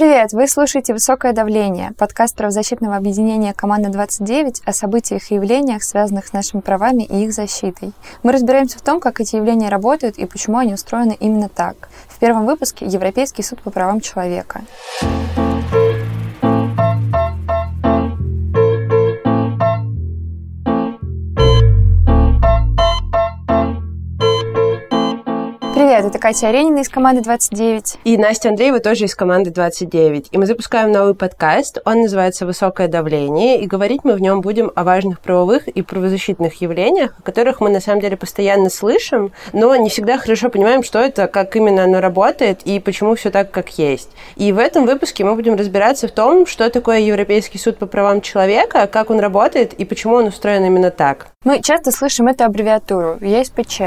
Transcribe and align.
Привет! 0.00 0.32
Вы 0.32 0.48
слушаете 0.48 0.94
«Высокое 0.94 1.34
давление»— 1.34 1.92
подкаст 1.98 2.34
правозащитного 2.34 2.96
объединения 2.96 3.52
«Команда-29» 3.52 4.62
о 4.64 4.72
событиях 4.72 5.30
и 5.30 5.34
явлениях, 5.34 5.82
связанных 5.82 6.28
с 6.28 6.32
нашими 6.32 6.62
правами 6.62 7.02
и 7.02 7.24
их 7.24 7.34
защитой. 7.34 7.92
Мы 8.22 8.32
разбираемся 8.32 8.78
в 8.78 8.80
том, 8.80 8.98
как 8.98 9.20
эти 9.20 9.36
явления 9.36 9.68
работают 9.68 10.16
и 10.16 10.24
почему 10.24 10.56
они 10.56 10.72
устроены 10.72 11.18
именно 11.20 11.50
так. 11.50 11.90
В 12.08 12.18
первом 12.18 12.46
выпуске 12.46 12.86
«Европейский 12.86 13.42
суд 13.42 13.60
по 13.60 13.68
правам 13.68 14.00
человека». 14.00 14.62
Привет, 25.90 26.04
это 26.04 26.20
Катя 26.20 26.50
Аренина 26.50 26.78
из 26.78 26.88
команды 26.88 27.20
29. 27.20 27.98
И 28.04 28.16
Настя 28.16 28.50
Андреева 28.50 28.78
тоже 28.78 29.06
из 29.06 29.16
команды 29.16 29.50
29. 29.50 30.28
И 30.30 30.38
мы 30.38 30.46
запускаем 30.46 30.92
новый 30.92 31.16
подкаст. 31.16 31.78
Он 31.84 32.02
называется 32.02 32.46
«Высокое 32.46 32.86
давление», 32.86 33.60
и 33.60 33.66
говорить 33.66 34.02
мы 34.04 34.12
в 34.12 34.20
нем 34.20 34.40
будем 34.40 34.70
о 34.76 34.84
важных 34.84 35.18
правовых 35.18 35.66
и 35.66 35.82
правозащитных 35.82 36.60
явлениях, 36.60 37.16
о 37.18 37.22
которых 37.22 37.60
мы 37.60 37.70
на 37.70 37.80
самом 37.80 38.02
деле 38.02 38.16
постоянно 38.16 38.70
слышим, 38.70 39.32
но 39.52 39.74
не 39.74 39.88
всегда 39.88 40.16
хорошо 40.16 40.48
понимаем, 40.48 40.84
что 40.84 41.00
это, 41.00 41.26
как 41.26 41.56
именно 41.56 41.82
оно 41.82 42.00
работает 42.00 42.62
и 42.62 42.78
почему 42.78 43.16
все 43.16 43.32
так, 43.32 43.50
как 43.50 43.70
есть. 43.70 44.10
И 44.36 44.52
в 44.52 44.58
этом 44.58 44.86
выпуске 44.86 45.24
мы 45.24 45.34
будем 45.34 45.56
разбираться 45.56 46.06
в 46.06 46.12
том, 46.12 46.46
что 46.46 46.70
такое 46.70 47.00
Европейский 47.00 47.58
суд 47.58 47.78
по 47.78 47.86
правам 47.86 48.20
человека, 48.20 48.86
как 48.86 49.10
он 49.10 49.18
работает 49.18 49.72
и 49.72 49.84
почему 49.84 50.14
он 50.14 50.26
устроен 50.26 50.64
именно 50.64 50.92
так. 50.92 51.32
Мы 51.44 51.60
часто 51.60 51.90
слышим 51.90 52.28
эту 52.28 52.44
аббревиатуру 52.44 53.18
ЕСПЧ. 53.20 53.80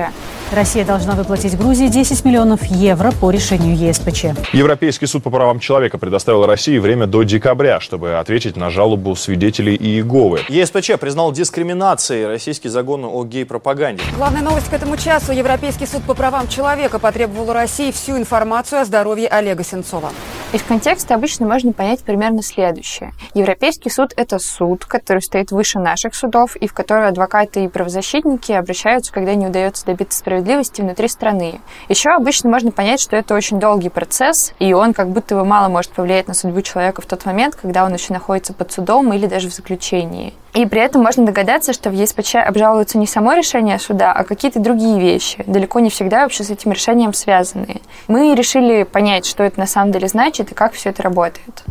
Россия 0.52 0.86
должна 0.86 1.14
выплатить 1.14 1.58
Грузии 1.58 1.88
10 1.94 2.26
миллионов 2.26 2.66
евро 2.66 3.12
по 3.12 3.30
решению 3.30 3.78
ЕСПЧ. 3.78 4.26
Европейский 4.52 5.06
суд 5.06 5.22
по 5.22 5.30
правам 5.30 5.60
человека 5.60 6.00
предоставил 6.00 6.48
России 6.48 6.80
время 6.80 7.06
до 7.06 7.22
декабря, 7.22 7.80
чтобы 7.80 8.16
ответить 8.16 8.58
на 8.58 8.72
жалобу 8.72 9.16
свидетелей 9.16 9.76
Иеговы. 9.76 10.42
ЕСПЧ 10.50 10.94
признал 11.00 11.32
дискриминацией 11.32 12.26
российский 12.26 12.70
загон 12.70 13.06
о 13.06 13.24
гей-пропаганде. 13.24 14.02
Главная 14.18 14.42
новость 14.42 14.70
к 14.70 14.74
этому 14.74 14.98
часу. 14.98 15.34
Европейский 15.34 15.86
суд 15.86 16.02
по 16.02 16.16
правам 16.16 16.48
человека 16.48 16.98
потребовал 16.98 17.52
у 17.52 17.54
России 17.54 17.92
всю 17.92 18.18
информацию 18.18 18.82
о 18.82 18.86
здоровье 18.86 19.28
Олега 19.28 19.64
Сенцова. 19.64 20.10
Из 20.52 20.64
контекста 20.64 21.14
обычно 21.14 21.46
можно 21.46 21.74
понять 21.74 22.02
примерно 22.02 22.42
следующее. 22.42 23.12
Европейский 23.36 23.92
суд– 23.92 24.14
это 24.18 24.40
суд, 24.40 24.86
который 24.86 25.22
стоит 25.22 25.52
выше 25.52 25.78
наших 25.78 26.16
судов 26.16 26.56
и 26.56 26.68
в 26.68 26.74
который 26.74 27.08
адвокаты 27.08 27.66
и 27.66 27.68
правозащитники 27.68 28.52
обращаются, 28.52 29.14
когда 29.14 29.36
не 29.36 29.48
удается 29.48 29.86
добиться 29.86 30.18
справедливости 30.18 30.82
внутри 30.82 31.08
страны. 31.08 31.60
Еще 31.90 32.10
обычно 32.12 32.50
можно 32.50 32.72
понять, 32.72 33.02
что 33.02 33.16
это 33.16 33.36
очень 33.36 33.60
долгий 33.60 33.90
процесс, 33.90 34.54
и 34.60 34.74
он 34.74 34.94
как 34.94 35.10
будто 35.10 35.36
бы 35.36 35.46
мало 35.46 35.68
может 35.68 35.92
повлиять 35.92 36.28
на 36.28 36.34
судьбу 36.34 36.62
человека 36.62 37.02
в 37.02 37.06
тот 37.06 37.26
момент, 37.26 37.56
когда 37.56 37.86
он 37.86 37.94
еще 37.94 38.14
находится 38.14 38.54
под 38.54 38.72
судом 38.72 39.12
или 39.14 39.28
даже 39.28 39.50
в 39.50 39.54
заключении. 39.54 40.34
И 40.54 40.66
при 40.66 40.82
этом 40.82 41.02
можно 41.02 41.26
догадаться, 41.26 41.74
что 41.74 41.90
в 41.90 41.94
ЕСПЧ 41.94 42.36
обжалуется 42.36 42.98
не 42.98 43.08
само 43.08 43.34
решение 43.34 43.80
суда, 43.80 44.12
а 44.14 44.24
какие-то 44.24 44.60
другие 44.60 45.00
вещи, 45.00 45.44
далеко 45.48 45.80
не 45.80 45.90
всегда 45.90 46.24
вообще 46.24 46.44
с 46.44 46.52
этим 46.52 46.72
решением 46.72 47.14
связанные. 47.14 47.82
Мы 48.08 48.36
решили 48.36 48.84
понять, 48.84 49.26
что 49.26 49.44
это 49.44 49.60
на 49.60 49.68
самом 49.68 49.92
деле 49.92 50.08
значит 50.08 50.52
и 50.52 50.56
как 50.56 50.74
все 50.74 50.92
это 50.92 51.02
работает. 51.02 51.64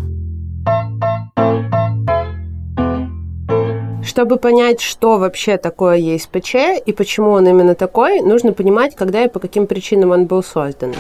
Чтобы 4.05 4.37
понять, 4.37 4.81
что 4.81 5.19
вообще 5.19 5.57
такое 5.57 5.97
ЕСПЧ 5.97 6.55
и 6.85 6.93
почему 6.93 7.31
он 7.31 7.47
именно 7.47 7.75
такой, 7.75 8.21
нужно 8.21 8.53
понимать, 8.53 8.97
когда 8.97 9.25
и 9.25 9.29
по 9.29 9.39
каким 9.39 9.67
причинам 9.67 10.11
он 10.11 10.27
был 10.27 10.43
создан. 10.43 10.95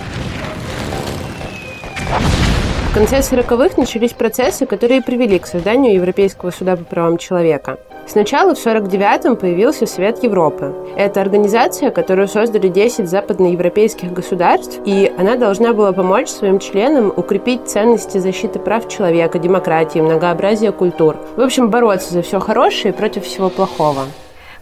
В 2.92 2.94
конце 2.94 3.20
40-х 3.20 3.76
начались 3.78 4.12
процессы, 4.12 4.66
которые 4.66 5.00
привели 5.00 5.38
к 5.38 5.46
созданию 5.46 5.94
Европейского 5.94 6.50
суда 6.50 6.76
по 6.76 6.84
правам 6.84 7.16
человека. 7.16 7.78
Сначала 8.06 8.54
в 8.54 8.58
49-м 8.58 9.36
появился 9.36 9.86
Совет 9.86 10.22
Европы. 10.22 10.74
Это 10.94 11.22
организация, 11.22 11.90
которую 11.90 12.28
создали 12.28 12.68
10 12.68 13.08
западноевропейских 13.08 14.12
государств, 14.12 14.78
и 14.84 15.10
она 15.16 15.36
должна 15.36 15.72
была 15.72 15.94
помочь 15.94 16.28
своим 16.28 16.58
членам 16.58 17.10
укрепить 17.16 17.66
ценности 17.66 18.18
защиты 18.18 18.58
прав 18.58 18.86
человека, 18.88 19.38
демократии, 19.38 20.00
многообразия 20.00 20.70
культур. 20.70 21.16
В 21.36 21.40
общем, 21.40 21.70
бороться 21.70 22.12
за 22.12 22.20
все 22.20 22.40
хорошее 22.40 22.92
против 22.92 23.24
всего 23.24 23.48
плохого. 23.48 24.02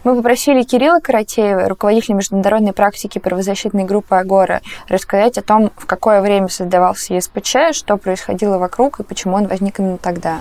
Мы 0.03 0.15
попросили 0.15 0.63
Кирилла 0.63 0.99
Каратеева, 0.99 1.69
руководителя 1.69 2.15
международной 2.15 2.73
практики 2.73 3.19
правозащитной 3.19 3.83
группы 3.85 4.15
«Агора», 4.15 4.61
рассказать 4.89 5.37
о 5.37 5.43
том, 5.43 5.69
в 5.77 5.85
какое 5.85 6.21
время 6.21 6.47
создавался 6.47 7.13
ЕСПЧ, 7.13 7.77
что 7.77 7.97
происходило 7.97 8.57
вокруг 8.57 8.99
и 8.99 9.03
почему 9.03 9.35
он 9.35 9.45
возник 9.45 9.79
именно 9.79 9.99
тогда. 9.99 10.39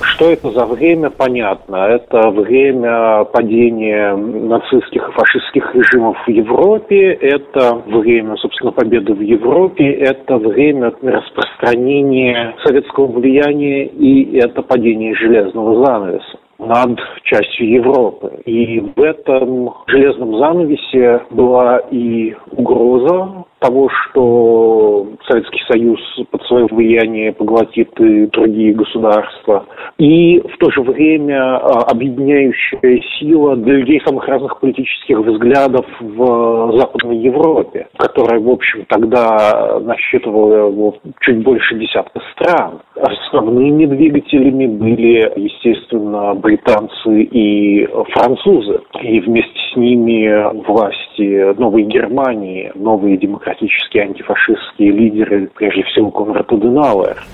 Что 0.00 0.30
это 0.30 0.52
за 0.52 0.64
время, 0.64 1.10
понятно. 1.10 1.74
Это 1.88 2.30
время 2.30 3.24
падения 3.24 4.14
нацистских 4.14 5.08
и 5.08 5.12
фашистских 5.12 5.74
режимов 5.74 6.16
в 6.24 6.30
Европе, 6.30 7.14
это 7.14 7.82
время, 7.84 8.36
собственно, 8.36 8.70
победы 8.70 9.12
в 9.12 9.20
Европе, 9.20 9.90
это 9.90 10.36
время 10.36 10.92
распространения 11.02 12.54
советского 12.64 13.10
влияния 13.10 13.86
и 13.86 14.38
это 14.38 14.62
падение 14.62 15.16
железного 15.16 15.84
занавеса 15.84 16.38
над 16.58 16.98
частью 17.24 17.70
Европы. 17.70 18.42
И 18.44 18.80
в 18.80 19.00
этом 19.00 19.74
железном 19.86 20.36
занавесе 20.38 21.22
была 21.30 21.78
и 21.90 22.34
угроза 22.52 23.44
того, 23.60 23.88
что 23.88 25.08
Советский 25.28 25.60
Союз 25.70 26.00
под 26.30 26.42
свое 26.44 26.66
влияние 26.70 27.32
поглотит 27.32 27.90
и 28.00 28.26
другие 28.26 28.74
государства, 28.74 29.66
и 29.98 30.40
в 30.40 30.56
то 30.58 30.70
же 30.70 30.82
время 30.82 31.56
а, 31.56 31.90
объединяющая 31.90 33.02
сила 33.18 33.56
для 33.56 33.74
людей 33.74 34.00
самых 34.06 34.26
разных 34.28 34.60
политических 34.60 35.18
взглядов 35.18 35.86
в 36.00 36.78
Западной 36.78 37.18
Европе, 37.18 37.88
которая, 37.96 38.40
в 38.40 38.48
общем, 38.48 38.84
тогда 38.88 39.80
насчитывала 39.80 40.94
чуть 41.20 41.42
больше 41.42 41.78
десятка 41.78 42.20
стран. 42.32 42.80
Основными 42.94 43.86
двигателями 43.86 44.66
были, 44.66 45.32
естественно, 45.36 46.34
британцы 46.34 47.22
и 47.22 47.86
французы. 48.12 48.80
И 49.02 49.20
вместе 49.20 49.58
с 49.72 49.76
ними 49.76 50.64
власти 50.66 51.58
Новой 51.58 51.82
Германии, 51.82 52.72
новые 52.74 53.16
демократии 53.16 53.47
демократические 53.48 54.04
антифашистские 54.04 54.92
лидеры, 54.92 55.48
прежде 55.54 55.82
всего 55.84 56.10
Конрад 56.10 56.50
Аденауэр. 56.52 57.24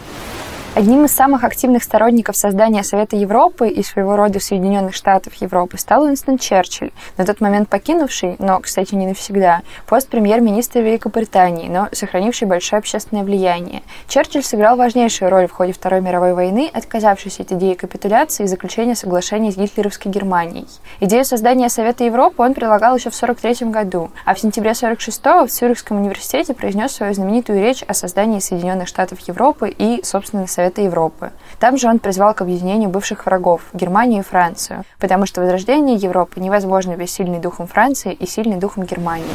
Одним 0.77 1.05
из 1.05 1.13
самых 1.13 1.45
активных 1.45 1.85
сторонников 1.85 2.37
создания 2.37 2.83
Совета 2.83 3.15
Европы 3.15 3.69
и 3.69 3.85
своего 3.85 4.17
рода 4.17 4.41
Соединенных 4.41 4.93
Штатов 4.97 5.35
Европы 5.35 5.79
стал 5.79 6.03
Уинстон 6.03 6.37
Черчилль, 6.37 6.91
на 7.17 7.25
тот 7.25 7.41
момент 7.41 7.69
покинувший, 7.69 8.35
но, 8.41 8.59
кстати, 8.59 8.97
не 8.97 9.07
навсегда, 9.07 9.63
пост 9.87 10.09
премьер-министра 10.09 10.81
Великобритании, 10.81 11.69
но 11.69 11.89
сохранивший 11.93 12.49
большое 12.49 12.81
общественное 12.81 13.23
влияние. 13.23 13.83
Черчилль 14.09 14.43
сыграл 14.43 14.77
важнейшую 14.77 15.31
роль 15.31 15.47
в 15.47 15.53
ходе 15.53 15.73
Второй 15.73 16.01
мировой 16.01 16.35
войны, 16.35 16.69
отказавшись 16.75 17.39
от 17.39 17.53
идеи 17.53 17.75
капитуляции 17.75 18.43
и 18.43 18.49
заключения 18.49 18.97
соглашений 18.97 19.53
с 19.53 19.57
гитлеровской 19.57 20.11
Германией. 20.11 20.67
Идею 20.99 21.25
создания 21.25 21.69
Совета 21.69 22.03
Европы 22.03 22.43
он 22.43 22.53
прилагал 22.53 22.97
еще 22.97 23.11
в 23.11 23.17
1943 23.17 23.71
году, 23.71 24.11
а 24.25 24.35
в 24.35 24.41
сентябре 24.41 24.73
1946 24.73 25.49
в 25.49 25.57
Цюрихском 25.57 25.99
университете 25.99 26.53
произнес 26.53 26.91
свою 26.91 27.15
знаменитую 27.15 27.61
речь 27.61 27.85
о 27.87 27.95
создании 27.95 28.41
Соединенных 28.41 28.89
Штатов 28.89 29.21
Европы 29.21 29.69
и, 29.71 30.01
собственно, 30.03 30.49
Совета 30.49 30.64
Совета 30.65 30.81
Европы. 30.81 31.33
Там 31.61 31.77
же 31.77 31.89
он 31.89 31.99
призвал 31.99 32.33
к 32.33 32.41
объединению 32.41 32.89
бывших 32.89 33.27
врагов– 33.27 33.61
Германию 33.75 34.21
и 34.21 34.25
Францию, 34.25 34.85
потому 34.99 35.27
что 35.27 35.43
возрождение 35.43 35.97
Европы 35.97 36.41
невозможно 36.41 36.97
без 36.97 37.11
сильной 37.11 37.39
духом 37.39 37.67
Франции 37.67 38.15
и 38.15 38.27
сильной 38.27 38.57
духом 38.57 38.85
Германии. 38.85 39.27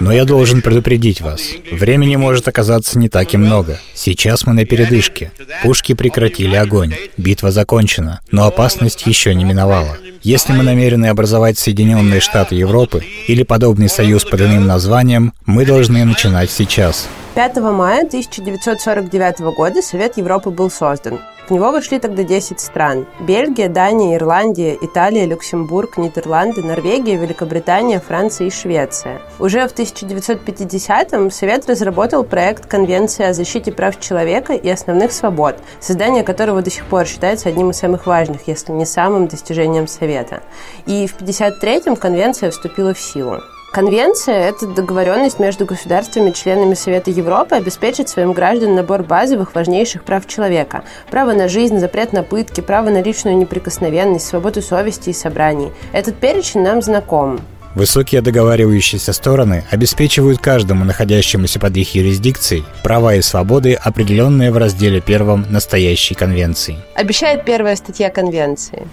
Но 0.00 0.12
я 0.12 0.24
должен 0.24 0.62
предупредить 0.62 1.20
вас. 1.20 1.40
Времени 1.70 2.16
может 2.16 2.48
оказаться 2.48 2.98
не 2.98 3.08
так 3.08 3.34
и 3.34 3.36
много. 3.36 3.78
Сейчас 3.94 4.46
мы 4.46 4.52
на 4.52 4.64
передышке. 4.64 5.32
Пушки 5.62 5.94
прекратили 5.94 6.56
огонь. 6.56 6.94
Битва 7.16 7.50
закончена, 7.50 8.20
но 8.30 8.46
опасность 8.46 9.06
еще 9.06 9.34
не 9.34 9.44
миновала. 9.44 9.96
Если 10.22 10.52
мы 10.52 10.62
намерены 10.62 11.06
образовать 11.06 11.58
Соединенные 11.58 12.20
Штаты 12.20 12.56
Европы 12.56 13.04
или 13.28 13.42
подобный 13.42 13.88
союз 13.88 14.24
под 14.24 14.40
иным 14.40 14.66
названием, 14.66 15.32
мы 15.44 15.64
должны 15.64 16.04
начинать 16.04 16.50
сейчас. 16.50 17.08
5 17.34 17.56
мая 17.56 18.06
1949 18.06 19.40
года 19.54 19.82
Совет 19.82 20.16
Европы 20.16 20.50
был 20.50 20.70
создан. 20.70 21.20
В 21.46 21.50
него 21.52 21.70
вошли 21.70 22.00
тогда 22.00 22.24
10 22.24 22.58
стран. 22.58 23.06
Бельгия, 23.20 23.68
Дания, 23.68 24.16
Ирландия, 24.16 24.76
Италия, 24.80 25.26
Люксембург, 25.26 25.96
Нидерланды, 25.96 26.62
Норвегия, 26.62 27.16
Великобритания, 27.16 28.00
Франция 28.00 28.48
и 28.48 28.50
Швеция. 28.50 29.20
Уже 29.38 29.68
в 29.68 29.72
1950-м 29.72 31.30
Совет 31.30 31.68
разработал 31.68 32.24
проект 32.24 32.66
Конвенции 32.66 33.26
о 33.26 33.32
защите 33.32 33.70
прав 33.70 34.00
человека 34.00 34.54
и 34.54 34.68
основных 34.68 35.12
свобод, 35.12 35.56
создание 35.78 36.24
которого 36.24 36.62
до 36.62 36.70
сих 36.70 36.84
пор 36.86 37.06
считается 37.06 37.48
одним 37.48 37.70
из 37.70 37.76
самых 37.76 38.06
важных, 38.06 38.48
если 38.48 38.72
не 38.72 38.84
самым 38.84 39.28
достижением 39.28 39.86
Совета. 39.86 40.42
И 40.86 41.06
в 41.06 41.16
1953-м 41.20 41.94
Конвенция 41.94 42.50
вступила 42.50 42.92
в 42.92 42.98
силу. 42.98 43.40
Конвенция– 43.76 44.48
это 44.48 44.66
договоренность 44.66 45.38
между 45.38 45.66
государствами-членами 45.66 46.72
Совета 46.72 47.10
Европы 47.10 47.56
обеспечить 47.56 48.08
своим 48.08 48.32
гражданам 48.32 48.76
набор 48.76 49.02
базовых 49.02 49.54
важнейших 49.54 50.02
прав 50.02 50.26
человека. 50.26 50.82
Право 51.10 51.34
на 51.34 51.46
жизнь, 51.46 51.78
запрет 51.78 52.14
на 52.14 52.22
пытки, 52.22 52.62
право 52.62 52.88
на 52.88 53.02
личную 53.02 53.36
неприкосновенность, 53.36 54.28
свободу 54.28 54.62
совести 54.62 55.10
и 55.10 55.12
собраний. 55.12 55.72
Этот 55.92 56.16
перечень 56.16 56.62
нам 56.62 56.80
знаком. 56.80 57.38
Высокие 57.74 58.22
договаривающиеся 58.22 59.12
стороны 59.12 59.64
обеспечивают 59.70 60.38
каждому 60.38 60.86
находящемуся 60.86 61.60
под 61.60 61.76
их 61.76 61.94
юрисдикцией 61.94 62.64
права 62.82 63.16
и 63.16 63.20
свободы, 63.20 63.74
определенные 63.74 64.52
в 64.52 64.56
разделе 64.56 65.02
первом 65.02 65.44
настоящей 65.50 66.14
конвенции. 66.14 66.78
Обещает 66.94 67.44
первая 67.44 67.76
статья 67.76 68.08
конвенции. 68.08 68.88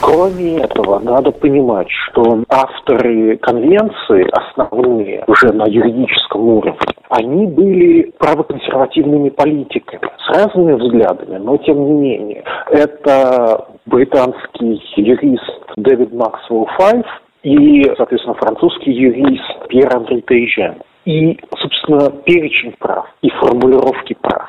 Кроме 0.00 0.58
этого, 0.58 0.98
надо 0.98 1.30
понимать, 1.32 1.88
что 1.90 2.44
авторы 2.48 3.36
конвенции, 3.38 4.28
основные 4.32 5.24
уже 5.26 5.52
на 5.52 5.66
юридическом 5.66 6.48
уровне, 6.48 6.78
они 7.08 7.46
были 7.46 8.12
правоконсервативными 8.18 9.30
политиками 9.30 10.10
с 10.18 10.36
разными 10.36 10.74
взглядами, 10.74 11.38
но 11.38 11.56
тем 11.58 11.84
не 11.84 11.92
менее. 11.92 12.44
Это 12.70 13.66
британский 13.86 14.82
юрист 14.96 15.62
Дэвид 15.76 16.12
Максвелл 16.12 16.66
Файв 16.78 17.06
и, 17.42 17.84
соответственно, 17.96 18.34
французский 18.34 18.92
юрист 18.92 19.68
Пьер 19.68 19.94
Андре 19.94 20.22
Тейжен 20.22 20.76
и, 21.04 21.38
собственно, 21.58 22.10
перечень 22.24 22.74
прав 22.78 23.06
и 23.22 23.30
формулировки 23.30 24.16
прав. 24.20 24.48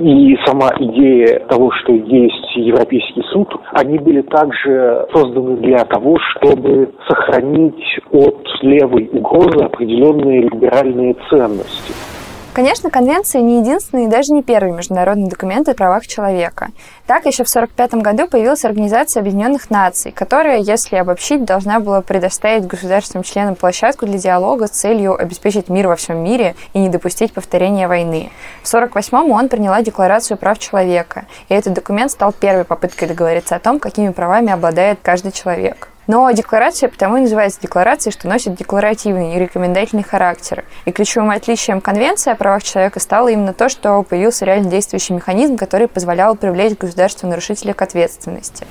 И 0.00 0.36
сама 0.44 0.70
идея 0.78 1.40
того, 1.48 1.70
что 1.72 1.92
есть 1.92 2.56
Европейский 2.56 3.22
суд, 3.32 3.48
они 3.72 3.98
были 3.98 4.22
также 4.22 5.06
созданы 5.12 5.56
для 5.58 5.84
того, 5.84 6.16
чтобы 6.18 6.92
сохранить 7.08 8.00
от 8.10 8.48
левой 8.62 9.08
угрозы 9.12 9.64
определенные 9.64 10.42
либеральные 10.42 11.14
ценности. 11.30 12.11
Конечно, 12.54 12.90
конвенция 12.90 13.40
не 13.40 13.60
единственный 13.60 14.04
и 14.04 14.08
даже 14.08 14.30
не 14.34 14.42
первый 14.42 14.72
международный 14.72 15.30
документ 15.30 15.70
о 15.70 15.74
правах 15.74 16.06
человека. 16.06 16.68
Так, 17.06 17.24
еще 17.24 17.44
в 17.44 17.48
1945 17.48 17.94
году 18.02 18.28
появилась 18.28 18.66
Организация 18.66 19.22
Объединенных 19.22 19.70
Наций, 19.70 20.12
которая, 20.12 20.58
если 20.58 20.96
обобщить, 20.96 21.46
должна 21.46 21.80
была 21.80 22.02
предоставить 22.02 22.66
государственным-членам 22.66 23.54
площадку 23.54 24.04
для 24.04 24.18
диалога 24.18 24.66
с 24.66 24.72
целью 24.72 25.18
обеспечить 25.18 25.70
мир 25.70 25.88
во 25.88 25.96
всем 25.96 26.22
мире 26.22 26.54
и 26.74 26.78
не 26.78 26.90
допустить 26.90 27.32
повторения 27.32 27.88
войны. 27.88 28.30
В 28.62 28.66
1948-м 28.66 29.30
ООН 29.30 29.48
приняла 29.48 29.80
Декларацию 29.80 30.36
прав 30.36 30.58
человека, 30.58 31.24
и 31.48 31.54
этот 31.54 31.72
документ 31.72 32.10
стал 32.10 32.32
первой 32.32 32.64
попыткой 32.64 33.08
договориться 33.08 33.56
о 33.56 33.60
том, 33.60 33.78
какими 33.78 34.10
правами 34.10 34.52
обладает 34.52 34.98
каждый 35.02 35.32
человек. 35.32 35.91
Но 36.06 36.30
декларация 36.32 36.88
потому 36.88 37.16
и 37.16 37.20
называется 37.20 37.60
декларацией, 37.60 38.12
что 38.12 38.28
носит 38.28 38.54
декларативный 38.54 39.34
и 39.34 39.38
рекомендательный 39.38 40.02
характер. 40.02 40.64
И 40.84 40.92
ключевым 40.92 41.30
отличием 41.30 41.80
Конвенции 41.80 42.32
о 42.32 42.36
правах 42.36 42.62
человека 42.62 43.00
стало 43.00 43.28
именно 43.28 43.52
то, 43.52 43.68
что 43.68 44.02
появился 44.02 44.44
реально 44.44 44.70
действующий 44.70 45.14
механизм, 45.14 45.56
который 45.56 45.88
позволял 45.88 46.34
привлечь 46.34 46.76
государство 46.76 47.26
нарушителя 47.26 47.74
к 47.74 47.82
ответственности 47.82 48.66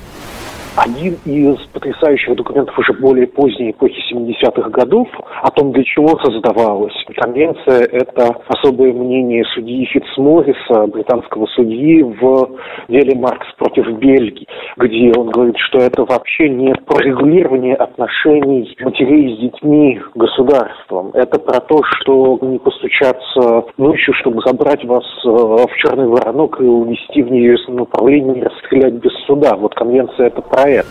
один 0.76 1.16
из 1.26 1.58
потрясающих 1.72 2.34
документов 2.34 2.78
уже 2.78 2.92
более 2.94 3.26
поздней 3.26 3.72
эпохи 3.72 4.00
70-х 4.12 4.70
годов 4.70 5.08
о 5.42 5.50
том, 5.50 5.72
для 5.72 5.84
чего 5.84 6.18
создавалась. 6.24 6.94
Конвенция– 7.16 7.84
это 7.92 8.34
особое 8.48 8.92
мнение 8.92 9.44
судьи 9.54 9.84
Фитцморриса, 9.86 10.86
британского 10.86 11.46
судьи, 11.46 12.02
в 12.02 12.58
деле 12.88 13.18
Маркс 13.18 13.46
против 13.58 13.86
Бельгии, 13.98 14.46
где 14.78 15.12
он 15.16 15.30
говорит, 15.30 15.56
что 15.58 15.78
это 15.78 16.04
вообще 16.04 16.48
не 16.48 16.74
про 16.74 16.98
регулирование 17.04 17.74
отношений 17.74 18.74
матерей 18.80 19.36
с 19.36 19.40
детьми 19.40 20.00
государством. 20.14 21.10
Это 21.14 21.38
про 21.38 21.60
то, 21.60 21.82
что 21.84 22.38
не 22.40 22.58
постучаться 22.58 23.64
ночью, 23.76 24.14
чтобы 24.14 24.40
забрать 24.44 24.84
вас 24.84 25.04
э, 25.24 25.28
в 25.28 25.76
черный 25.76 26.08
воронок 26.08 26.60
и 26.60 26.64
увести 26.64 27.22
в 27.22 27.30
неизвестном 27.30 27.76
направлении 27.76 28.40
и 28.40 28.44
расстрелять 28.44 28.94
без 28.94 29.12
суда. 29.26 29.56
Вот 29.56 29.74
конвенция– 29.74 30.26
это 30.28 30.42
про 30.42 30.61
проект. 30.62 30.88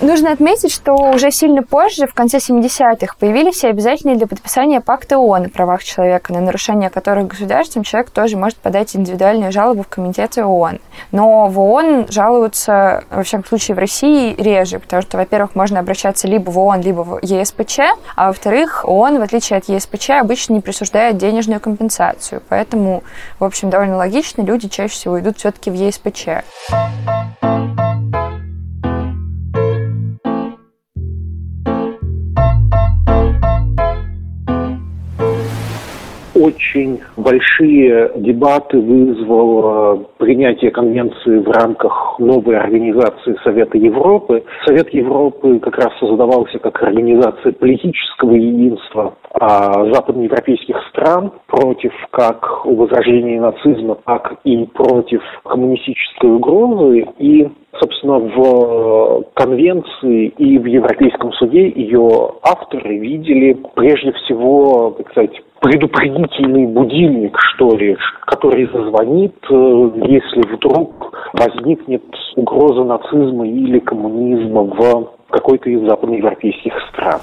Нужно 0.00 0.32
отметить, 0.32 0.72
что 0.72 0.92
уже 0.92 1.30
сильно 1.30 1.62
позже, 1.62 2.06
в 2.06 2.14
конце 2.14 2.38
70-х, 2.38 3.14
появились 3.18 3.62
и 3.64 3.68
обязательные 3.68 4.16
для 4.16 4.26
подписания 4.26 4.80
пакты 4.80 5.16
ООН 5.16 5.46
о 5.46 5.48
правах 5.48 5.82
человека, 5.84 6.32
на 6.32 6.40
нарушение 6.40 6.90
которых 6.90 7.28
государством 7.28 7.84
человек 7.84 8.10
тоже 8.10 8.36
может 8.36 8.58
подать 8.58 8.94
индивидуальную 8.94 9.52
жалобу 9.52 9.82
в 9.82 9.88
Комитеты 9.88 10.44
ООН. 10.44 10.80
Но 11.12 11.46
в 11.46 11.58
ООН 11.58 12.08
жалуются, 12.10 13.04
во 13.08 13.22
всяком 13.22 13.46
случае, 13.46 13.76
в 13.76 13.78
России 13.78 14.34
реже, 14.36 14.78
потому 14.78 15.00
что, 15.00 15.16
во-первых, 15.16 15.54
можно 15.54 15.80
обращаться 15.80 16.26
либо 16.26 16.50
в 16.50 16.58
ООН, 16.58 16.80
либо 16.82 17.00
в 17.00 17.20
ЕСПЧ, 17.22 17.78
а 18.16 18.26
во-вторых, 18.26 18.84
ООН, 18.86 19.20
в 19.20 19.22
отличие 19.22 19.58
от 19.58 19.68
ЕСПЧ, 19.68 20.10
обычно 20.10 20.54
не 20.54 20.60
присуждает 20.60 21.16
денежную 21.16 21.60
компенсацию. 21.60 22.42
Поэтому, 22.48 23.04
в 23.38 23.44
общем, 23.44 23.70
довольно 23.70 23.96
логично, 23.96 24.42
люди 24.42 24.68
чаще 24.68 24.92
всего 24.92 25.18
идут 25.18 25.38
все-таки 25.38 25.70
в 25.70 25.74
ЕСПЧ. 25.74 26.28
Очень 36.44 37.00
большие 37.16 38.12
дебаты 38.16 38.78
вызвало 38.78 39.96
принятие 40.18 40.70
конвенции 40.70 41.38
в 41.38 41.50
рамках 41.50 42.18
новой 42.18 42.58
организации 42.58 43.36
Совета 43.42 43.78
Европы. 43.78 44.44
Совет 44.66 44.92
Европы 44.92 45.58
как 45.60 45.78
раз 45.78 45.92
создавался 45.98 46.58
как 46.58 46.82
организация 46.82 47.52
политического 47.52 48.32
единства 48.32 49.14
а 49.40 49.92
западноевропейских 49.92 50.76
стран 50.90 51.32
против 51.48 51.92
как 52.12 52.64
возрождения 52.64 53.40
нацизма, 53.40 53.96
так 54.06 54.38
и 54.44 54.64
против 54.66 55.20
коммунистической 55.44 56.30
угрозы. 56.30 57.06
И 57.18 57.48
собственно, 57.80 58.18
в 58.18 59.24
конвенции 59.34 60.28
и 60.28 60.58
в 60.58 60.66
Европейском 60.66 61.32
суде 61.32 61.68
ее 61.68 62.08
авторы 62.42 62.98
видели 62.98 63.56
прежде 63.74 64.12
всего, 64.12 64.94
так 64.96 65.10
сказать, 65.10 65.40
предупредительный 65.60 66.66
будильник, 66.66 67.36
что 67.54 67.74
ли, 67.74 67.96
который 68.26 68.66
зазвонит, 68.66 69.34
э, 69.50 69.90
если 70.06 70.54
вдруг 70.54 71.30
возникнет 71.32 72.04
угроза 72.36 72.84
нацизма 72.84 73.46
или 73.46 73.78
коммунизма 73.78 74.62
в 74.62 75.14
какой-то 75.30 75.70
из 75.70 75.80
западноевропейских 75.88 76.74
стран. 76.90 77.20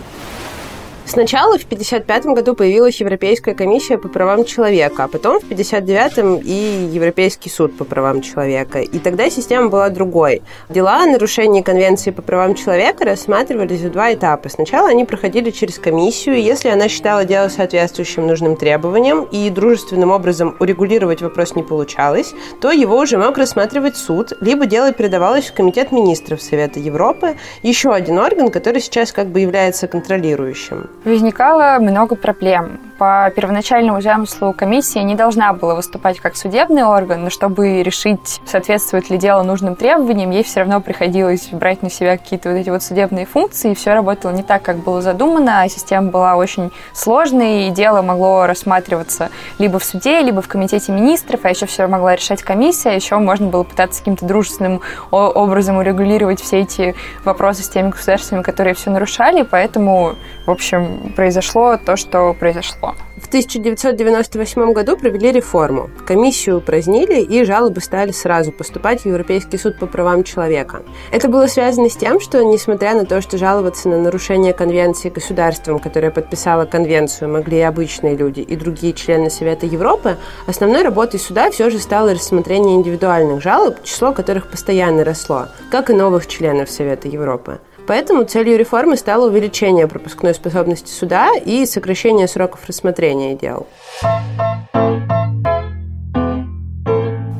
Сначала 1.11 1.57
в 1.57 1.65
1955 1.65 2.25
году 2.27 2.55
появилась 2.55 3.01
Европейская 3.01 3.53
комиссия 3.53 3.97
по 3.97 4.07
правам 4.07 4.45
человека, 4.45 5.03
а 5.03 5.07
потом 5.09 5.41
в 5.41 5.43
1959 5.43 6.45
и 6.45 6.89
Европейский 6.95 7.49
суд 7.49 7.77
по 7.77 7.83
правам 7.83 8.21
человека. 8.21 8.79
И 8.79 8.97
тогда 8.97 9.29
система 9.29 9.67
была 9.67 9.89
другой. 9.89 10.41
Дела 10.69 11.03
о 11.03 11.05
нарушении 11.05 11.63
Конвенции 11.63 12.11
по 12.11 12.21
правам 12.21 12.55
человека 12.55 13.03
рассматривались 13.03 13.81
в 13.81 13.91
два 13.91 14.13
этапа. 14.13 14.47
Сначала 14.47 14.87
они 14.87 15.03
проходили 15.03 15.49
через 15.49 15.79
комиссию, 15.79 16.35
и 16.37 16.41
если 16.43 16.69
она 16.69 16.87
считала 16.87 17.25
дело 17.25 17.49
соответствующим 17.49 18.25
нужным 18.25 18.55
требованиям 18.55 19.27
и 19.33 19.49
дружественным 19.49 20.11
образом 20.11 20.55
урегулировать 20.61 21.21
вопрос 21.21 21.55
не 21.55 21.63
получалось, 21.63 22.33
то 22.61 22.71
его 22.71 22.97
уже 22.97 23.17
мог 23.17 23.37
рассматривать 23.37 23.97
суд, 23.97 24.31
либо 24.39 24.65
дело 24.65 24.93
передавалось 24.93 25.49
в 25.49 25.53
Комитет 25.53 25.91
министров 25.91 26.41
Совета 26.41 26.79
Европы, 26.79 27.35
еще 27.63 27.91
один 27.91 28.17
орган, 28.17 28.49
который 28.49 28.79
сейчас 28.79 29.11
как 29.11 29.27
бы 29.27 29.41
является 29.41 29.89
контролирующим 29.89 30.89
возникало 31.03 31.77
много 31.79 32.15
проблем. 32.15 32.79
По 32.97 33.31
первоначальному 33.35 33.99
замыслу 33.99 34.53
комиссия 34.53 35.01
не 35.01 35.15
должна 35.15 35.53
была 35.53 35.73
выступать 35.73 36.19
как 36.19 36.35
судебный 36.35 36.83
орган, 36.83 37.23
но 37.23 37.29
чтобы 37.31 37.81
решить, 37.81 38.39
соответствует 38.45 39.09
ли 39.09 39.17
дело 39.17 39.41
нужным 39.41 39.75
требованиям, 39.75 40.29
ей 40.29 40.43
все 40.43 40.59
равно 40.59 40.81
приходилось 40.81 41.49
брать 41.51 41.81
на 41.81 41.89
себя 41.89 42.17
какие-то 42.17 42.49
вот 42.49 42.57
эти 42.57 42.69
вот 42.69 42.83
судебные 42.83 43.25
функции, 43.25 43.71
и 43.71 43.75
все 43.75 43.93
работало 43.93 44.31
не 44.33 44.43
так, 44.43 44.61
как 44.61 44.77
было 44.77 45.01
задумано, 45.01 45.61
а 45.61 45.69
система 45.69 46.11
была 46.11 46.35
очень 46.35 46.71
сложной, 46.93 47.69
и 47.69 47.71
дело 47.71 48.03
могло 48.03 48.45
рассматриваться 48.45 49.29
либо 49.57 49.79
в 49.79 49.83
суде, 49.83 50.21
либо 50.21 50.43
в 50.43 50.47
комитете 50.47 50.91
министров, 50.91 51.39
а 51.43 51.49
еще 51.49 51.65
все 51.65 51.87
могла 51.87 52.15
решать 52.15 52.43
комиссия, 52.43 52.91
еще 52.91 53.17
можно 53.17 53.47
было 53.47 53.63
пытаться 53.63 54.01
каким-то 54.01 54.27
дружественным 54.27 54.81
образом 55.09 55.77
урегулировать 55.77 56.39
все 56.39 56.59
эти 56.59 56.93
вопросы 57.25 57.63
с 57.63 57.69
теми 57.69 57.89
государствами, 57.89 58.43
которые 58.43 58.75
все 58.75 58.91
нарушали, 58.91 59.41
поэтому, 59.41 60.13
в 60.45 60.51
общем, 60.51 60.90
произошло 61.15 61.77
то, 61.77 61.95
что 61.95 62.33
произошло. 62.33 62.95
В 63.21 63.27
1998 63.27 64.73
году 64.73 64.97
провели 64.97 65.31
реформу. 65.31 65.89
Комиссию 66.05 66.57
упразднили, 66.57 67.21
и 67.21 67.43
жалобы 67.43 67.79
стали 67.79 68.11
сразу 68.11 68.51
поступать 68.51 69.01
в 69.01 69.05
Европейский 69.05 69.57
суд 69.57 69.77
по 69.77 69.85
правам 69.85 70.23
человека. 70.23 70.81
Это 71.11 71.29
было 71.29 71.45
связано 71.45 71.89
с 71.89 71.95
тем, 71.95 72.19
что, 72.19 72.43
несмотря 72.43 72.95
на 72.95 73.05
то, 73.05 73.21
что 73.21 73.37
жаловаться 73.37 73.89
на 73.89 73.99
нарушение 73.99 74.53
конвенции 74.53 75.09
государством, 75.09 75.79
которое 75.79 76.09
подписало 76.09 76.65
конвенцию, 76.65 77.29
могли 77.29 77.59
и 77.59 77.61
обычные 77.61 78.15
люди, 78.15 78.39
и 78.41 78.55
другие 78.55 78.93
члены 78.93 79.29
Совета 79.29 79.67
Европы, 79.67 80.17
основной 80.47 80.81
работой 80.81 81.19
суда 81.19 81.51
все 81.51 81.69
же 81.69 81.77
стало 81.79 82.13
рассмотрение 82.13 82.75
индивидуальных 82.75 83.41
жалоб, 83.41 83.83
число 83.83 84.13
которых 84.13 84.49
постоянно 84.49 85.03
росло, 85.03 85.47
как 85.69 85.89
и 85.89 85.93
новых 85.93 86.27
членов 86.27 86.71
Совета 86.71 87.07
Европы. 87.07 87.59
Поэтому 87.87 88.23
целью 88.23 88.57
реформы 88.57 88.95
стало 88.97 89.27
увеличение 89.27 89.87
пропускной 89.87 90.33
способности 90.33 90.89
суда 90.89 91.31
и 91.35 91.65
сокращение 91.65 92.27
сроков 92.27 92.61
рассмотрения 92.67 93.35
дел. 93.35 93.67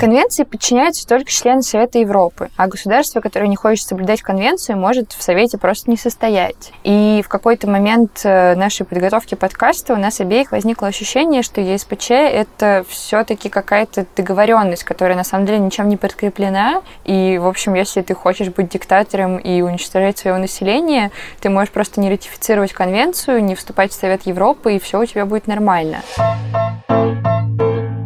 Конвенции 0.01 0.46
подчиняются 0.46 1.08
только 1.08 1.29
члены 1.29 1.62
Совета 1.62 2.00
Европы, 2.00 2.50
а 2.58 2.65
государство, 2.65 3.22
которое 3.22 3.46
не 3.46 3.55
хочет 3.55 3.86
соблюдать 3.86 4.24
конвенцию, 4.24 4.79
может 4.79 5.12
в 5.12 5.22
Совете 5.22 5.60
просто 5.60 5.91
не 5.91 5.96
состоять. 5.96 6.74
И 6.84 7.22
в 7.24 7.29
какой-то 7.29 7.70
момент 7.70 8.22
э, 8.24 8.55
нашей 8.55 8.84
подготовки 8.84 9.36
подкаста 9.36 9.93
у 9.93 9.98
нас 9.98 10.20
обеих 10.20 10.53
возникло 10.53 10.88
ощущение, 10.88 11.43
что 11.43 11.62
ЕСПЧ— 11.62 12.10
это 12.10 12.84
все-таки 12.89 13.50
какая-то 13.50 14.08
договоренность, 14.17 14.86
которая 14.86 15.15
на 15.15 15.24
самом 15.24 15.46
деле 15.46 15.60
ничем 15.60 15.88
не 15.88 15.98
подкреплена. 15.98 16.81
И, 17.05 17.38
в 17.38 17.46
общем, 17.46 17.75
если 17.75 18.01
ты 18.01 18.15
хочешь 18.15 18.50
быть 18.50 18.70
диктатором 18.70 19.38
и 19.38 19.62
уничтожать 19.62 20.17
своего 20.17 20.39
населения, 20.39 21.12
ты 21.41 21.51
можешь 21.51 21.72
просто 21.72 22.01
не 22.01 22.10
ратифицировать 22.10 22.74
конвенцию, 22.74 23.43
не 23.43 23.53
вступать 23.53 23.91
в 23.91 23.93
Совет 23.93 24.25
Европы, 24.25 24.74
и 24.74 24.79
все 24.79 25.00
у 25.00 25.05
тебя 25.05 25.27
будет 25.27 25.46
нормально. 25.46 26.01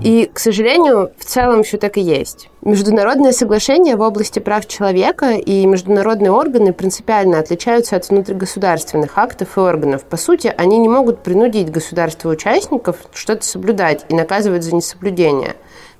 И, 0.05 0.29
к 0.31 0.37
сожалению, 0.37 1.09
в 1.17 1.25
целом 1.25 1.63
все 1.63 1.79
так 1.79 1.97
и 1.97 2.01
есть. 2.01 2.51
Международные 2.61 3.31
соглашения 3.31 3.95
в 3.95 4.01
области 4.01 4.37
прав 4.37 4.67
человека 4.67 5.31
и 5.31 5.65
международные 5.65 6.31
органы 6.31 6.73
принципиально 6.73 7.39
отличаются 7.39 7.95
от 7.95 8.07
внутригосударственных 8.07 9.17
актов 9.17 9.57
и 9.57 9.59
органов. 9.59 10.03
По 10.03 10.15
сути, 10.15 10.53
они 10.55 10.77
не 10.77 10.89
могут 10.89 11.23
принудить 11.23 11.71
государства-участников 11.71 12.97
что-то 13.15 13.43
соблюдать 13.43 14.05
и 14.07 14.13
наказывать 14.13 14.61
за 14.61 14.75
несоблюдение. 14.75 15.55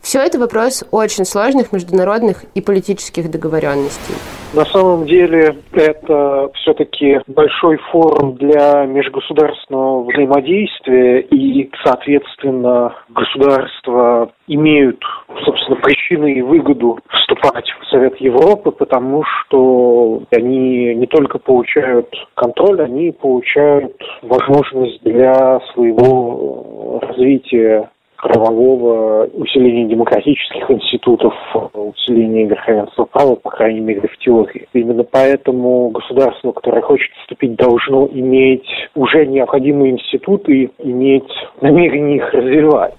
Все 0.06 0.20
это 0.20 0.38
вопрос 0.38 0.84
очень 0.92 1.26
сложных 1.26 1.74
международных 1.74 2.44
и 2.54 2.62
политических 2.62 3.32
договоренностей. 3.32 4.14
На 4.54 4.64
самом 4.66 5.08
деле 5.08 5.56
это 5.74 6.52
все-таки 6.54 7.22
большой 7.26 7.78
форум 7.92 8.36
для 8.36 8.86
межгосударственного 8.86 10.04
взаимодействия, 10.04 11.22
и, 11.22 11.72
соответственно, 11.84 12.94
государства 13.10 14.32
имеют, 14.46 15.02
собственно, 15.44 15.78
причины 15.78 16.34
и 16.34 16.42
выгоду 16.44 17.00
вступать 17.10 17.66
в 17.82 17.90
Совет 17.90 18.16
Европы, 18.18 18.70
потому 18.70 19.24
что 19.24 20.22
они 20.30 20.94
не 20.94 21.08
только 21.08 21.40
получают 21.40 22.14
контроль, 22.36 22.84
они 22.84 23.12
получают 23.12 24.00
возможность 24.22 25.02
для 25.02 25.60
своего 25.74 27.00
развития 27.02 27.90
правового, 28.26 29.30
усиления 29.36 29.86
демократических 29.86 30.72
институтов, 30.72 31.34
усиления 31.74 32.46
верховенства 32.46 33.06
права, 33.06 33.36
по 33.36 33.52
крайней 33.52 33.82
мере, 33.82 34.08
в 34.08 34.18
теории. 34.18 34.68
Именно 34.74 35.04
поэтому 35.04 35.90
государство, 35.90 36.52
которое 36.52 36.82
хочет 36.82 37.12
вступить, 37.22 37.56
должно 37.56 38.08
иметь 38.08 38.66
уже 38.96 39.28
необходимые 39.28 39.92
институты, 39.92 40.72
иметь 40.80 41.30
намерение 41.62 42.18
их 42.18 42.34
развивать. 42.34 42.96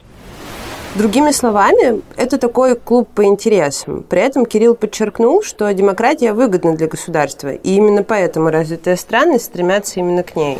Другими 0.97 1.33
словами, 1.33 2.03
это 2.17 2.39
такой 2.39 2.77
клуб 2.77 3.09
по 3.13 3.25
интересам. 3.25 4.05
При 4.09 4.21
этом 4.21 4.47
Кирилл 4.47 4.77
подчеркнул, 4.77 5.43
что 5.43 5.75
демократия 5.75 6.35
выгодна 6.35 6.77
для 6.77 6.87
государства, 6.87 7.49
и 7.49 7.75
именно 7.75 8.05
поэтому 8.05 8.51
развитые 8.51 8.95
страны 8.95 9.41
стремятся 9.41 9.99
именно 9.99 10.23
к 10.23 10.37
ней. 10.37 10.59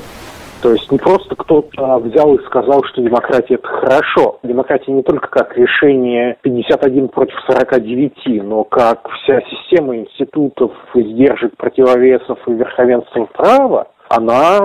То 0.63 0.73
есть 0.73 0.91
не 0.91 0.99
просто 0.99 1.35
кто-то 1.37 1.99
взял 1.99 2.35
и 2.35 2.45
сказал, 2.45 2.83
что 2.85 3.03
демократия 3.03 3.55
это 3.55 3.69
хорошо. 3.69 4.39
Демократия 4.43 4.93
не 4.93 5.03
только 5.03 5.29
как 5.29 5.57
решение 5.57 6.37
51 6.43 7.09
против 7.09 7.37
49, 7.49 8.43
но 8.43 8.65
как 8.65 9.09
вся 9.11 9.41
система 9.43 9.97
институтов, 9.97 10.73
издержек, 10.95 11.57
противовесов 11.57 12.39
и 12.47 12.53
верховенства 12.53 13.29
права, 13.33 13.89
она 14.09 14.61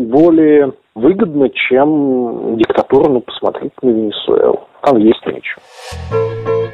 более 0.00 0.72
выгодна, 0.94 1.48
чем 1.50 2.56
диктатура. 2.56 3.08
Ну, 3.08 3.20
посмотрите 3.20 3.74
на 3.82 3.90
Венесуэлу. 3.90 4.60
Там 4.82 4.98
есть 4.98 5.24
ничего. 5.26 6.67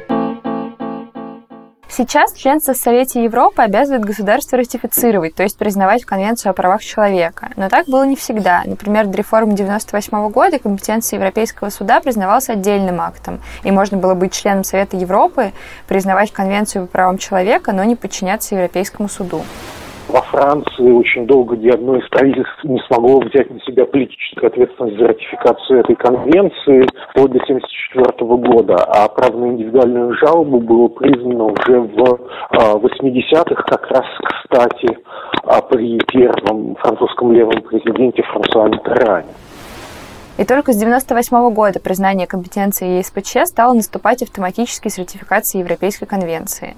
Сейчас 1.97 2.33
членство 2.33 2.73
в 2.73 2.77
Совете 2.77 3.23
Европы 3.23 3.61
обязывает 3.61 4.03
государство 4.03 4.57
ратифицировать, 4.57 5.33
то 5.33 5.43
есть 5.43 5.57
признавать 5.57 6.03
Конвенцию 6.03 6.49
о 6.49 6.53
правах 6.53 6.83
человека. 6.83 7.51
Но 7.55 7.69
так 7.69 7.87
было 7.87 8.05
не 8.05 8.17
всегда. 8.17 8.63
Например, 8.65 9.05
до 9.05 9.17
реформы 9.17 9.53
1998 9.53 10.29
года 10.29 10.59
компетенция 10.59 11.15
Европейского 11.15 11.69
суда 11.69 12.01
признавалась 12.01 12.49
отдельным 12.49 12.99
актом, 12.99 13.41
и 13.63 13.71
можно 13.71 13.95
было 13.95 14.13
быть 14.13 14.33
членом 14.33 14.65
Совета 14.65 14.97
Европы, 14.97 15.53
признавать 15.87 16.33
Конвенцию 16.33 16.87
по 16.87 16.91
правам 16.91 17.17
человека, 17.17 17.71
но 17.71 17.85
не 17.85 17.95
подчиняться 17.95 18.55
Европейскому 18.55 19.07
суду. 19.07 19.45
Франции 20.35 20.91
очень 20.91 21.25
долго 21.27 21.55
ни 21.55 21.69
одно 21.69 21.95
из 21.95 22.05
правительств 22.09 22.61
не 22.65 22.77
смогло 22.87 23.21
взять 23.21 23.49
на 23.49 23.59
себя 23.61 23.85
политическую 23.85 24.47
ответственность 24.47 24.97
за 24.97 25.07
ратификацию 25.07 25.79
этой 25.79 25.95
конвенции 25.95 26.85
вплоть 27.09 27.31
до 27.31 27.39
1974 27.39 28.35
года, 28.35 28.75
а 28.83 29.07
право 29.07 29.37
на 29.37 29.45
индивидуальную 29.53 30.13
жалобу 30.17 30.59
было 30.59 30.89
признано 30.89 31.45
уже 31.45 31.79
в 31.79 32.19
80-х, 32.51 33.63
а, 33.63 33.77
как 33.77 33.87
раз, 33.91 34.05
кстати, 34.23 34.97
а, 35.43 35.61
при 35.61 35.99
первом 35.99 36.75
французском 36.81 37.31
левом 37.31 37.61
президенте 37.61 38.21
Франсуа 38.23 38.67
Миттеране. 38.67 39.31
И 40.37 40.43
только 40.43 40.73
с 40.73 40.75
1998 40.75 41.49
года 41.53 41.79
признание 41.79 42.27
компетенции 42.27 42.97
ЕСПЧ 42.97 43.47
стало 43.47 43.73
наступать 43.73 44.21
автоматически 44.21 44.89
с 44.89 44.97
ратификацией 44.97 45.61
Европейской 45.61 46.07
конвенции 46.07 46.75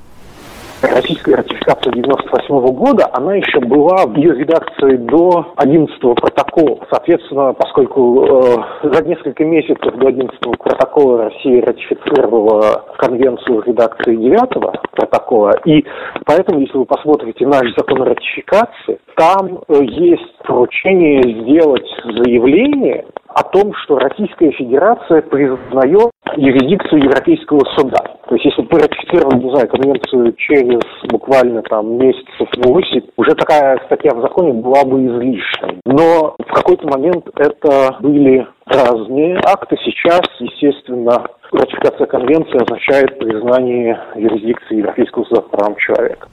российская 0.81 1.35
ратификация 1.67 1.93
98 1.93 2.74
года, 2.74 3.09
она 3.13 3.36
еще 3.36 3.59
была 3.59 4.05
в 4.05 4.15
ее 4.15 4.36
редакции 4.36 4.97
до 4.97 5.53
11 5.57 6.00
протокола. 6.00 6.79
Соответственно, 6.89 7.53
поскольку 7.53 8.24
э, 8.24 8.55
за 8.83 9.03
несколько 9.05 9.43
месяцев 9.43 9.93
до 9.95 10.07
11 10.07 10.39
протокола 10.59 11.25
Россия 11.25 11.62
ратифицировала 11.62 12.86
конвенцию 12.97 13.63
редакции 13.63 14.15
9 14.15 14.91
протокола, 14.91 15.51
и 15.65 15.86
поэтому, 16.25 16.62
если 16.62 16.77
вы 16.77 16.86
посмотрите 16.86 17.45
наш 17.45 17.63
закон 17.77 18.01
о 18.01 18.05
ратификации, 18.05 19.00
там 19.17 19.59
э, 19.67 19.83
есть 19.83 20.38
поручение 20.45 21.21
сделать 21.41 21.88
заявление 22.03 23.05
о 23.29 23.43
том, 23.43 23.74
что 23.83 23.97
Российская 23.97 24.51
Федерация 24.51 25.21
признает 25.24 26.12
юрисдикцию 26.36 27.03
Европейского 27.03 27.62
суда. 27.75 27.97
То 28.27 28.36
есть, 28.36 28.45
если 28.45 28.62
бы 28.62 28.77
ратифицировали, 28.77 29.43
не 29.43 29.51
знаю, 29.51 29.67
конвенцию 29.69 30.33
через 30.38 30.81
буквально 31.09 31.62
там 31.63 31.97
месяцев 31.97 32.47
8, 32.57 33.01
уже 33.17 33.31
такая 33.36 33.81
статья 33.86 34.13
в 34.13 34.21
законе 34.21 34.53
была 34.53 34.86
бы 34.86 35.03
излишней. 35.05 35.79
Но 35.86 36.36
в 36.38 36.53
какой-то 36.53 36.88
момент 36.88 37.27
это 37.36 37.97
были 38.01 38.47
разные 38.65 39.38
акты. 39.45 39.77
Сейчас, 39.83 40.21
естественно, 40.39 41.25
ратификация 41.51 42.05
конвенции 42.05 42.62
означает 42.62 43.17
признание 43.17 44.00
юрисдикции 44.15 44.77
Европейского 44.77 45.24
суда 45.25 45.41
по 45.41 45.57
правам 45.57 45.75
человека. 45.77 46.27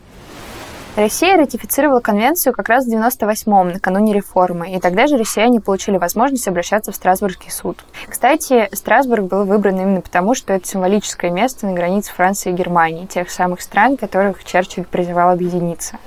Россия 0.96 1.36
ратифицировала 1.36 1.98
конвенцию 1.98 2.52
как 2.52 2.68
раз 2.68 2.86
в 2.86 2.88
98-м, 2.88 3.72
накануне 3.72 4.12
реформы, 4.12 4.74
и 4.74 4.78
тогда 4.78 5.08
же 5.08 5.16
россияне 5.16 5.60
получили 5.60 5.96
возможность 5.96 6.46
обращаться 6.46 6.92
в 6.92 6.94
Страсбургский 6.94 7.50
суд. 7.50 7.84
Кстати, 8.08 8.68
Страсбург 8.72 9.24
был 9.24 9.44
выбран 9.44 9.80
именно 9.80 10.00
потому, 10.00 10.36
что 10.36 10.52
это 10.52 10.68
символическое 10.68 11.32
место 11.32 11.66
на 11.66 11.72
границе 11.72 12.12
Франции 12.12 12.50
и 12.50 12.54
Германии, 12.54 13.06
тех 13.06 13.28
самых 13.28 13.60
стран, 13.60 13.96
которых 13.96 14.44
Черчилль 14.44 14.84
призывал 14.84 15.30
объединиться. 15.30 15.98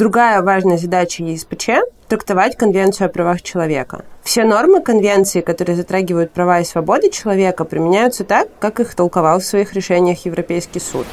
Другая 0.00 0.42
важная 0.42 0.78
задача 0.78 1.22
ЕСПЧ– 1.22 1.84
трактовать 2.08 2.56
Конвенцию 2.56 3.08
о 3.08 3.10
правах 3.10 3.42
человека. 3.42 4.06
Все 4.22 4.44
нормы 4.44 4.80
Конвенции, 4.80 5.42
которые 5.42 5.76
затрагивают 5.76 6.32
права 6.32 6.60
и 6.60 6.64
свободы 6.64 7.10
человека, 7.10 7.66
применяются 7.66 8.26
так, 8.26 8.48
как 8.58 8.80
их 8.80 8.96
толковал 8.96 9.40
в 9.40 9.44
своих 9.44 9.74
решениях 9.74 10.24
Европейский 10.24 10.80
суд. 10.80 11.04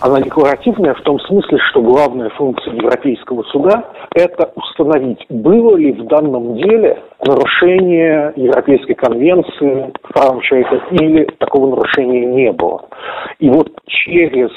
Она 0.00 0.20
декларативная 0.20 0.94
в 0.94 1.00
том 1.00 1.18
смысле, 1.18 1.58
что 1.68 1.82
главная 1.82 2.30
функция 2.30 2.74
Европейского 2.74 3.42
суда– 3.42 3.90
это 4.14 4.52
установить, 4.54 5.26
было 5.28 5.74
ли 5.74 5.90
в 5.90 6.06
данном 6.06 6.54
деле 6.54 7.02
нарушение 7.20 8.34
Европейской 8.36 8.94
конвенции 8.94 9.92
правам 10.14 10.40
человека 10.42 10.76
или 10.92 11.24
такого 11.40 11.70
нарушения 11.74 12.24
не 12.24 12.52
было. 12.52 12.88
И 13.40 13.50
вот 13.50 13.68
через 13.88 14.52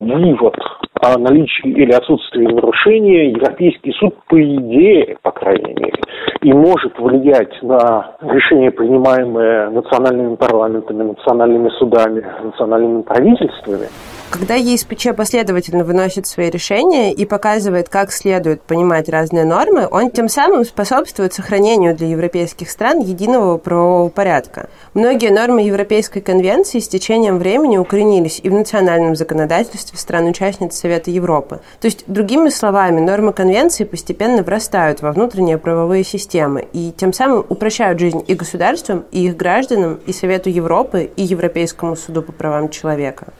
вывод 0.00 0.54
о 1.02 1.18
наличии 1.18 1.68
или 1.68 1.90
отсутствии 1.92 2.46
нарушения 2.46 3.30
Европейский 3.32 3.92
суд, 3.98 4.14
по 4.28 4.40
идее, 4.40 5.16
по 5.20 5.32
крайней 5.32 5.74
мере, 5.74 5.98
и 6.42 6.52
может 6.52 6.96
влиять 6.96 7.60
на 7.62 8.16
решения, 8.22 8.70
принимаемые 8.70 9.70
национальными 9.70 10.36
парламентами, 10.36 11.02
национальными 11.02 11.70
судами, 11.70 12.24
национальными 12.44 13.02
правительствами, 13.02 13.88
когда 14.32 14.54
ЕСПЧ 14.54 15.08
последовательно 15.14 15.84
выносит 15.84 16.26
свои 16.26 16.48
решения 16.48 17.12
и 17.12 17.26
показывает, 17.26 17.90
как 17.90 18.10
следует 18.10 18.62
понимать 18.62 19.10
разные 19.10 19.44
нормы, 19.44 19.86
он 19.90 20.10
тем 20.10 20.30
самым 20.30 20.64
способствует 20.64 21.34
сохранению 21.34 21.94
для 21.94 22.08
европейских 22.08 22.70
стран 22.70 23.00
единого 23.00 23.58
правового 23.58 24.08
порядка. 24.08 24.70
Многие 24.94 25.30
нормы 25.30 25.60
Европейской 25.60 26.20
конвенции 26.20 26.78
с 26.78 26.88
течением 26.88 27.36
времени 27.36 27.76
укоренились 27.76 28.40
и 28.42 28.48
в 28.48 28.54
национальном 28.54 29.16
законодательстве 29.16 29.98
стран-участниц 29.98 30.74
Совета 30.74 30.91
Европы. 31.10 31.60
То 31.80 31.86
есть, 31.86 32.04
другими 32.06 32.48
словами, 32.48 33.00
нормы 33.00 33.32
конвенции 33.32 33.84
постепенно 33.84 34.42
врастают 34.42 35.02
во 35.02 35.12
внутренние 35.12 35.58
правовые 35.58 36.04
системы 36.04 36.68
и 36.72 36.92
тем 36.96 37.12
самым 37.12 37.44
упрощают 37.48 37.98
жизнь 37.98 38.22
и 38.26 38.34
государствам, 38.34 39.04
и 39.10 39.26
их 39.26 39.36
гражданам, 39.36 40.00
и 40.06 40.12
Совету 40.12 40.50
Европы, 40.50 41.10
и 41.16 41.22
Европейскому 41.22 41.96
суду 41.96 42.22
по 42.22 42.32
правам 42.32 42.68
человека. 42.68 43.32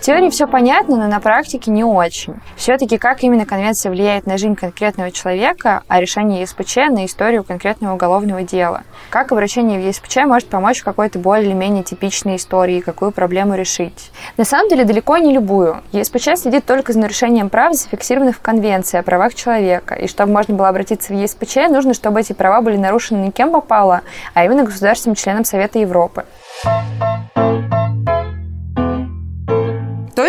В 0.00 0.02
теории 0.02 0.30
все 0.30 0.46
понятно, 0.46 0.96
но 0.96 1.08
на 1.08 1.20
практике 1.20 1.70
не 1.70 1.84
очень. 1.84 2.36
Все-таки 2.56 2.96
как 2.96 3.22
именно 3.22 3.44
конвенция 3.44 3.92
влияет 3.92 4.24
на 4.24 4.38
жизнь 4.38 4.54
конкретного 4.54 5.10
человека, 5.10 5.82
а 5.88 6.00
решение 6.00 6.40
ЕСПЧ 6.40 6.76
на 6.88 7.04
историю 7.04 7.44
конкретного 7.44 7.96
уголовного 7.96 8.42
дела? 8.42 8.84
Как 9.10 9.30
обращение 9.30 9.78
в 9.78 9.84
ЕСПЧ 9.84 10.24
может 10.24 10.48
помочь 10.48 10.80
в 10.80 10.84
какой-то 10.84 11.18
более 11.18 11.48
или 11.48 11.52
менее 11.52 11.84
типичной 11.84 12.36
истории, 12.36 12.80
какую 12.80 13.12
проблему 13.12 13.54
решить? 13.54 14.10
На 14.38 14.46
самом 14.46 14.70
деле 14.70 14.84
далеко 14.84 15.18
не 15.18 15.34
любую. 15.34 15.82
ЕСПЧ 15.92 16.28
следит 16.36 16.64
только 16.64 16.94
за 16.94 16.98
нарушением 16.98 17.50
прав, 17.50 17.74
зафиксированных 17.74 18.36
в 18.36 18.40
Конвенции 18.40 18.96
о 18.96 19.02
правах 19.02 19.34
человека. 19.34 19.96
И 19.96 20.08
чтобы 20.08 20.32
можно 20.32 20.54
было 20.54 20.70
обратиться 20.70 21.12
в 21.12 21.16
ЕСПЧ, 21.16 21.68
нужно, 21.68 21.92
чтобы 21.92 22.20
эти 22.20 22.32
права 22.32 22.62
были 22.62 22.78
нарушены 22.78 23.18
не 23.18 23.32
кем 23.32 23.52
попало, 23.52 24.00
а 24.32 24.46
именно 24.46 24.64
государственным-членом 24.64 25.44
Совета 25.44 25.78
Европы. 25.78 26.24
То 26.64 28.09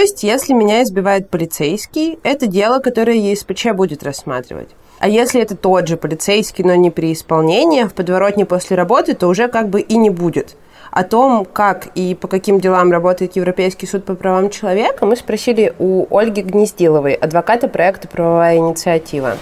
есть, 0.02 0.24
если 0.24 0.54
меня 0.54 0.84
избивает 0.84 1.30
полицейский, 1.30 2.20
это 2.24 2.48
дело, 2.48 2.80
которое 2.80 3.18
ЕСПЧ 3.18 3.68
будет 3.74 4.04
рассматривать. 4.04 4.70
А 5.00 5.08
если 5.08 5.42
это 5.42 5.56
тот 5.56 5.88
же 5.88 5.98
полицейский, 5.98 6.64
но 6.64 6.76
не 6.76 6.92
при 6.92 7.14
исполнении, 7.14 7.84
в 7.84 7.94
подворотне 7.94 8.46
после 8.46 8.76
работы, 8.76 9.14
то 9.16 9.28
уже 9.28 9.48
как 9.48 9.70
бы 9.70 9.82
и 9.82 9.98
не 9.98 10.10
будет. 10.10 10.58
О 10.92 11.04
том, 11.04 11.46
как 11.46 11.88
и 11.96 12.16
по 12.16 12.28
каким 12.28 12.60
делам 12.60 12.92
работает 12.92 13.36
Европейский 13.36 13.88
суд 13.88 14.04
по 14.04 14.16
правам 14.16 14.50
человека, 14.50 15.06
мы 15.06 15.16
спросили 15.16 15.74
у 15.80 16.06
Ольги 16.16 16.42
Гнездиловой, 16.42 17.14
адвоката 17.14 17.68
проекта 17.68 18.08
«Правовая 18.08 18.58
инициатива» 18.58 19.38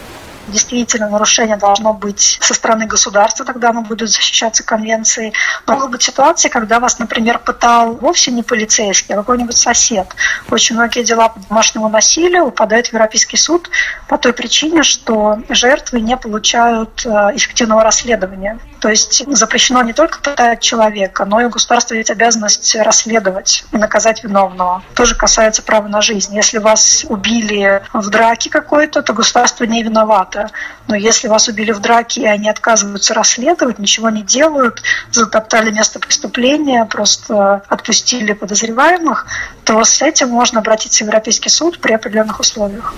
действительно 0.50 1.10
нарушение 1.10 1.58
должно 1.58 1.94
быть 1.94 2.38
со 2.41 2.53
стороны 2.53 2.86
государства, 2.86 3.46
тогда 3.46 3.70
оно 3.70 3.82
будет 3.82 4.10
защищаться 4.10 4.63
конвенцией. 4.63 5.34
Могут 5.68 5.91
быть 5.91 6.01
ситуации, 6.01 6.50
когда 6.50 6.79
вас, 6.79 7.00
например, 7.00 7.39
пытал 7.39 7.96
вовсе 7.96 8.32
не 8.32 8.44
полицейский, 8.44 9.13
а 9.15 9.18
какой-нибудь 9.18 9.58
сосед. 9.58 10.08
Очень 10.50 10.75
многие 10.75 11.03
дела 11.03 11.29
по 11.29 11.39
домашнему 11.39 11.89
насилию 11.89 12.46
упадают 12.46 12.88
в 12.88 12.94
Европейский 12.94 13.38
суд 13.38 13.70
по 14.08 14.18
той 14.18 14.34
причине, 14.34 14.84
что 14.84 15.39
жертвы 15.50 16.01
не 16.01 16.18
получают 16.18 17.06
э, 17.06 17.10
эффективного 17.36 17.84
расследования. 17.84 18.60
То 18.80 18.90
есть 18.90 19.24
запрещено 19.28 19.82
не 19.84 19.94
только 19.94 20.20
пытать 20.20 20.62
человека, 20.62 21.26
но 21.26 21.42
и 21.42 21.46
у 21.46 21.50
государства 21.50 21.96
есть 21.96 22.10
обязанность 22.10 22.76
расследовать 22.76 23.66
и 23.72 23.78
наказать 23.78 24.24
виновного. 24.24 24.82
Тоже 24.96 25.16
касается 25.16 25.62
права 25.62 25.88
на 25.88 26.02
жизнь. 26.02 26.36
Если 26.36 26.60
вас 26.60 27.06
убили 27.08 27.84
в 27.94 28.10
драке 28.10 28.50
какой-то, 28.50 29.02
то 29.02 29.14
государство 29.14 29.66
не 29.66 29.84
виновато. 29.84 30.50
Но 30.88 30.96
если 30.96 31.28
вас 31.28 31.48
убили 31.48 31.72
в 31.72 31.80
драке, 31.80 32.22
и 32.22 32.26
они 32.26 32.50
отказываются 32.50 33.14
расследовать, 33.14 33.80
ничего 33.80 34.10
не 34.10 34.24
делают, 34.24 34.82
затоптали 35.12 35.72
место 35.72 36.00
преступления, 36.00 36.86
просто 36.86 37.64
отпустили 37.68 38.34
подозреваемых, 38.34 39.28
то 39.66 39.84
с 39.84 40.02
этим 40.02 40.30
можно 40.30 40.60
обратиться 40.60 41.04
в 41.04 41.08
Европейский 41.08 41.50
суд 41.50 41.80
при 41.80 41.94
определенных 41.94 42.40
условиях. 42.40 42.94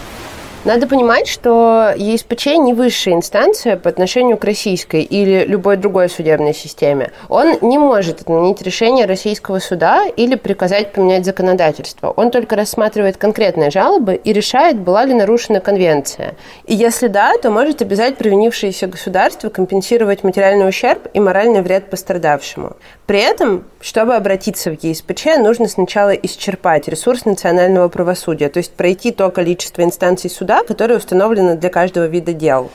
Надо 0.63 0.85
понимать, 0.85 1.27
что 1.27 1.91
ЕСПЧ 1.97 2.45
не 2.57 2.75
высшая 2.75 3.15
инстанция 3.15 3.77
по 3.77 3.89
отношению 3.89 4.37
к 4.37 4.43
российской 4.43 5.01
или 5.01 5.43
любой 5.43 5.75
другой 5.75 6.07
судебной 6.07 6.53
системе. 6.53 7.11
Он 7.29 7.57
не 7.61 7.79
может 7.79 8.21
отменить 8.21 8.61
решение 8.61 9.07
российского 9.07 9.57
суда 9.57 10.05
или 10.05 10.35
приказать 10.35 10.91
поменять 10.91 11.25
законодательство. 11.25 12.11
Он 12.11 12.29
только 12.29 12.55
рассматривает 12.55 13.17
конкретные 13.17 13.71
жалобы 13.71 14.13
и 14.13 14.33
решает, 14.33 14.79
была 14.79 15.03
ли 15.03 15.15
нарушена 15.15 15.61
конвенция. 15.61 16.35
И 16.67 16.75
если 16.75 17.07
да, 17.07 17.33
то 17.41 17.49
может 17.49 17.81
обязать 17.81 18.17
провинившееся 18.17 18.85
государство 18.85 19.49
компенсировать 19.49 20.23
материальный 20.23 20.69
ущерб 20.69 21.07
и 21.15 21.19
моральный 21.19 21.63
вред 21.63 21.89
пострадавшему. 21.89 22.75
При 23.11 23.19
этом, 23.19 23.65
чтобы 23.81 24.15
обратиться 24.15 24.71
в 24.71 24.81
ЕСПЧ, 24.81 25.37
нужно 25.39 25.67
сначала 25.67 26.11
исчерпать 26.11 26.87
ресурс 26.87 27.25
национального 27.25 27.89
правосудия, 27.89 28.47
то 28.47 28.59
есть 28.59 28.71
пройти 28.71 29.11
то 29.11 29.29
количество 29.31 29.81
инстанций 29.81 30.29
суда, 30.29 30.63
которые 30.63 30.97
установлены 30.97 31.57
для 31.57 31.69
каждого 31.69 32.05
вида 32.05 32.31
дел. 32.31 32.71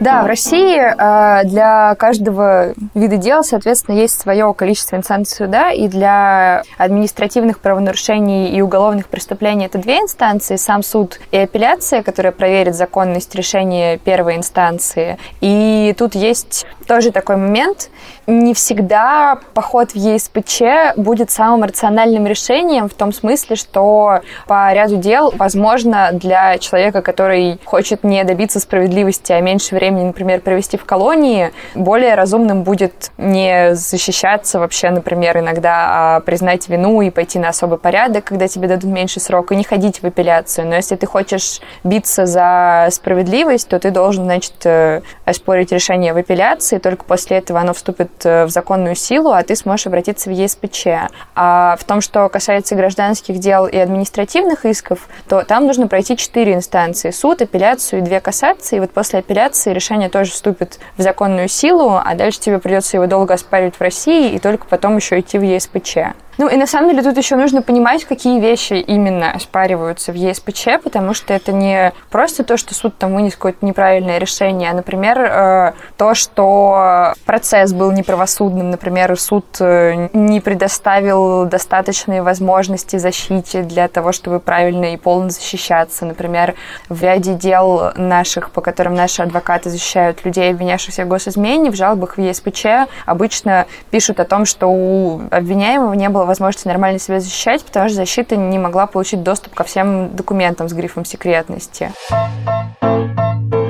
Да, 0.00 0.22
в 0.22 0.26
России 0.26 0.78
э, 0.78 1.44
для 1.44 1.94
каждого 1.96 2.72
вида 2.96 3.18
дела, 3.18 3.42
соответственно, 3.42 3.96
есть 3.96 4.18
свое 4.18 4.52
количество 4.54 4.96
инстанций 4.96 5.36
суда, 5.36 5.70
и 5.70 5.86
для 5.86 6.62
административных 6.78 7.60
правонарушений 7.60 8.48
и 8.48 8.60
уголовных 8.62 9.08
преступлений 9.08 9.66
это 9.66 9.78
две 9.78 9.98
инстанции, 9.98 10.56
сам 10.56 10.82
суд 10.82 11.20
и 11.30 11.36
апелляция, 11.36 12.02
которая 12.02 12.32
проверит 12.32 12.74
законность 12.74 13.34
решения 13.34 13.98
первой 13.98 14.36
инстанции. 14.36 15.18
И 15.40 15.94
тут 15.98 16.14
есть 16.14 16.66
тоже 16.86 17.10
такой 17.10 17.36
момент, 17.36 17.90
не 18.26 18.54
всегда 18.54 19.38
поход 19.54 19.92
в 19.92 19.96
ЕСПЧ 19.96 20.96
будет 20.96 21.30
самым 21.30 21.64
рациональным 21.64 22.26
решением 22.26 22.88
в 22.88 22.94
том 22.94 23.12
смысле, 23.12 23.56
что 23.56 24.20
по 24.46 24.72
ряду 24.72 24.96
дел, 24.96 25.32
возможно, 25.36 26.10
для 26.12 26.58
человека, 26.58 27.02
который 27.02 27.60
хочет 27.64 28.04
не 28.04 28.24
добиться 28.24 28.58
справедливости, 28.58 29.32
а 29.32 29.40
меньше 29.40 29.74
времени, 29.74 30.04
например, 30.04 30.40
провести 30.40 30.76
в 30.76 30.84
колонии, 30.84 31.52
более 31.74 32.14
разумным 32.14 32.62
будет 32.62 32.85
не 33.16 33.74
защищаться 33.74 34.58
вообще, 34.58 34.90
например, 34.90 35.38
иногда, 35.38 36.16
а 36.16 36.20
признать 36.20 36.68
вину 36.68 37.00
и 37.00 37.10
пойти 37.10 37.38
на 37.38 37.48
особый 37.48 37.78
порядок, 37.78 38.24
когда 38.24 38.48
тебе 38.48 38.68
дадут 38.68 38.90
меньше 38.90 39.20
срока, 39.20 39.54
и 39.54 39.56
не 39.56 39.64
ходить 39.64 40.02
в 40.02 40.06
апелляцию. 40.06 40.66
Но 40.68 40.74
если 40.74 40.96
ты 40.96 41.06
хочешь 41.06 41.60
биться 41.84 42.26
за 42.26 42.88
справедливость, 42.90 43.68
то 43.68 43.78
ты 43.78 43.90
должен, 43.90 44.24
значит, 44.24 44.54
э, 44.64 45.00
оспорить 45.24 45.72
решение 45.72 46.12
в 46.12 46.16
апелляции, 46.18 46.78
только 46.78 47.04
после 47.04 47.38
этого 47.38 47.60
оно 47.60 47.72
вступит 47.72 48.26
Э, 48.26 48.44
в 48.44 48.50
законную 48.50 48.94
силу, 48.94 49.30
а 49.30 49.42
ты 49.42 49.56
сможешь 49.56 49.86
обратиться 49.86 50.28
в 50.28 50.32
ЕСПЧ. 50.32 50.86
А 51.34 51.76
в 51.78 51.84
том, 51.84 52.00
что 52.00 52.28
касается 52.28 52.74
гражданских 52.74 53.38
дел 53.38 53.66
и 53.66 53.76
административных 53.76 54.64
исков, 54.64 55.08
то 55.28 55.42
там 55.42 55.66
нужно 55.66 55.86
пройти 55.88 56.16
четыре 56.16 56.54
инстанции. 56.54 57.10
Суд, 57.10 57.42
апелляцию 57.42 58.00
и 58.00 58.02
две 58.02 58.20
кассации. 58.20 58.76
И 58.76 58.80
вот 58.80 58.90
после 58.90 59.20
апелляции 59.20 59.72
решение 59.72 60.08
тоже 60.08 60.32
вступит 60.32 60.78
в 60.96 61.02
законную 61.02 61.48
силу, 61.48 62.00
а 62.02 62.14
дальше 62.14 62.40
тебе 62.40 62.58
придется 62.58 62.75
его 62.96 63.06
долго 63.06 63.34
оспаривать 63.34 63.76
в 63.76 63.80
России 63.80 64.34
и 64.34 64.38
только 64.38 64.66
потом 64.66 64.96
еще 64.96 65.20
идти 65.20 65.38
в 65.38 65.42
ЕСПЧ. 65.42 65.98
Ну 66.38 66.48
и 66.48 66.56
на 66.56 66.66
самом 66.66 66.90
деле 66.90 67.02
тут 67.02 67.16
еще 67.16 67.36
нужно 67.36 67.62
понимать, 67.62 68.04
какие 68.04 68.38
вещи 68.40 68.74
именно 68.74 69.32
оспариваются 69.32 70.12
в 70.12 70.16
ЕСПЧ, 70.16 70.82
потому 70.84 71.14
что 71.14 71.32
это 71.32 71.52
не 71.52 71.92
просто 72.10 72.44
то, 72.44 72.58
что 72.58 72.74
суд 72.74 72.96
там 72.98 73.14
вынес 73.14 73.34
какое-то 73.34 73.64
неправильное 73.64 74.18
решение, 74.18 74.70
а, 74.70 74.74
например, 74.74 75.18
э, 75.18 75.72
то, 75.96 76.14
что 76.14 77.14
процесс 77.24 77.72
был 77.72 77.90
неправосудным, 77.90 78.70
например, 78.70 79.18
суд 79.18 79.46
э, 79.60 80.08
не 80.12 80.40
предоставил 80.40 81.46
достаточные 81.46 82.22
возможности 82.22 82.96
защите 82.96 83.62
для 83.62 83.88
того, 83.88 84.12
чтобы 84.12 84.38
правильно 84.38 84.92
и 84.92 84.96
полно 84.98 85.30
защищаться. 85.30 86.04
Например, 86.04 86.54
в 86.90 87.02
ряде 87.02 87.32
дел 87.32 87.92
наших, 87.96 88.50
по 88.50 88.60
которым 88.60 88.94
наши 88.94 89.22
адвокаты 89.22 89.70
защищают 89.70 90.24
людей, 90.24 90.50
обвинявшихся 90.50 91.04
в 91.04 91.08
госизмене, 91.08 91.70
в 91.70 91.76
жалобах 91.76 92.18
в 92.18 92.20
ЕСПЧ 92.20 92.66
обычно 93.06 93.66
пишут 93.90 94.20
о 94.20 94.24
том, 94.24 94.44
что 94.44 94.66
у 94.66 95.22
обвиняемого 95.30 95.94
не 95.94 96.10
было 96.10 96.25
возможности 96.26 96.68
нормально 96.68 96.98
себя 96.98 97.20
защищать, 97.20 97.64
потому 97.64 97.88
что 97.88 97.96
защита 97.96 98.36
не 98.36 98.58
могла 98.58 98.86
получить 98.86 99.22
доступ 99.22 99.54
ко 99.54 99.64
всем 99.64 100.14
документам 100.14 100.68
с 100.68 100.72
грифом 100.72 101.04
секретности. 101.04 101.92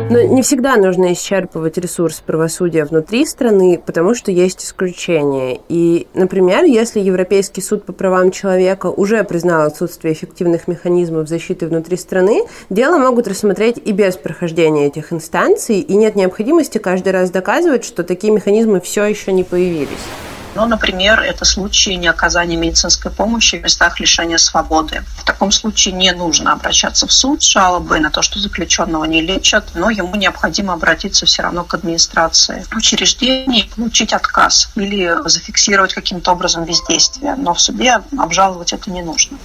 Но 0.08 0.22
не 0.22 0.42
всегда 0.42 0.76
нужно 0.76 1.12
исчерпывать 1.12 1.78
ресурс 1.78 2.22
правосудия 2.24 2.84
внутри 2.84 3.26
страны, 3.26 3.80
потому 3.84 4.14
что 4.14 4.30
есть 4.30 4.64
исключения. 4.64 5.58
И, 5.68 6.06
например, 6.14 6.64
если 6.64 7.00
Европейский 7.00 7.60
суд 7.60 7.84
по 7.84 7.92
правам 7.92 8.30
человека 8.30 8.86
уже 8.86 9.24
признал 9.24 9.66
отсутствие 9.66 10.14
эффективных 10.14 10.68
механизмов 10.68 11.28
защиты 11.28 11.66
внутри 11.66 11.96
страны, 11.96 12.44
дело 12.70 12.98
могут 12.98 13.26
рассмотреть 13.26 13.78
и 13.84 13.92
без 13.92 14.16
прохождения 14.16 14.86
этих 14.86 15.12
инстанций, 15.12 15.80
и 15.80 15.96
нет 15.96 16.14
необходимости 16.14 16.78
каждый 16.78 17.12
раз 17.12 17.30
доказывать, 17.30 17.84
что 17.84 18.04
такие 18.04 18.32
механизмы 18.32 18.80
все 18.80 19.04
еще 19.04 19.32
не 19.32 19.42
появились. 19.42 19.90
Ну, 20.56 20.64
например, 20.64 21.20
это 21.20 21.44
случаи 21.44 21.90
неоказания 21.90 22.56
медицинской 22.56 23.10
помощи 23.10 23.56
в 23.56 23.62
местах 23.62 24.00
лишения 24.00 24.38
свободы. 24.38 25.04
В 25.18 25.24
таком 25.24 25.52
случае 25.52 25.92
не 25.92 26.12
нужно 26.12 26.54
обращаться 26.54 27.06
в 27.06 27.12
суд 27.12 27.42
с 27.42 27.46
жалобой 27.46 28.00
на 28.00 28.10
то, 28.10 28.22
что 28.22 28.38
заключенного 28.38 29.04
не 29.04 29.20
лечат, 29.20 29.72
но 29.74 29.90
ему 29.90 30.14
необходимо 30.16 30.72
обратиться 30.72 31.26
все 31.26 31.42
равно 31.42 31.64
к 31.64 31.74
администрации 31.74 32.64
учреждений 32.74 33.70
получить 33.76 34.14
отказ 34.14 34.70
или 34.76 35.14
зафиксировать 35.28 35.92
каким-то 35.92 36.32
образом 36.32 36.64
бездействие. 36.64 37.34
Но 37.36 37.52
в 37.52 37.60
суде 37.60 38.00
обжаловать 38.16 38.72
это 38.72 38.90
не 38.90 39.02
нужно. 39.02 39.36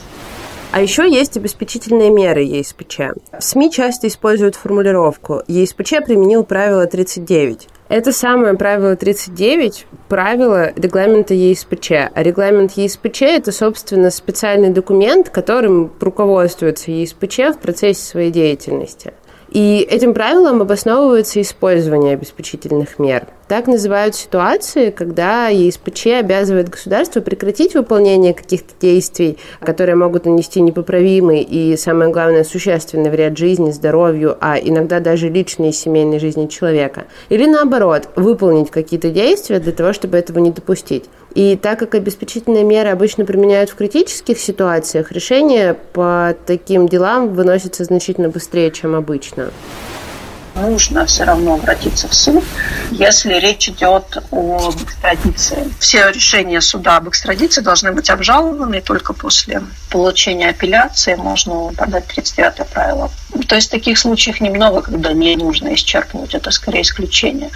А 0.73 0.81
еще 0.81 1.10
есть 1.12 1.36
обеспечительные 1.36 2.10
меры 2.10 2.43
ЕСПЧ. 2.43 2.99
В 3.38 3.43
СМИ 3.43 3.71
часто 3.71 4.07
используют 4.07 4.55
формулировку 4.55 5.41
«ЕСПЧ 5.47 5.95
применил 6.05 6.45
правило 6.45 6.88
39». 6.88 7.67
Это 7.89 8.13
самое 8.13 8.53
правило 8.53 8.95
39, 8.95 9.86
правило 10.07 10.71
регламента 10.77 11.34
ЕСПЧ. 11.34 11.91
А 12.15 12.23
регламент 12.23 12.71
ЕСПЧ– 12.77 13.21
это, 13.23 13.51
собственно, 13.51 14.12
специальный 14.12 14.69
документ, 14.69 15.29
которым 15.29 15.91
руководствуется 15.99 16.89
ЕСПЧ 16.89 17.39
в 17.53 17.57
процессе 17.57 18.01
своей 18.01 18.31
деятельности. 18.31 19.13
И 19.51 19.85
этим 19.89 20.13
правилом 20.13 20.61
обосновывается 20.61 21.41
использование 21.41 22.13
обеспечительных 22.13 22.99
мер. 22.99 23.27
Так 23.49 23.67
называют 23.67 24.15
ситуации, 24.15 24.91
когда 24.91 25.49
ЕСПЧ 25.49 26.07
обязывает 26.21 26.69
государство 26.69 27.19
прекратить 27.19 27.73
выполнение 27.73 28.33
каких-то 28.33 28.73
действий, 28.79 29.37
которые 29.59 29.97
могут 29.97 30.23
нанести 30.23 30.61
непоправимый 30.61 31.41
и, 31.41 31.75
самое 31.75 32.11
главное, 32.11 32.45
существенный 32.45 33.09
вред 33.09 33.37
жизни, 33.37 33.71
здоровью, 33.71 34.37
а 34.39 34.57
иногда 34.57 35.01
даже 35.01 35.27
личной 35.27 35.71
и 35.71 35.73
семейной 35.73 36.19
жизни 36.19 36.47
человека. 36.47 37.03
Или 37.27 37.45
наоборот, 37.45 38.07
выполнить 38.15 38.71
какие-то 38.71 39.09
действия 39.09 39.59
для 39.59 39.73
того, 39.73 39.91
чтобы 39.91 40.17
этого 40.17 40.39
не 40.39 40.51
допустить. 40.51 41.09
И 41.33 41.55
так 41.55 41.79
как 41.79 41.95
обеспечительные 41.95 42.63
меры 42.63 42.89
обычно 42.89 43.25
применяют 43.25 43.69
в 43.69 43.75
критических 43.75 44.39
ситуациях, 44.39 45.11
решение 45.11 45.73
по 45.73 46.35
таким 46.45 46.87
делам 46.87 47.33
выносится 47.33 47.83
значительно 47.83 48.29
быстрее, 48.29 48.71
чем 48.71 48.95
обычно 48.95 49.51
нужно 50.55 51.05
все 51.05 51.23
равно 51.23 51.55
обратиться 51.55 52.07
в 52.07 52.13
суд, 52.13 52.43
если 52.91 53.33
речь 53.35 53.69
идет 53.69 54.17
об 54.31 54.75
экстрадиции. 54.83 55.71
Все 55.79 56.09
решения 56.09 56.61
суда 56.61 56.97
об 56.97 57.09
экстрадиции 57.09 57.61
должны 57.61 57.91
быть 57.91 58.09
обжалованы, 58.09 58.81
только 58.81 59.13
после 59.13 59.63
получения 59.89 60.49
апелляции 60.49 61.15
можно 61.15 61.71
подать 61.73 62.07
39 62.07 62.67
правило. 62.67 63.11
То 63.47 63.55
есть 63.55 63.71
таких 63.71 63.97
случаев 63.97 64.41
немного, 64.41 64.81
когда 64.81 65.13
не 65.13 65.35
нужно 65.35 65.73
исчерпывать, 65.73 66.35
это 66.35 66.51
скорее 66.51 66.81
исключение. 66.81 67.49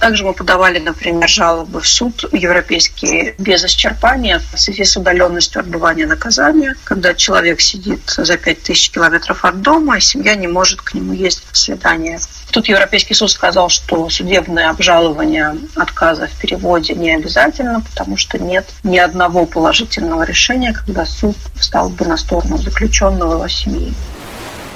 Также 0.00 0.24
мы 0.24 0.32
подавали, 0.32 0.78
например, 0.78 1.28
жалобы 1.28 1.82
в 1.82 1.86
суд 1.86 2.24
европейский 2.32 3.34
без 3.36 3.62
исчерпания 3.62 4.40
в 4.54 4.58
связи 4.58 4.84
с 4.84 4.96
удаленностью 4.96 5.60
отбывания 5.60 6.06
наказания, 6.06 6.74
когда 6.84 7.12
человек 7.12 7.60
сидит 7.60 8.00
за 8.08 8.38
5000 8.38 8.92
километров 8.92 9.44
от 9.44 9.60
дома, 9.60 9.98
и 9.98 10.00
семья 10.00 10.34
не 10.36 10.48
может 10.48 10.80
к 10.80 10.94
нему 10.94 11.12
ездить 11.12 11.44
в 11.52 11.56
свидание. 11.58 12.18
Тут 12.50 12.68
Европейский 12.68 13.12
суд 13.12 13.30
сказал, 13.30 13.68
что 13.68 14.08
судебное 14.08 14.70
обжалование 14.70 15.54
отказа 15.76 16.28
в 16.28 16.40
переводе 16.40 16.94
не 16.94 17.14
обязательно, 17.14 17.82
потому 17.82 18.16
что 18.16 18.38
нет 18.38 18.64
ни 18.82 18.96
одного 18.96 19.44
положительного 19.44 20.22
решения, 20.22 20.72
когда 20.72 21.04
суд 21.04 21.36
встал 21.56 21.90
бы 21.90 22.06
на 22.06 22.16
сторону 22.16 22.56
заключенного 22.56 23.34
его 23.34 23.48
семьи. 23.48 23.92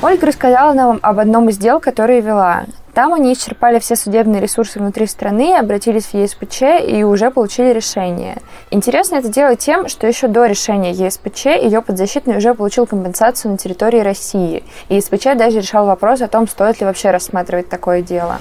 Ольга 0.02 0.26
рассказала 0.26 0.74
нам 0.74 0.98
об 1.00 1.18
одном 1.18 1.48
из 1.48 1.56
дел, 1.56 1.80
которые 1.80 2.20
вела. 2.20 2.66
Там 2.94 3.12
они 3.12 3.32
исчерпали 3.32 3.80
все 3.80 3.96
судебные 3.96 4.40
ресурсы 4.40 4.78
внутри 4.78 5.06
страны, 5.08 5.56
обратились 5.56 6.06
в 6.06 6.14
ЕСПЧ 6.14 6.62
и 6.86 7.02
уже 7.02 7.32
получили 7.32 7.72
решение. 7.72 8.40
Интересно 8.70 9.16
это 9.16 9.28
дело 9.28 9.56
тем, 9.56 9.88
что 9.88 10.06
еще 10.06 10.28
до 10.28 10.46
решения 10.46 10.92
ЕСПЧ 10.92 11.46
ее 11.46 11.82
подзащитный 11.82 12.36
уже 12.36 12.54
получил 12.54 12.86
компенсацию 12.86 13.50
на 13.50 13.58
территории 13.58 13.98
России. 13.98 14.62
И 14.88 14.94
ЕСПЧ 14.94 15.36
даже 15.36 15.58
решал 15.58 15.86
вопрос 15.86 16.22
о 16.22 16.28
том, 16.28 16.46
стоит 16.46 16.80
ли 16.80 16.86
вообще 16.86 17.10
рассматривать 17.10 17.68
такое 17.68 18.00
дело. 18.00 18.38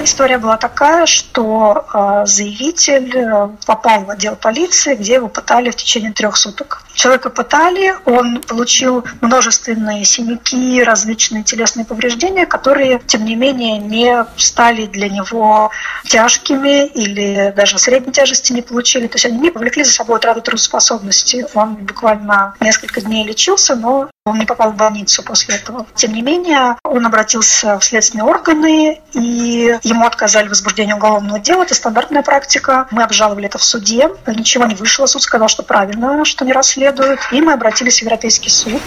История 0.00 0.38
была 0.38 0.56
такая, 0.56 1.06
что 1.06 1.84
э, 1.94 2.26
заявитель 2.26 3.14
э, 3.14 3.48
попал 3.66 4.04
в 4.04 4.10
отдел 4.10 4.36
полиции, 4.36 4.96
где 4.96 5.14
его 5.14 5.28
пытали 5.28 5.70
в 5.70 5.76
течение 5.76 6.12
трех 6.12 6.36
суток. 6.36 6.82
Человека 6.94 7.30
пытали, 7.30 7.94
он 8.04 8.40
получил 8.40 9.04
множественные 9.20 10.04
синяки, 10.04 10.82
различные 10.82 11.42
телесные 11.42 11.84
повреждения, 11.84 12.46
которые, 12.46 13.00
тем 13.06 13.24
не 13.24 13.34
менее, 13.34 13.78
не 13.78 14.24
стали 14.36 14.86
для 14.86 15.08
него 15.08 15.70
тяжкими 16.04 16.86
или 16.86 17.52
даже 17.56 17.78
средней 17.78 18.12
тяжести 18.12 18.52
не 18.52 18.62
получили. 18.62 19.06
То 19.06 19.16
есть 19.16 19.26
они 19.26 19.38
не 19.38 19.50
повлекли 19.50 19.84
за 19.84 19.92
собой 19.92 20.18
утрату 20.18 20.40
трудоспособности. 20.42 21.46
Он 21.54 21.74
буквально 21.76 22.54
несколько 22.60 23.00
дней 23.00 23.24
лечился, 23.24 23.74
но 23.74 24.10
он 24.24 24.38
не 24.38 24.46
попал 24.46 24.70
в 24.70 24.76
больницу 24.76 25.24
после 25.24 25.56
этого. 25.56 25.84
Тем 25.96 26.12
не 26.12 26.22
менее, 26.22 26.76
он 26.84 27.04
обратился 27.04 27.78
в 27.80 27.84
следственные 27.84 28.24
органы, 28.24 29.00
и 29.14 29.78
ему 29.82 30.06
отказали 30.06 30.46
в 30.46 30.50
возбуждении 30.50 30.92
уголовного 30.92 31.40
дела. 31.40 31.64
Это 31.64 31.74
стандартная 31.74 32.22
практика. 32.22 32.86
Мы 32.92 33.02
обжаловали 33.02 33.46
это 33.46 33.58
в 33.58 33.64
суде. 33.64 34.10
Ничего 34.26 34.66
не 34.66 34.76
вышло. 34.76 35.06
Суд 35.06 35.22
сказал, 35.22 35.48
что 35.48 35.64
правильно, 35.64 36.24
что 36.24 36.44
не 36.44 36.52
расследуют. 36.82 37.20
И 37.32 37.40
мы 37.40 37.52
обратились 37.52 37.98
в 37.98 38.02
Европейский 38.02 38.50
суд. 38.50 38.80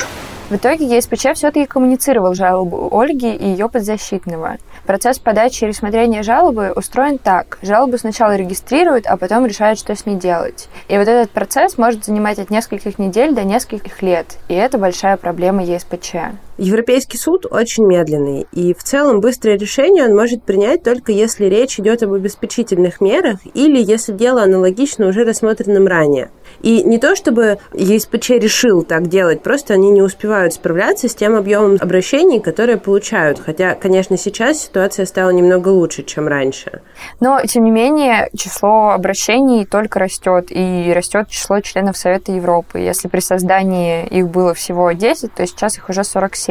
В 0.49 0.55
итоге 0.55 0.85
ЕСПЧ 0.85 1.33
все-таки 1.33 1.65
коммуницировал 1.65 2.35
жалобу 2.35 2.95
Ольги 2.95 3.33
и 3.33 3.47
ее 3.47 3.67
подзащитного. 3.67 4.57
Процесс 4.85 5.17
подачи 5.17 5.63
и 5.63 5.67
рассмотрения 5.67 6.21
жалобы 6.21 6.71
устроен 6.75 7.17
так. 7.17 7.57
Жалобу 7.63 7.97
сначала 7.97 8.35
регистрируют, 8.35 9.07
а 9.07 9.17
потом 9.17 9.47
решают, 9.47 9.79
что 9.79 9.95
с 9.95 10.05
ней 10.05 10.17
делать. 10.17 10.69
И 10.87 10.97
вот 10.99 11.07
этот 11.07 11.31
процесс 11.31 11.79
может 11.79 12.05
занимать 12.05 12.37
от 12.37 12.51
нескольких 12.51 12.99
недель 12.99 13.33
до 13.33 13.43
нескольких 13.43 14.03
лет. 14.03 14.37
И 14.47 14.53
это 14.53 14.77
большая 14.77 15.17
проблема 15.17 15.63
ЕСПЧ. 15.63 16.13
Европейский 16.57 17.17
суд 17.17 17.45
очень 17.49 17.85
медленный, 17.85 18.47
и 18.53 18.73
в 18.73 18.83
целом 18.83 19.19
быстрое 19.19 19.57
решение 19.57 20.05
он 20.05 20.15
может 20.15 20.43
принять 20.43 20.83
только 20.83 21.11
если 21.11 21.45
речь 21.45 21.79
идет 21.79 22.01
об 22.03 22.13
обеспечительных 22.13 23.01
мерах 23.01 23.39
или 23.53 23.81
если 23.81 24.13
дело 24.13 24.43
аналогично 24.43 25.07
уже 25.07 25.23
рассмотренным 25.23 25.87
ранее. 25.87 26.29
И 26.61 26.83
не 26.83 26.97
то 26.97 27.15
чтобы 27.15 27.57
ЕСПЧ 27.73 28.29
решил 28.29 28.83
так 28.83 29.07
делать, 29.07 29.41
просто 29.41 29.73
они 29.73 29.91
не 29.91 30.01
успевают 30.01 30.53
справляться 30.53 31.09
с 31.09 31.15
тем 31.15 31.35
объемом 31.35 31.77
обращений, 31.79 32.39
которые 32.39 32.77
получают. 32.77 33.39
Хотя, 33.39 33.75
конечно, 33.75 34.17
сейчас 34.17 34.61
ситуация 34.61 35.05
стала 35.05 35.31
немного 35.31 35.69
лучше, 35.69 36.03
чем 36.03 36.27
раньше. 36.27 36.81
Но, 37.19 37.41
тем 37.45 37.65
не 37.65 37.71
менее, 37.71 38.29
число 38.35 38.89
обращений 38.91 39.65
только 39.65 39.99
растет, 39.99 40.47
и 40.49 40.91
растет 40.95 41.27
число 41.29 41.59
членов 41.59 41.97
Совета 41.97 42.31
Европы. 42.31 42.79
Если 42.79 43.07
при 43.07 43.19
создании 43.19 44.05
их 44.07 44.29
было 44.29 44.53
всего 44.53 44.91
10, 44.91 45.33
то 45.33 45.45
сейчас 45.45 45.77
их 45.77 45.89
уже 45.89 46.03
47. 46.03 46.44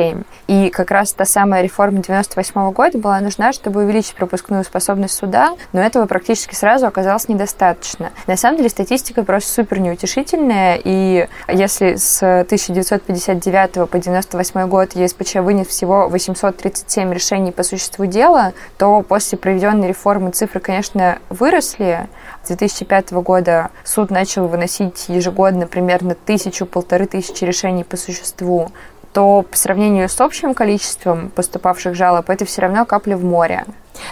И 0.46 0.70
как 0.70 0.90
раз 0.90 1.12
та 1.12 1.24
самая 1.24 1.62
реформа 1.62 1.98
98 1.98 2.72
года 2.72 2.98
была 2.98 3.20
нужна, 3.20 3.52
чтобы 3.52 3.84
увеличить 3.84 4.14
пропускную 4.14 4.64
способность 4.64 5.14
суда, 5.14 5.54
но 5.72 5.80
этого 5.80 6.06
практически 6.06 6.54
сразу 6.54 6.86
оказалось 6.86 7.28
недостаточно. 7.28 8.10
На 8.26 8.36
самом 8.36 8.58
деле 8.58 8.68
статистика 8.68 9.22
просто 9.22 9.50
супер 9.50 9.80
неутешительная, 9.80 10.80
и 10.82 11.28
если 11.48 11.96
с 11.96 12.22
1959 12.22 13.88
по 13.88 13.98
98 13.98 14.68
год 14.68 14.94
ЕСПЧ 14.94 15.36
вынес 15.36 15.66
всего 15.68 16.08
837 16.08 17.12
решений 17.12 17.52
по 17.52 17.62
существу 17.62 18.06
дела, 18.06 18.52
то 18.78 19.02
после 19.02 19.38
проведенной 19.38 19.88
реформы 19.88 20.30
цифры, 20.30 20.60
конечно, 20.60 21.18
выросли. 21.28 22.08
С 22.42 22.48
2005 22.48 23.12
года 23.12 23.70
суд 23.84 24.10
начал 24.10 24.48
выносить 24.48 25.08
ежегодно 25.08 25.66
примерно 25.66 26.14
тысячу-полторы 26.14 27.06
тысячи 27.06 27.44
решений 27.44 27.84
по 27.84 27.96
существу 27.96 28.70
то 29.14 29.42
по 29.42 29.56
сравнению 29.56 30.08
с 30.08 30.20
общим 30.20 30.54
количеством 30.54 31.30
поступавших 31.30 31.94
жалоб 31.94 32.28
это 32.28 32.44
все 32.44 32.62
равно 32.62 32.84
капля 32.84 33.16
в 33.16 33.24
море. 33.24 33.64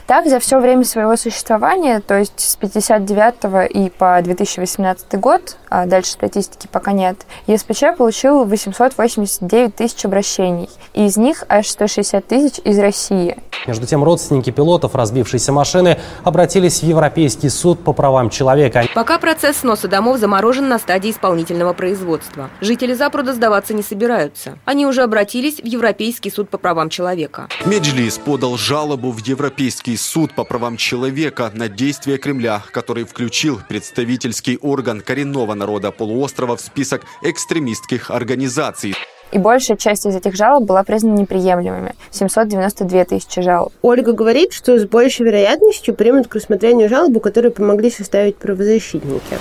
Так, 0.06 0.26
за 0.26 0.38
все 0.38 0.58
время 0.58 0.84
своего 0.84 1.16
существования, 1.16 2.00
то 2.00 2.18
есть 2.18 2.38
с 2.38 2.56
59 2.56 3.70
и 3.70 3.90
по 3.90 4.20
2018 4.22 5.18
год, 5.20 5.56
а 5.68 5.86
дальше 5.86 6.12
статистики 6.12 6.68
пока 6.70 6.92
нет, 6.92 7.26
ЕСПЧ 7.46 7.96
получил 7.96 8.44
889 8.44 9.74
тысяч 9.74 10.04
обращений, 10.04 10.68
и 10.92 11.06
из 11.06 11.16
них 11.16 11.44
аж 11.48 11.66
160 11.66 12.26
тысяч 12.26 12.58
из 12.64 12.78
России. 12.78 13.36
Между 13.66 13.86
тем, 13.86 14.02
родственники 14.02 14.50
пилотов 14.50 14.96
разбившейся 14.96 15.52
машины 15.52 15.98
обратились 16.24 16.80
в 16.80 16.82
Европейский 16.82 17.48
суд 17.48 17.78
по 17.84 17.92
правам 17.92 18.28
человека. 18.28 18.84
Пока 18.92 19.18
процесс 19.18 19.58
сноса 19.58 19.86
домов 19.86 20.18
заморожен 20.18 20.68
на 20.68 20.80
стадии 20.80 21.12
исполнительного 21.12 21.72
производства. 21.72 22.50
Жители 22.60 22.94
Запруда 22.94 23.32
сдаваться 23.32 23.72
не 23.72 23.82
собираются. 23.82 24.58
Они 24.64 24.84
уже 24.84 25.02
обратились 25.02 25.60
в 25.60 25.64
Европейский 25.64 26.30
суд 26.30 26.50
по 26.50 26.58
правам 26.58 26.88
человека. 26.90 27.46
Меджлис 27.64 28.18
подал 28.18 28.56
жалобу 28.56 29.12
в 29.12 29.18
Европейский 29.18 29.71
Европейский 29.72 29.96
суд 29.96 30.34
по 30.34 30.44
правам 30.44 30.76
человека 30.76 31.50
на 31.54 31.66
действия 31.66 32.18
Кремля, 32.18 32.62
который 32.72 33.04
включил 33.04 33.58
представительский 33.66 34.58
орган 34.58 35.00
коренного 35.00 35.54
народа 35.54 35.90
полуострова 35.90 36.58
в 36.58 36.60
список 36.60 37.04
экстремистских 37.22 38.10
организаций. 38.10 38.94
И 39.30 39.38
большая 39.38 39.78
часть 39.78 40.04
из 40.04 40.14
этих 40.14 40.34
жалоб 40.36 40.64
была 40.64 40.84
признана 40.84 41.20
неприемлемыми. 41.20 41.94
792 42.10 43.04
тысячи 43.06 43.40
жалоб. 43.40 43.72
Ольга 43.80 44.12
говорит, 44.12 44.52
что 44.52 44.78
с 44.78 44.84
большей 44.84 45.24
вероятностью 45.24 45.94
примут 45.94 46.28
к 46.28 46.34
рассмотрению 46.34 46.90
жалобу, 46.90 47.20
которую 47.20 47.52
помогли 47.52 47.90
составить 47.90 48.36
правозащитники. 48.36 49.38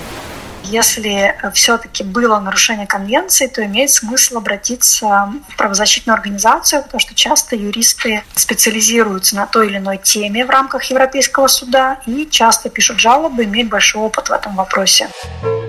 Если 0.64 1.34
все-таки 1.54 2.04
было 2.04 2.38
нарушение 2.40 2.86
конвенции, 2.86 3.46
то 3.46 3.64
имеет 3.64 3.90
смысл 3.90 4.38
обратиться 4.38 5.32
в 5.48 5.56
правозащитную 5.56 6.14
организацию, 6.14 6.82
потому 6.82 7.00
что 7.00 7.14
часто 7.14 7.56
юристы 7.56 8.22
специализируются 8.34 9.36
на 9.36 9.46
той 9.46 9.66
или 9.66 9.78
иной 9.78 9.98
теме 9.98 10.44
в 10.46 10.50
рамках 10.50 10.84
Европейского 10.84 11.48
суда 11.48 12.00
и 12.06 12.26
часто 12.26 12.70
пишут 12.70 13.00
жалобы, 13.00 13.44
имеют 13.44 13.68
большой 13.68 14.02
опыт 14.02 14.28
в 14.28 14.32
этом 14.32 14.54
вопросе. 14.56 15.08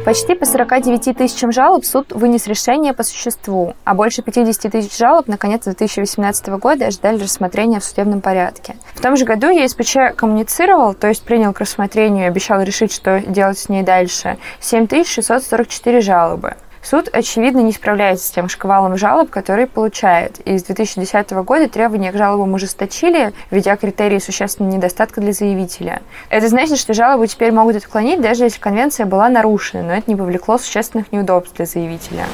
Почти 0.06 0.36
по 0.36 0.46
49 0.46 1.18
тысячам 1.18 1.54
жалоб 1.54 1.86
суд 1.86 2.12
вынес 2.12 2.46
решение 2.48 2.94
по 2.94 3.04
существу, 3.04 3.74
а 3.86 3.94
больше 3.94 4.22
50 4.22 4.70
тысяч 4.70 4.98
жалоб 4.98 5.30
на 5.30 5.38
конец 5.38 5.64
2018 5.64 6.46
года 6.60 6.88
ожидали 6.88 7.24
рассмотрения 7.24 7.80
в 7.80 7.86
судебном 7.86 8.20
порядке. 8.20 8.76
В 8.96 9.02
том 9.02 9.16
же 9.16 9.24
году 9.24 9.48
ЕСПЧ 9.48 10.14
коммуницировал, 10.18 10.94
то 10.94 11.08
есть 11.08 11.24
принял 11.24 11.54
к 11.54 11.62
рассмотрению 11.62 12.26
и 12.26 12.28
обещал 12.28 12.62
решить, 12.62 12.92
что 12.92 13.22
делать 13.22 13.58
с 13.58 13.70
ней 13.70 13.84
дальше, 13.84 14.38
7644 14.60 16.02
жалобы. 16.02 16.58
Суд, 16.84 17.10
очевидно, 17.14 17.62
не 17.62 17.72
справляется 17.72 18.28
с 18.28 18.32
тем 18.32 18.50
шквалом 18.50 18.98
жалоб, 18.98 19.30
которые 19.30 19.68
получает. 19.68 20.40
И 20.42 20.58
с 20.58 20.64
2010 20.64 21.32
года 21.32 21.70
требования 21.70 22.12
к 22.12 22.18
жалобам 22.18 22.54
ужесточили, 22.54 23.34
введя 23.50 23.78
критерии 23.78 24.20
существенного 24.20 24.76
недостатка 24.76 25.22
для 25.22 25.32
заявителя. 25.32 26.02
Это 26.30 26.50
значит, 26.50 26.78
что 26.78 26.94
жалобу 26.94 27.26
теперь 27.26 27.54
могут 27.54 27.78
отклонить, 27.78 28.22
даже 28.22 28.44
если 28.44 28.60
конвенция 28.60 29.06
была 29.06 29.30
нарушена, 29.30 29.84
но 29.84 29.94
это 29.94 30.12
не 30.12 30.18
повлекло 30.18 30.58
существенных 30.58 31.12
неудобств 31.14 31.56
для 31.56 31.66
заявителя 31.66 32.26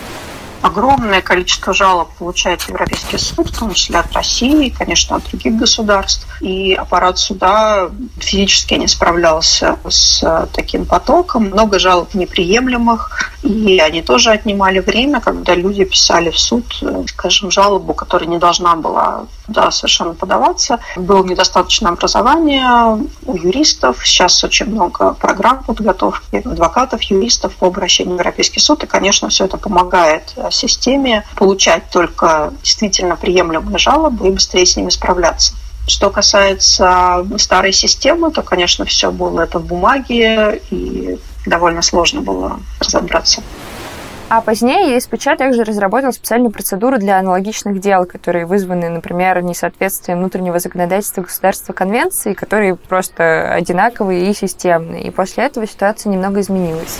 огромное 0.62 1.22
количество 1.22 1.74
жалоб 1.74 2.10
получает 2.18 2.62
Европейский 2.64 3.18
суд, 3.18 3.50
в 3.50 3.58
том 3.58 3.74
числе 3.74 4.00
от 4.00 4.12
России, 4.14 4.70
конечно, 4.70 5.18
от 5.18 5.24
других 5.26 5.56
государств. 5.56 6.28
И 6.42 6.74
аппарат 6.74 7.18
суда 7.18 7.90
физически 8.20 8.76
не 8.76 8.88
справлялся 8.88 9.78
с 9.88 10.48
таким 10.54 10.86
потоком. 10.86 11.46
Много 11.46 11.80
жалоб 11.80 12.14
неприемлемых, 12.14 13.32
и 13.44 13.80
они 13.80 14.02
тоже 14.02 14.32
отнимали 14.32 14.80
время, 14.80 15.22
когда 15.22 15.56
люди 15.56 15.84
писали 15.86 16.30
в 16.30 16.40
суд, 16.40 16.66
скажем, 17.08 17.52
жалобу, 17.52 17.94
которая 17.94 18.30
не 18.30 18.38
должна 18.38 18.76
была 18.76 19.26
да, 19.48 19.72
совершенно 19.72 20.14
подаваться. 20.14 20.80
Было 20.96 21.24
недостаточно 21.24 21.90
образования 21.90 23.00
у 23.26 23.36
юристов. 23.36 24.06
Сейчас 24.06 24.44
очень 24.44 24.68
много 24.68 25.14
программ 25.14 25.64
подготовки 25.64 26.38
адвокатов, 26.38 27.02
юристов 27.04 27.56
по 27.56 27.68
обращению 27.68 28.16
в 28.16 28.20
Европейский 28.20 28.60
суд. 28.60 28.84
И, 28.84 28.88
конечно, 28.88 29.30
все 29.30 29.46
это 29.46 29.58
помогает 29.58 30.34
системе 30.52 31.24
получать 31.36 31.84
только 31.92 32.54
действительно 32.64 33.16
приемлемые 33.16 33.78
жалобы 33.78 34.28
и 34.28 34.32
быстрее 34.32 34.66
с 34.66 34.76
ними 34.76 34.90
справляться. 34.90 35.54
Что 35.88 36.10
касается 36.10 37.26
старой 37.38 37.74
системы, 37.74 38.32
то, 38.32 38.44
конечно, 38.44 38.86
все 38.86 39.12
было 39.12 39.42
это 39.42 39.60
в 39.60 39.66
бумаге, 39.66 40.62
и 40.70 41.18
довольно 41.46 41.82
сложно 41.82 42.22
было 42.22 42.60
разобраться. 42.80 43.42
А 44.30 44.42
позднее 44.42 44.94
ЕСПЧ 44.94 45.24
также 45.40 45.64
разработал 45.64 46.14
специальную 46.14 46.52
процедуру 46.52 47.00
для 47.00 47.18
аналогичных 47.18 47.80
дел, 47.80 48.06
которые 48.06 48.46
вызваны, 48.46 48.88
например, 48.88 49.42
несоответствием 49.42 50.20
внутреннего 50.20 50.60
законодательства 50.60 51.24
государства 51.24 51.74
конвенции, 51.74 52.36
которые 52.36 52.76
просто 52.76 53.52
одинаковые 53.52 54.30
и 54.30 54.36
системные. 54.36 55.06
И 55.06 55.10
после 55.10 55.46
этого 55.46 55.66
ситуация 55.66 56.12
немного 56.12 56.42
изменилась. 56.42 57.00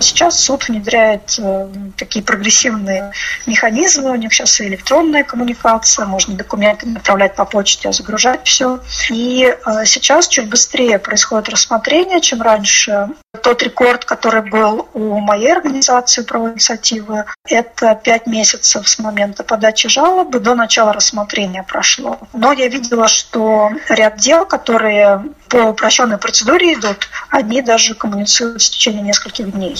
Сейчас 0.00 0.40
суд 0.40 0.66
внедряет 0.68 1.38
э, 1.38 1.68
такие 1.96 2.24
прогрессивные 2.24 3.12
механизмы. 3.46 4.10
У 4.10 4.14
них 4.14 4.32
сейчас 4.32 4.60
и 4.60 4.66
электронная 4.66 5.24
коммуникация, 5.24 6.06
можно 6.06 6.34
документы 6.34 6.90
отправлять 6.96 7.36
по 7.36 7.44
почте, 7.44 7.90
а 7.90 7.92
загружать 7.92 8.46
все. 8.46 8.80
И 9.10 9.44
э, 9.44 9.84
сейчас 9.84 10.26
чуть 10.26 10.48
быстрее 10.48 10.98
происходит 10.98 11.50
рассмотрение, 11.50 12.20
чем 12.20 12.40
раньше. 12.40 13.10
Тот 13.42 13.62
рекорд, 13.62 14.04
который 14.06 14.42
был 14.42 14.88
у 14.94 15.18
моей 15.20 15.52
организации 15.52 16.22
про 16.22 16.50
инициативы, 16.50 17.26
это 17.46 17.94
пять 17.94 18.26
месяцев 18.26 18.88
с 18.88 18.98
момента 18.98 19.44
подачи 19.44 19.88
жалобы 19.88 20.40
до 20.40 20.54
начала 20.54 20.92
рассмотрения 20.92 21.62
прошло. 21.62 22.18
Но 22.32 22.52
я 22.52 22.68
видела, 22.68 23.06
что 23.06 23.70
ряд 23.88 24.16
дел, 24.16 24.46
которые 24.46 25.22
по 25.50 25.70
упрощенной 25.70 26.16
процедуре 26.16 26.74
идут, 26.74 27.08
они 27.28 27.60
даже 27.60 27.94
коммуницируют 27.94 28.62
в 28.62 28.70
течение 28.70 29.02
нескольких 29.02 29.52
дней. 29.52 29.76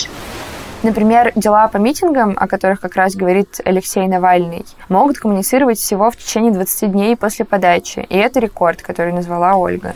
Например, 0.83 1.33
дела 1.37 1.68
по 1.68 1.76
митингам, 1.76 2.37
о 2.38 2.48
которых 2.48 2.80
как 2.80 2.96
раз 2.96 3.14
говорит 3.14 3.61
Алексей 3.64 4.06
Навальный, 4.09 4.64
могут 4.88 5.18
коммуницировать 5.18 5.78
всего 5.78 6.11
в 6.11 6.16
течение 6.16 6.52
20 6.52 6.90
дней 6.90 7.16
после 7.16 7.44
подачи. 7.44 8.06
И 8.09 8.16
это 8.16 8.40
рекорд, 8.40 8.83
который 8.83 9.12
назвала 9.12 9.56
Ольга. 9.56 9.94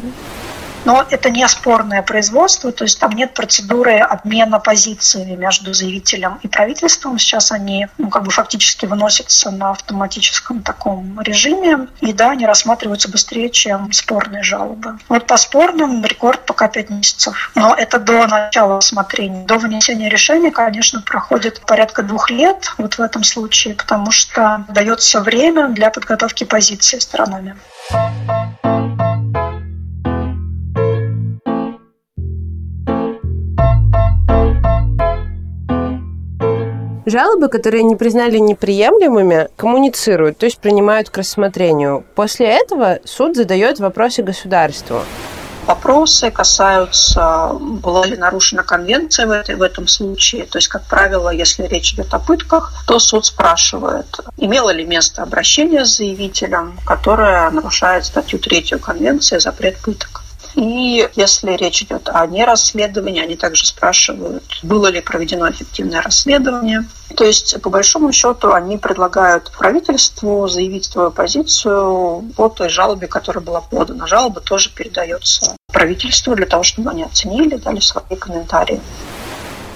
Но 0.85 1.05
это 1.09 1.31
не 1.31 1.47
спорное 1.49 2.03
производство, 2.03 2.73
то 2.73 2.85
есть 2.85 3.01
там 3.01 3.13
нет 3.13 3.35
процедуры 3.35 3.99
обмена 3.99 4.59
позициями 4.61 5.35
между 5.35 5.73
заявителем 5.73 6.39
и 6.43 6.49
правительством. 6.49 7.19
Сейчас 7.19 7.53
они 7.53 7.89
ну, 7.99 8.11
как 8.11 8.25
бы 8.25 8.31
фактически 8.31 8.87
выносятся 8.87 9.51
на 9.51 9.71
автоматическом 9.71 10.63
таком 10.63 11.21
режиме, 11.21 11.89
и 12.01 12.13
да, 12.13 12.31
они 12.31 12.47
рассматриваются 12.47 13.11
быстрее, 13.11 13.51
чем 13.51 13.93
спорные 13.93 14.43
жалобы. 14.43 14.99
Вот 15.09 15.27
по 15.27 15.37
спорным 15.37 16.05
рекорд 16.05 16.45
пока 16.45 16.69
5 16.69 16.91
месяцев. 16.91 17.51
Но 17.55 17.75
это 17.75 17.99
до 17.99 18.27
начала 18.27 18.77
рассмотрения. 18.77 19.45
До 19.45 19.59
вынесения 19.59 20.09
решения, 20.09 20.51
конечно, 20.51 21.01
проходит 21.01 21.61
порядка 21.61 22.03
двух 22.03 22.31
лет 22.31 22.73
вот 22.79 22.95
в 22.95 23.01
этом 23.01 23.25
случае, 23.25 23.75
потому 23.75 24.11
что 24.11 24.65
дается 24.69 25.21
время 25.21 25.69
для 25.69 25.91
подготовки 25.91 26.45
позиции 26.45 26.99
сторонами. 26.99 27.57
Жалобы, 37.07 37.49
которые 37.49 37.83
не 37.83 37.97
признали 37.97 38.39
неприемлемыми, 38.39 39.49
коммуницируют, 39.57 40.39
то 40.39 40.47
есть 40.47 40.59
принимают 40.59 41.11
к 41.11 41.19
рассмотрению. 41.19 42.05
После 42.15 42.47
этого 42.47 42.99
суд 43.05 43.37
задает 43.37 43.79
вопросы 43.79 44.23
государству. 44.23 45.01
Вопросы 45.67 46.31
касаются, 46.31 47.53
была 47.59 48.05
ли 48.05 48.17
нарушена 48.17 48.63
конвенция 48.63 49.27
в, 49.27 49.31
этой, 49.31 49.55
в 49.55 49.63
этом 49.63 49.89
случае. 49.89 50.45
То 50.45 50.59
есть, 50.59 50.69
как 50.69 50.85
правило, 50.85 51.31
если 51.31 51.63
речь 51.63 51.95
идет 51.95 52.13
о 52.13 52.19
пытках, 52.19 52.73
то 52.87 52.99
суд 52.99 53.25
спрашивает, 53.25 54.21
имело 54.37 54.71
ли 54.71 54.85
место 54.85 55.23
обращение 55.23 55.87
с 55.87 55.97
заявителем, 55.97 56.79
которое 56.85 57.51
нарушает 57.51 58.05
статью 58.05 58.39
3 58.39 58.79
Конвенции 58.79 59.39
«Запрет 59.39 59.79
пыток». 59.79 60.24
И 60.55 61.09
если 61.17 61.53
речь 61.53 61.83
идет 61.83 62.09
о 62.09 62.27
нерасследовании, 62.27 63.23
они 63.23 63.37
также 63.37 63.67
спрашивают, 63.67 64.45
было 64.63 64.87
ли 64.87 65.01
проведено 65.01 65.51
эффективное 65.51 66.01
расследование. 66.01 66.85
То 67.17 67.25
есть, 67.25 67.61
по 67.61 67.71
большому 67.71 68.13
счету, 68.13 68.53
они 68.53 68.79
предлагают 68.79 69.51
правительству 69.57 70.47
заявить 70.49 70.85
свою 70.85 71.11
позицию 71.11 72.31
по 72.37 72.49
той 72.49 72.69
жалобе, 72.69 73.07
которая 73.07 73.45
была 73.45 73.61
подана. 73.61 74.07
Жалоба 74.07 74.41
тоже 74.41 74.71
передается 74.71 75.57
правительству 75.73 76.35
для 76.37 76.47
того, 76.47 76.63
чтобы 76.63 76.91
они 76.91 77.03
оценили, 77.03 77.57
дали 77.57 77.81
свои 77.81 78.17
комментарии. 78.17 78.81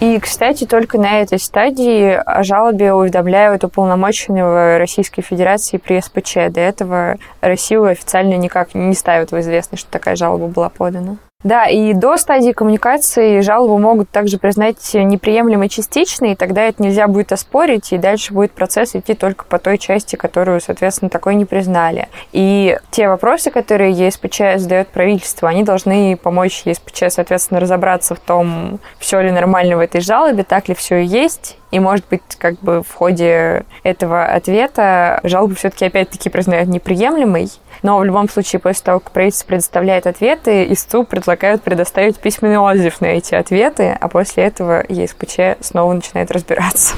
И, 0.00 0.20
кстати, 0.20 0.64
только 0.64 0.96
на 0.96 1.20
этой 1.20 1.40
стадии 1.40 2.12
о 2.24 2.44
жалобе 2.44 2.92
уведомляют 2.92 3.64
уполномоченного 3.64 4.78
Российской 4.78 5.22
Федерации 5.22 5.76
при 5.76 6.00
СПЧ. 6.00 6.52
До 6.52 6.60
этого 6.60 7.16
Россию 7.40 7.84
официально 7.84 8.34
никак 8.34 8.76
не 8.76 8.94
ставят 8.94 9.32
в 9.32 9.40
известность, 9.40 9.82
что 9.82 9.90
такая 9.90 10.14
жалоба 10.14 10.46
была 10.46 10.68
подана. 10.68 11.16
Да, 11.44 11.66
и 11.66 11.94
до 11.94 12.16
стадии 12.16 12.50
коммуникации 12.50 13.42
жалобу 13.42 13.78
могут 13.78 14.10
также 14.10 14.38
признать 14.38 14.92
неприемлемой 14.92 15.68
частичной, 15.68 16.32
и 16.32 16.34
тогда 16.34 16.62
это 16.62 16.82
нельзя 16.82 17.06
будет 17.06 17.30
оспорить, 17.30 17.92
и 17.92 17.96
дальше 17.96 18.34
будет 18.34 18.50
процесс 18.50 18.96
идти 18.96 19.14
только 19.14 19.44
по 19.44 19.60
той 19.60 19.78
части, 19.78 20.16
которую, 20.16 20.60
соответственно, 20.60 21.10
такой 21.10 21.36
не 21.36 21.44
признали. 21.44 22.08
И 22.32 22.76
те 22.90 23.06
вопросы, 23.06 23.52
которые 23.52 23.92
ЕСПЧ 23.92 24.56
задает 24.56 24.88
правительство, 24.88 25.48
они 25.48 25.62
должны 25.62 26.16
помочь 26.16 26.62
ЕСПЧ, 26.64 27.04
соответственно, 27.10 27.60
разобраться 27.60 28.16
в 28.16 28.18
том, 28.18 28.80
все 28.98 29.20
ли 29.20 29.30
нормально 29.30 29.76
в 29.76 29.80
этой 29.80 30.00
жалобе, 30.00 30.42
так 30.42 30.66
ли 30.66 30.74
все 30.74 31.04
и 31.04 31.06
есть, 31.06 31.56
и, 31.70 31.78
может 31.78 32.04
быть, 32.10 32.22
как 32.38 32.58
бы 32.60 32.82
в 32.82 32.92
ходе 32.92 33.64
этого 33.84 34.24
ответа 34.24 35.20
жалобу 35.22 35.54
все-таки 35.54 35.84
опять-таки 35.84 36.30
признают 36.30 36.68
неприемлемой. 36.68 37.48
Но 37.82 37.98
в 37.98 38.04
любом 38.04 38.28
случае, 38.28 38.60
после 38.60 38.82
того, 38.82 39.00
как 39.00 39.12
правительство 39.12 39.46
предоставляет 39.46 40.06
ответы, 40.06 40.72
истцу 40.72 41.04
предлагают 41.04 41.62
предоставить 41.62 42.18
письменный 42.18 42.58
отзыв 42.58 43.00
на 43.00 43.06
эти 43.06 43.34
ответы, 43.34 43.96
а 43.98 44.08
после 44.08 44.44
этого 44.44 44.84
ЕСПЧ 44.88 45.62
снова 45.64 45.92
начинает 45.92 46.30
разбираться. 46.30 46.94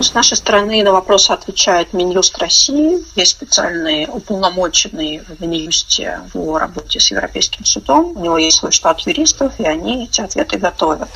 С 0.00 0.14
нашей 0.14 0.36
стороны 0.36 0.84
на 0.84 0.92
вопросы 0.92 1.32
отвечает 1.32 1.92
Минюст 1.92 2.38
России. 2.38 3.04
Есть 3.16 3.32
специальный 3.32 4.06
уполномоченный 4.08 5.22
в 5.26 5.44
Минюсте 5.44 6.20
в 6.32 6.56
работе 6.56 7.00
с 7.00 7.10
Европейским 7.10 7.64
судом. 7.64 8.16
У 8.16 8.20
него 8.20 8.38
есть 8.38 8.58
свой 8.58 8.70
штат 8.70 9.00
юристов, 9.00 9.58
и 9.58 9.64
они 9.64 10.04
эти 10.04 10.20
ответы 10.20 10.56
готовят. 10.58 11.08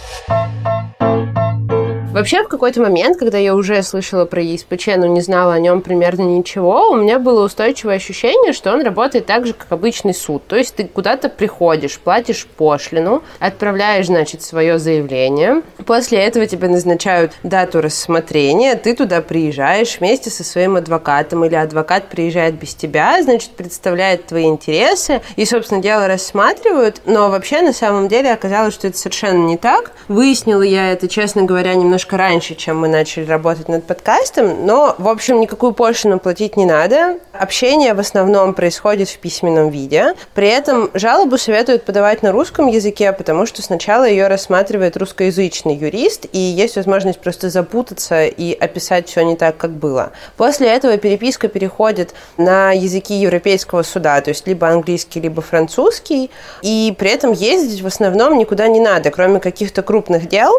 Вообще, 2.12 2.42
в 2.42 2.48
какой-то 2.48 2.82
момент, 2.82 3.16
когда 3.16 3.38
я 3.38 3.54
уже 3.54 3.82
слышала 3.82 4.26
про 4.26 4.42
ЕСПЧ, 4.42 4.88
но 4.98 5.06
не 5.06 5.22
знала 5.22 5.54
о 5.54 5.58
нем 5.58 5.80
примерно 5.80 6.22
ничего, 6.24 6.90
у 6.90 6.96
меня 6.96 7.18
было 7.18 7.42
устойчивое 7.42 7.96
ощущение, 7.96 8.52
что 8.52 8.70
он 8.70 8.82
работает 8.82 9.24
так 9.24 9.46
же, 9.46 9.54
как 9.54 9.72
обычный 9.72 10.12
суд. 10.12 10.46
То 10.46 10.56
есть 10.56 10.74
ты 10.74 10.84
куда-то 10.84 11.30
приходишь, 11.30 11.98
платишь 11.98 12.46
пошлину, 12.46 13.22
отправляешь, 13.38 14.08
значит, 14.08 14.42
свое 14.42 14.78
заявление. 14.78 15.62
После 15.86 16.18
этого 16.18 16.44
тебе 16.46 16.68
назначают 16.68 17.32
дату 17.42 17.80
рассмотрения, 17.80 18.74
ты 18.74 18.94
туда 18.94 19.22
приезжаешь 19.22 19.96
вместе 19.98 20.28
со 20.28 20.44
своим 20.44 20.76
адвокатом, 20.76 21.46
или 21.46 21.54
адвокат 21.54 22.10
приезжает 22.10 22.56
без 22.56 22.74
тебя, 22.74 23.22
значит, 23.22 23.52
представляет 23.52 24.26
твои 24.26 24.44
интересы, 24.44 25.22
и, 25.36 25.46
собственно, 25.46 25.80
дело 25.80 26.08
рассматривают. 26.08 27.00
Но 27.06 27.30
вообще, 27.30 27.62
на 27.62 27.72
самом 27.72 28.08
деле, 28.08 28.32
оказалось, 28.32 28.74
что 28.74 28.88
это 28.88 28.98
совершенно 28.98 29.46
не 29.46 29.56
так. 29.56 29.92
Выяснила 30.08 30.60
я 30.60 30.92
это, 30.92 31.08
честно 31.08 31.44
говоря, 31.44 31.74
немножко 31.74 32.01
немножко 32.02 32.16
раньше, 32.16 32.54
чем 32.56 32.80
мы 32.80 32.88
начали 32.88 33.24
работать 33.24 33.68
над 33.68 33.84
подкастом, 33.84 34.66
но, 34.66 34.96
в 34.98 35.06
общем, 35.08 35.40
никакую 35.40 35.72
пошлину 35.72 36.18
платить 36.18 36.56
не 36.56 36.64
надо. 36.64 37.18
Общение 37.32 37.94
в 37.94 38.00
основном 38.00 38.54
происходит 38.54 39.08
в 39.08 39.18
письменном 39.18 39.70
виде. 39.70 40.14
При 40.34 40.48
этом 40.48 40.90
жалобу 40.94 41.38
советуют 41.38 41.84
подавать 41.84 42.22
на 42.22 42.32
русском 42.32 42.66
языке, 42.66 43.12
потому 43.12 43.46
что 43.46 43.62
сначала 43.62 44.08
ее 44.08 44.26
рассматривает 44.26 44.96
русскоязычный 44.96 45.76
юрист, 45.76 46.26
и 46.32 46.38
есть 46.38 46.74
возможность 46.74 47.20
просто 47.20 47.50
запутаться 47.50 48.24
и 48.24 48.52
описать 48.52 49.08
все 49.08 49.22
не 49.22 49.36
так, 49.36 49.56
как 49.56 49.70
было. 49.70 50.10
После 50.36 50.68
этого 50.68 50.96
переписка 50.96 51.46
переходит 51.46 52.14
на 52.36 52.72
языки 52.72 53.14
Европейского 53.14 53.84
суда, 53.84 54.20
то 54.20 54.30
есть 54.30 54.48
либо 54.48 54.68
английский, 54.68 55.20
либо 55.20 55.40
французский, 55.40 56.30
и 56.62 56.94
при 56.98 57.10
этом 57.10 57.30
ездить 57.32 57.80
в 57.80 57.86
основном 57.86 58.38
никуда 58.38 58.66
не 58.66 58.80
надо, 58.80 59.10
кроме 59.10 59.38
каких-то 59.38 59.82
крупных 59.82 60.28
дел, 60.28 60.52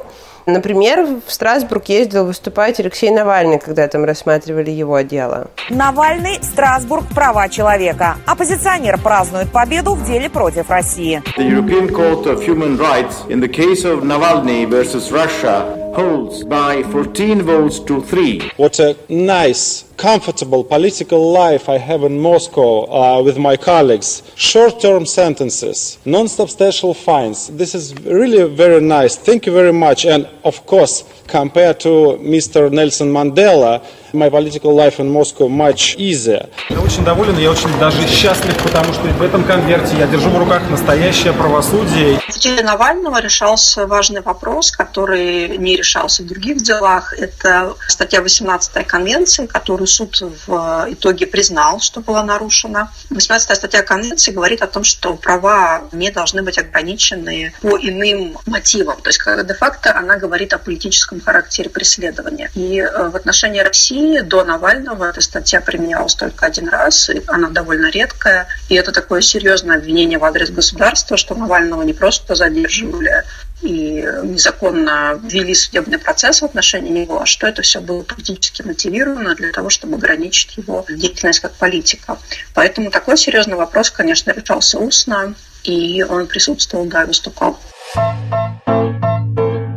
Например, 0.46 1.06
в 1.26 1.32
Страсбург 1.32 1.86
ездил 1.90 2.26
выступать 2.26 2.80
Алексей 2.80 3.10
Навальный, 3.12 3.60
когда 3.60 3.88
там 3.88 4.04
рассматривали 4.04 4.72
его 4.72 5.00
дело. 5.02 5.48
Навальный, 5.70 6.40
Страсбург, 6.42 7.06
права 7.14 7.48
человека. 7.50 8.18
Оппозиционер 8.26 9.00
празднует 9.00 9.52
победу 9.52 9.96
в 9.96 10.06
деле 10.06 10.30
против 10.30 10.70
России. 10.70 11.22
The 11.38 11.48
European 11.48 11.90
Court 11.90 12.26
of 12.26 12.46
Human 12.46 12.78
Rights 12.78 13.26
in 13.30 13.40
the 13.40 13.48
case 13.48 13.86
of 13.86 14.04
Navalny 14.04 14.66
versus 14.66 15.12
Russia 15.12 15.94
holds 15.96 16.44
by 16.44 16.84
14 16.92 17.42
votes 17.44 17.80
to 17.80 18.02
3. 18.02 18.52
What 18.58 18.80
a 18.80 18.96
nice 19.10 19.86
comfortable 19.98 20.64
political 20.64 21.32
life 21.32 21.70
I 21.70 21.78
have 21.78 22.04
in 22.04 22.20
Moscow 22.20 22.86
uh, 22.86 23.22
with 23.22 23.38
my 23.38 23.58
colleagues. 23.58 24.24
Short 24.36 24.82
term 24.82 25.06
sentences, 25.06 25.98
non 26.06 26.28
substantial 26.28 26.94
fines. 26.94 27.48
This 27.48 27.76
is 27.76 27.94
really 28.06 28.44
very 28.54 28.82
nice. 28.82 29.16
Thank 29.16 29.46
you 29.46 29.54
very 29.54 29.74
much. 29.74 30.06
And 30.06 30.28
of 30.44 30.66
course, 30.66 31.04
compared 31.28 31.80
to 31.82 32.18
Mr. 32.22 32.72
Nelson 32.72 33.12
Mandela, 33.12 33.84
my 34.14 34.30
political 34.30 34.76
life 34.76 35.00
in 35.00 35.10
Moscow 35.10 35.48
much 35.50 35.96
easier. 35.98 36.48
Я 36.70 36.80
очень 36.80 37.04
доволен, 37.04 37.38
я 37.38 37.52
очень 37.52 37.80
даже 37.80 38.08
счастлив, 38.08 38.56
потому 38.62 38.94
что 38.94 39.02
в 39.02 39.22
этом 39.22 39.44
конверте 39.44 39.98
я 39.98 40.08
держу 40.08 40.30
в 40.30 40.38
руках 40.38 40.70
настоящее 40.70 41.34
правосудие. 41.34 42.20
В 42.28 42.40
деле 42.40 42.64
Навального 42.64 43.20
решался 43.20 43.88
важный 43.88 44.22
вопрос, 44.22 44.72
который 44.72 45.58
не 45.58 45.76
решался 45.76 46.24
в 46.24 46.28
других 46.28 46.62
делах. 46.62 47.14
Это 47.18 47.76
статья 47.88 48.22
18 48.22 48.86
Конвенции, 48.86 49.48
которую 49.48 49.83
суд 49.88 50.22
в 50.48 50.88
итоге 50.90 51.28
признал, 51.28 51.80
что 51.80 52.02
была 52.02 52.24
нарушена. 52.24 52.92
18 53.10 53.56
статья 53.56 53.84
Конвенции 53.84 54.32
говорит 54.32 54.62
о 54.62 54.68
том, 54.68 54.84
что 54.84 55.16
права 55.16 55.84
не 55.92 56.12
должны 56.12 56.44
быть 56.44 56.58
ограничены 56.58 57.54
по 57.62 57.78
иным 57.78 58.38
мотивам. 58.46 59.02
То 59.02 59.10
есть, 59.10 59.22
де-факто 59.48 59.98
она 59.98 60.18
говорит 60.18 60.54
о 60.54 60.58
политическом 60.58 61.22
характере 61.22 61.70
преследования. 61.70 62.50
И 62.56 62.80
э, 62.80 63.10
в 63.10 63.16
отношении 63.16 63.60
России 63.60 64.20
до 64.20 64.44
Навального 64.44 65.10
эта 65.10 65.22
статья 65.22 65.62
применялась 65.62 66.16
только 66.16 66.46
один 66.46 66.70
раз, 66.70 67.10
и 67.10 67.22
она 67.28 67.50
довольно 67.50 67.90
редкая. 67.90 68.48
И 68.70 68.76
это 68.76 68.92
такое 68.92 69.22
серьезное 69.22 69.78
обвинение 69.78 70.18
в 70.18 70.26
адрес 70.26 70.50
государства, 70.50 71.18
что 71.18 71.36
Навального 71.36 71.84
не 71.84 71.94
просто 71.94 72.36
задерживали 72.36 73.24
и 73.64 74.06
незаконно 74.24 75.20
ввели 75.24 75.56
судебный 75.56 75.98
процесс 75.98 76.42
в 76.42 76.46
отношении 76.46 76.92
него, 76.92 77.22
а 77.22 77.26
что 77.26 77.48
это 77.48 77.62
все 77.62 77.80
было 77.80 78.04
политически 78.04 78.62
мотивировано 78.62 79.36
для 79.36 79.52
того, 79.52 79.70
чтобы 79.70 79.96
ограничить 79.96 80.58
его 80.58 80.86
деятельность 80.90 81.40
как 81.40 81.54
политика. 81.54 82.18
Поэтому 82.54 82.92
такой 82.92 83.18
серьезный 83.18 83.56
вопрос, 83.56 83.90
конечно, 83.90 84.32
решался 84.32 84.80
устно, 84.80 85.34
и 85.64 86.04
он 86.04 86.28
присутствовал, 86.28 86.86
да, 86.86 87.06
выступал. 87.06 87.58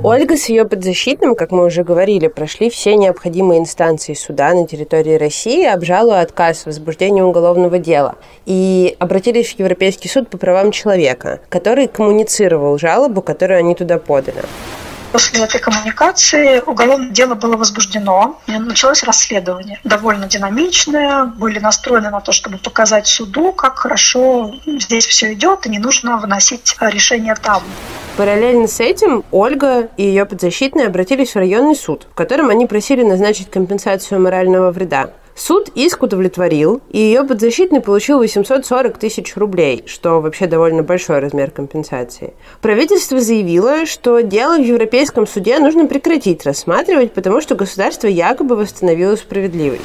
Ольга 0.08 0.36
с 0.36 0.48
ее 0.48 0.64
подзащитным, 0.64 1.34
как 1.34 1.50
мы 1.50 1.64
уже 1.64 1.82
говорили, 1.82 2.28
прошли 2.28 2.70
все 2.70 2.94
необходимые 2.94 3.58
инстанции 3.58 4.14
суда 4.14 4.54
на 4.54 4.64
территории 4.64 5.16
России, 5.16 5.66
обжалуя 5.66 6.20
отказ 6.20 6.62
в 6.62 6.66
возбуждении 6.66 7.22
уголовного 7.22 7.80
дела. 7.80 8.14
И 8.44 8.94
обратились 9.00 9.52
в 9.52 9.58
Европейский 9.58 10.08
суд 10.08 10.28
по 10.28 10.38
правам 10.38 10.70
человека, 10.70 11.40
который 11.48 11.88
коммуницировал 11.88 12.78
жалобу, 12.78 13.20
которую 13.20 13.58
они 13.58 13.74
туда 13.74 13.98
подали. 13.98 14.42
После 15.16 15.42
этой 15.42 15.60
коммуникации 15.60 16.60
уголовное 16.66 17.08
дело 17.08 17.34
было 17.34 17.56
возбуждено, 17.56 18.38
началось 18.46 19.02
расследование. 19.02 19.80
Довольно 19.82 20.26
динамичное, 20.26 21.24
были 21.24 21.58
настроены 21.58 22.10
на 22.10 22.20
то, 22.20 22.32
чтобы 22.32 22.58
показать 22.58 23.06
суду, 23.06 23.52
как 23.52 23.78
хорошо 23.78 24.54
здесь 24.66 25.06
все 25.06 25.32
идет, 25.32 25.64
и 25.64 25.70
не 25.70 25.78
нужно 25.78 26.18
выносить 26.18 26.76
решение 26.80 27.34
там. 27.34 27.62
Параллельно 28.18 28.68
с 28.68 28.78
этим 28.78 29.24
Ольга 29.30 29.88
и 29.96 30.02
ее 30.02 30.26
подзащитные 30.26 30.88
обратились 30.88 31.32
в 31.32 31.36
районный 31.36 31.76
суд, 31.76 32.06
в 32.10 32.14
котором 32.14 32.50
они 32.50 32.66
просили 32.66 33.02
назначить 33.02 33.50
компенсацию 33.50 34.20
морального 34.20 34.70
вреда. 34.70 35.12
Суд 35.36 35.68
иск 35.74 36.02
удовлетворил, 36.02 36.80
и 36.88 36.98
ее 36.98 37.22
подзащитный 37.22 37.82
получил 37.82 38.20
840 38.20 38.96
тысяч 38.96 39.36
рублей, 39.36 39.84
что 39.86 40.22
вообще 40.22 40.46
довольно 40.46 40.82
большой 40.82 41.18
размер 41.18 41.50
компенсации. 41.50 42.32
Правительство 42.62 43.20
заявило, 43.20 43.84
что 43.84 44.20
дело 44.20 44.56
в 44.56 44.64
Европейском 44.64 45.26
суде 45.26 45.58
нужно 45.58 45.86
прекратить 45.86 46.46
рассматривать, 46.46 47.12
потому 47.12 47.42
что 47.42 47.54
государство 47.54 48.06
якобы 48.06 48.56
восстановило 48.56 49.14
справедливость. 49.16 49.82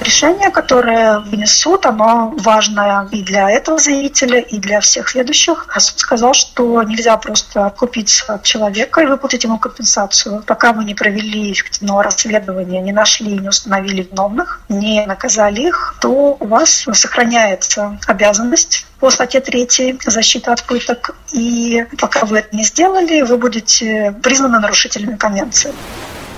Решение, 0.00 0.50
которое 0.50 1.18
вынес 1.18 1.52
суд, 1.52 1.84
оно 1.84 2.32
важное 2.38 3.06
и 3.12 3.22
для 3.22 3.50
этого 3.50 3.78
заявителя, 3.78 4.40
и 4.40 4.58
для 4.58 4.80
всех 4.80 5.10
следующих. 5.10 5.66
А 5.74 5.78
суд 5.78 5.98
сказал, 5.98 6.32
что 6.32 6.82
нельзя 6.82 7.16
просто 7.18 7.66
откупиться 7.66 8.34
от 8.34 8.42
человека 8.42 9.02
и 9.02 9.06
выплатить 9.06 9.44
ему 9.44 9.58
компенсацию. 9.58 10.42
Пока 10.46 10.72
мы 10.72 10.84
не 10.84 10.94
провели 10.94 11.52
эффективного 11.52 12.02
расследования, 12.02 12.80
не 12.80 12.92
нашли, 12.92 13.38
не 13.38 13.48
установили 13.48 14.08
виновных, 14.10 14.62
не 14.70 15.04
наказали 15.06 15.68
их, 15.68 15.96
то 16.00 16.36
у 16.40 16.46
вас 16.46 16.86
сохраняется 16.92 17.98
обязанность 18.06 18.86
по 19.00 19.10
статье 19.10 19.40
3 19.40 20.00
защита 20.06 20.52
от 20.52 20.64
пыток. 20.64 21.14
И 21.32 21.86
пока 21.98 22.24
вы 22.24 22.38
это 22.38 22.56
не 22.56 22.64
сделали, 22.64 23.20
вы 23.22 23.36
будете 23.36 24.14
признаны 24.22 24.60
нарушителями 24.60 25.16
конвенции. 25.16 25.72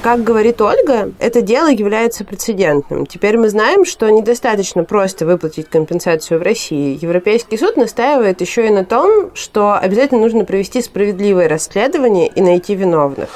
Как 0.02 0.24
говорит 0.24 0.60
Ольга, 0.60 1.12
это 1.20 1.42
дело 1.42 1.70
является 1.70 2.24
прецедентным. 2.24 3.06
Теперь 3.06 3.38
мы 3.38 3.48
знаем, 3.48 3.84
что 3.84 4.10
недостаточно 4.10 4.82
просто 4.82 5.24
выплатить 5.24 5.68
компенсацию 5.68 6.40
в 6.40 6.42
России. 6.42 6.98
Европейский 7.00 7.56
суд 7.56 7.76
настаивает 7.76 8.40
еще 8.40 8.66
и 8.66 8.70
на 8.70 8.84
том, 8.84 9.30
что 9.34 9.74
обязательно 9.74 10.20
нужно 10.20 10.44
провести 10.44 10.82
справедливое 10.82 11.48
расследование 11.48 12.26
и 12.26 12.40
найти 12.40 12.74
виновных. 12.74 13.28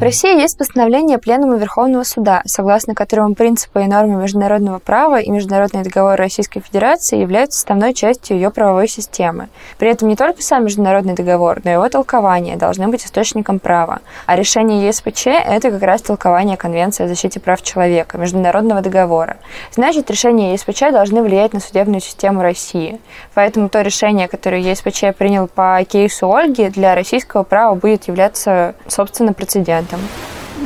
В 0.00 0.02
России 0.02 0.40
есть 0.40 0.56
постановление 0.56 1.18
Пленума 1.18 1.56
Верховного 1.56 2.04
Суда, 2.04 2.40
согласно 2.46 2.94
которому 2.94 3.34
принципы 3.34 3.82
и 3.82 3.86
нормы 3.86 4.22
международного 4.22 4.78
права 4.78 5.20
и 5.20 5.30
международные 5.30 5.84
договоры 5.84 6.16
Российской 6.16 6.60
Федерации 6.60 7.18
являются 7.18 7.58
составной 7.58 7.92
частью 7.92 8.36
ее 8.38 8.50
правовой 8.50 8.88
системы. 8.88 9.50
При 9.76 9.90
этом 9.90 10.08
не 10.08 10.16
только 10.16 10.42
сам 10.42 10.64
международный 10.64 11.12
договор, 11.12 11.60
но 11.64 11.70
и 11.70 11.74
его 11.74 11.86
толкование 11.90 12.56
должны 12.56 12.88
быть 12.88 13.04
источником 13.04 13.58
права. 13.58 13.98
А 14.24 14.36
решение 14.36 14.86
ЕСПЧ– 14.86 15.26
это 15.26 15.70
как 15.70 15.82
раз 15.82 16.00
толкование 16.00 16.56
Конвенции 16.56 17.04
о 17.04 17.08
защите 17.08 17.38
прав 17.38 17.60
человека, 17.60 18.16
международного 18.16 18.80
договора. 18.80 19.36
Значит, 19.70 20.10
решения 20.10 20.54
ЕСПЧ 20.54 20.92
должны 20.92 21.22
влиять 21.22 21.52
на 21.52 21.60
судебную 21.60 22.00
систему 22.00 22.40
России. 22.40 22.98
Поэтому 23.34 23.68
то 23.68 23.82
решение, 23.82 24.28
которое 24.28 24.62
ЕСПЧ 24.62 25.14
принял 25.18 25.46
по 25.46 25.78
кейсу 25.86 26.32
Ольги, 26.32 26.70
для 26.70 26.94
российского 26.94 27.42
права 27.42 27.74
будет 27.74 28.08
являться, 28.08 28.74
собственно, 28.88 29.34
прецедентом 29.34 29.89
этом? 29.90 30.00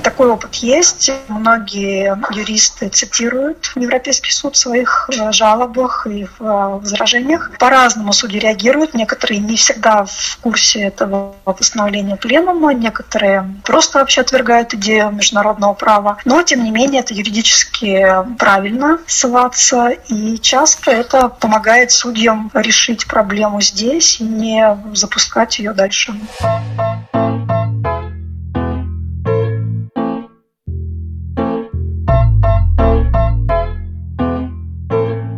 Такой 0.03 0.29
опыт 0.29 0.57
есть. 0.57 1.11
Многие 1.29 2.19
юристы 2.33 2.89
цитируют 2.89 3.73
Европейский 3.77 4.33
суд 4.33 4.57
в 4.57 4.59
своих 4.59 5.09
э, 5.13 5.33
жалобах 5.33 6.07
и 6.09 6.25
в 6.25 6.43
э, 6.43 6.79
возражениях. 6.79 7.53
По-разному 7.59 8.13
судьи 8.13 8.41
реагируют. 8.41 8.95
Некоторые 8.95 9.39
не 9.41 9.57
всегда 9.57 10.05
в 10.05 10.39
курсе 10.41 10.83
этого 10.83 11.37
постановления 11.45 12.17
пленума, 12.17 12.75
некоторые 12.75 13.55
просто 13.63 13.99
вообще 13.99 14.23
отвергают 14.23 14.75
идею 14.75 15.11
международного 15.13 15.75
права. 15.75 16.19
Но, 16.25 16.43
тем 16.43 16.65
не 16.65 16.71
менее, 16.71 17.01
это 17.01 17.15
юридически 17.15 18.07
правильно 18.39 18.99
ссылаться, 19.07 19.91
и 20.09 20.39
часто 20.39 20.91
это 20.91 21.29
помогает 21.29 21.93
судьям 21.93 22.51
решить 22.53 23.07
проблему 23.07 23.61
здесь 23.61 24.21
и 24.21 24.25
не 24.25 24.77
запускать 24.93 25.59
ее 25.59 25.73
дальше. 25.73 26.15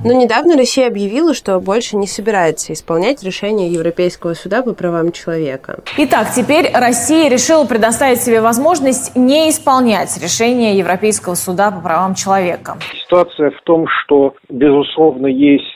Но 0.07 0.13
недавно 0.13 0.57
Россия 0.57 0.87
объявила, 0.87 1.35
что 1.35 1.59
больше 1.59 1.97
не 1.97 2.07
собирается 2.07 2.73
исполнять 2.73 3.25
решение 3.25 3.73
Европейского 3.73 4.35
суда 4.35 4.63
по 4.63 4.73
правам 4.73 5.11
человека. 5.11 5.81
Итак, 5.97 6.29
теперь 6.33 6.71
Россия 6.73 7.29
решила 7.29 7.65
предоставить 7.67 8.23
себе 8.23 8.41
возможность 8.41 9.17
не 9.17 9.51
исполнять 9.51 10.17
решение 10.23 10.79
Европейского 10.79 11.35
суда 11.35 11.73
по 11.73 11.81
правам 11.81 12.15
человека. 12.15 12.77
Ситуация 13.05 13.51
в 13.51 13.61
том, 13.63 13.87
что, 13.89 14.35
безусловно, 14.49 15.27
есть 15.27 15.76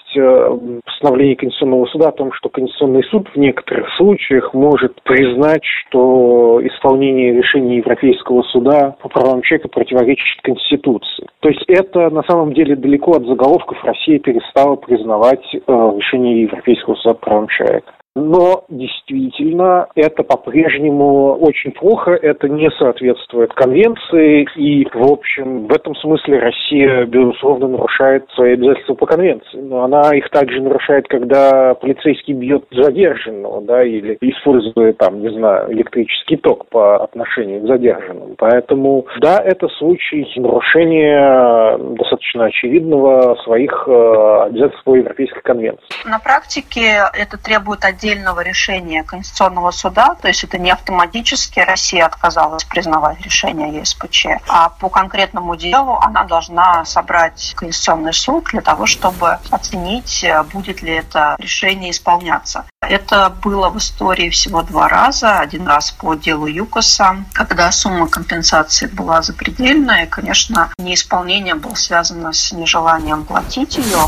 постановление 0.84 1.36
Конституционного 1.36 1.86
суда 1.86 2.08
о 2.08 2.12
том, 2.12 2.32
что 2.32 2.48
Конституционный 2.48 3.04
суд 3.04 3.28
в 3.28 3.36
некоторых 3.36 3.88
случаях 3.96 4.54
может 4.54 5.00
признать, 5.02 5.62
что 5.64 6.60
исполнение 6.62 7.34
решения 7.34 7.78
Европейского 7.78 8.42
суда 8.42 8.96
по 9.00 9.08
правам 9.08 9.42
человека 9.42 9.68
противоречит 9.68 10.40
Конституции. 10.42 11.26
То 11.40 11.48
есть 11.48 11.64
это 11.68 12.10
на 12.10 12.22
самом 12.22 12.52
деле 12.54 12.76
далеко 12.76 13.12
от 13.12 13.26
заголовков 13.26 13.78
Россия 13.84 14.18
перестала 14.18 14.76
признавать 14.76 15.44
э, 15.54 15.58
решение 15.66 16.42
Европейского 16.42 16.94
суда 16.96 17.14
по 17.14 17.20
правам 17.26 17.48
человека. 17.48 17.92
Но 18.16 18.64
действительно 18.68 19.86
это 19.94 20.24
по-прежнему 20.24 21.34
очень 21.34 21.70
плохо, 21.70 22.10
это 22.10 22.48
не 22.48 22.68
соответствует 22.72 23.52
конвенции, 23.54 24.48
и, 24.56 24.84
в 24.92 25.12
общем, 25.12 25.68
в 25.68 25.72
этом 25.72 25.94
смысле 25.94 26.40
Россия, 26.40 27.06
безусловно, 27.06 27.68
нарушает 27.68 28.24
свои 28.34 28.54
обязательства 28.54 28.94
по 28.94 29.06
конвенции. 29.06 29.58
Но 29.58 29.84
она 29.84 30.14
их 30.16 30.28
также 30.30 30.60
нарушает, 30.60 31.06
когда 31.06 31.74
полицейский 31.74 32.34
бьет 32.34 32.64
задержанного, 32.72 33.62
да, 33.62 33.84
или 33.84 34.18
использует, 34.20 34.98
там, 34.98 35.20
не 35.20 35.30
знаю, 35.30 35.72
электрический 35.72 36.36
ток 36.36 36.66
по 36.68 37.04
отношению 37.04 37.62
к 37.62 37.68
задержанному. 37.68 38.34
Поэтому, 38.38 39.06
да, 39.20 39.38
это 39.38 39.68
случай 39.78 40.26
нарушения 40.36 41.78
достаточно 41.96 42.46
очевидного 42.46 43.36
своих 43.44 43.84
э, 43.86 44.42
обязательств 44.46 44.82
по 44.84 44.96
Европейской 44.96 45.42
конвенции. 45.42 45.84
На 46.04 46.18
практике 46.18 47.04
это 47.14 47.42
требует 47.42 47.84
отдельного 48.00 48.40
решения 48.40 49.02
Конституционного 49.02 49.70
суда, 49.70 50.14
то 50.14 50.28
есть 50.28 50.42
это 50.42 50.58
не 50.58 50.70
автоматически 50.70 51.60
Россия 51.60 52.06
отказалась 52.06 52.64
признавать 52.64 53.20
решение 53.20 53.78
ЕСПЧ, 53.78 54.26
а 54.48 54.70
по 54.70 54.88
конкретному 54.88 55.54
делу 55.56 55.98
она 56.00 56.24
должна 56.24 56.84
собрать 56.86 57.52
Конституционный 57.56 58.14
суд 58.14 58.44
для 58.44 58.62
того, 58.62 58.86
чтобы 58.86 59.38
оценить, 59.50 60.24
будет 60.52 60.80
ли 60.82 60.92
это 60.92 61.36
решение 61.38 61.90
исполняться. 61.90 62.64
Это 62.80 63.28
было 63.28 63.68
в 63.68 63.76
истории 63.76 64.30
всего 64.30 64.62
два 64.62 64.88
раза. 64.88 65.38
Один 65.38 65.66
раз 65.66 65.90
по 65.90 66.14
делу 66.14 66.46
ЮКОСа, 66.46 67.24
когда 67.32 67.70
сумма 67.70 68.08
компенсации 68.08 68.86
была 68.86 69.20
запредельная, 69.20 70.04
и, 70.04 70.08
конечно, 70.08 70.70
неисполнение 70.78 71.54
было 71.54 71.74
связано 71.74 72.32
с 72.32 72.52
нежеланием 72.52 73.24
платить 73.24 73.76
ее. 73.76 73.98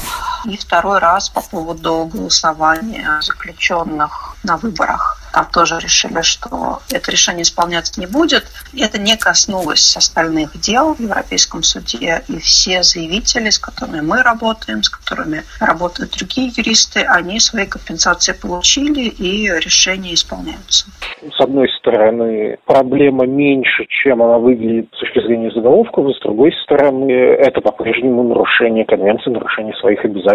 И 0.45 0.57
второй 0.57 0.99
раз 0.99 1.28
по 1.28 1.40
поводу 1.40 2.11
голосования 2.12 3.20
заключенных 3.20 4.36
на 4.43 4.57
выборах. 4.57 5.18
Там 5.32 5.47
тоже 5.51 5.78
решили, 5.78 6.20
что 6.20 6.80
это 6.93 7.11
решение 7.11 7.43
исполняться 7.43 7.99
не 7.99 8.07
будет. 8.07 8.45
И 8.74 8.82
это 8.82 9.01
не 9.01 9.16
коснулось 9.16 9.97
остальных 9.97 10.59
дел 10.61 10.95
в 10.95 11.01
Европейском 11.01 11.62
суде. 11.62 12.22
И 12.28 12.38
все 12.38 12.82
заявители, 12.82 13.49
с 13.49 13.59
которыми 13.59 14.01
мы 14.01 14.22
работаем, 14.22 14.82
с 14.82 14.90
которыми 14.90 15.43
работают 15.59 16.12
другие 16.18 16.53
юристы, 16.55 17.01
они 17.01 17.40
свои 17.40 17.66
компенсации 17.66 18.32
получили, 18.32 19.05
и 19.09 19.49
решения 19.49 20.12
исполняются. 20.12 20.86
С 21.34 21.40
одной 21.40 21.68
стороны, 21.78 22.59
проблема 22.66 23.26
меньше, 23.26 23.86
чем 24.03 24.22
она 24.22 24.38
выглядит 24.38 24.88
с 24.95 25.01
точки 25.01 25.24
зрения 25.26 25.51
заголовков, 25.53 26.14
с 26.14 26.20
другой 26.20 26.53
стороны, 26.64 27.11
это 27.11 27.61
по-прежнему 27.61 28.22
нарушение 28.24 28.84
конвенции, 28.84 29.30
нарушение 29.30 29.74
своих 29.76 30.05
обязательств. 30.05 30.32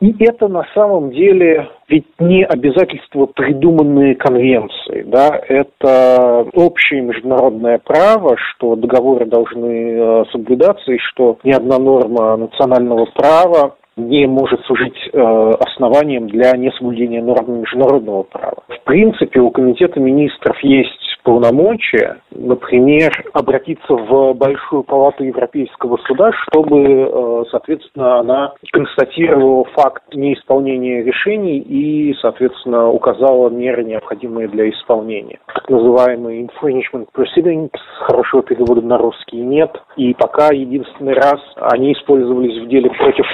И 0.00 0.14
это 0.24 0.48
на 0.48 0.64
самом 0.74 1.10
деле 1.10 1.68
ведь 1.88 2.06
не 2.18 2.44
обязательства, 2.44 3.26
придуманные 3.26 4.14
конвенцией, 4.14 5.04
да, 5.04 5.38
это 5.46 6.46
общее 6.54 7.02
международное 7.02 7.78
право, 7.78 8.36
что 8.38 8.76
договоры 8.76 9.26
должны 9.26 9.92
э, 9.92 10.24
соблюдаться 10.32 10.90
и 10.90 10.98
что 10.98 11.38
ни 11.44 11.52
одна 11.52 11.78
норма 11.78 12.36
национального 12.36 13.06
права 13.14 13.76
не 13.96 14.26
может 14.26 14.60
служить 14.66 14.96
э, 15.12 15.50
основанием 15.60 16.28
для 16.28 16.52
несоблюдения 16.52 17.22
норм 17.22 17.60
международного 17.60 18.22
права. 18.22 18.62
В 18.68 18.80
принципе, 18.84 19.40
у 19.40 19.50
Комитета 19.50 20.00
министров 20.00 20.58
есть 20.62 21.02
полномочия, 21.22 22.18
например, 22.30 23.12
обратиться 23.32 23.94
в 23.94 24.34
Большую 24.34 24.82
палату 24.82 25.24
Европейского 25.24 25.96
суда, 26.08 26.32
чтобы, 26.32 26.80
э, 26.80 27.44
соответственно, 27.50 28.20
она 28.20 28.52
констатировала 28.72 29.64
факт 29.76 30.02
неисполнения 30.14 31.02
решений 31.02 31.58
и, 31.58 32.14
соответственно, 32.20 32.88
указала 32.88 33.50
меры, 33.50 33.84
необходимые 33.84 34.48
для 34.48 34.70
исполнения. 34.70 35.38
Так 35.54 35.68
называемые 35.68 36.46
infringement 36.46 37.06
proceedings, 37.14 37.70
хорошего 38.00 38.42
перевода 38.42 38.80
на 38.80 38.98
русский 38.98 39.38
нет, 39.38 39.70
и 39.96 40.14
пока 40.14 40.48
единственный 40.52 41.14
раз 41.14 41.40
они 41.56 41.92
использовались 41.92 42.62
в 42.62 42.68
деле 42.68 42.90
против 42.90 43.26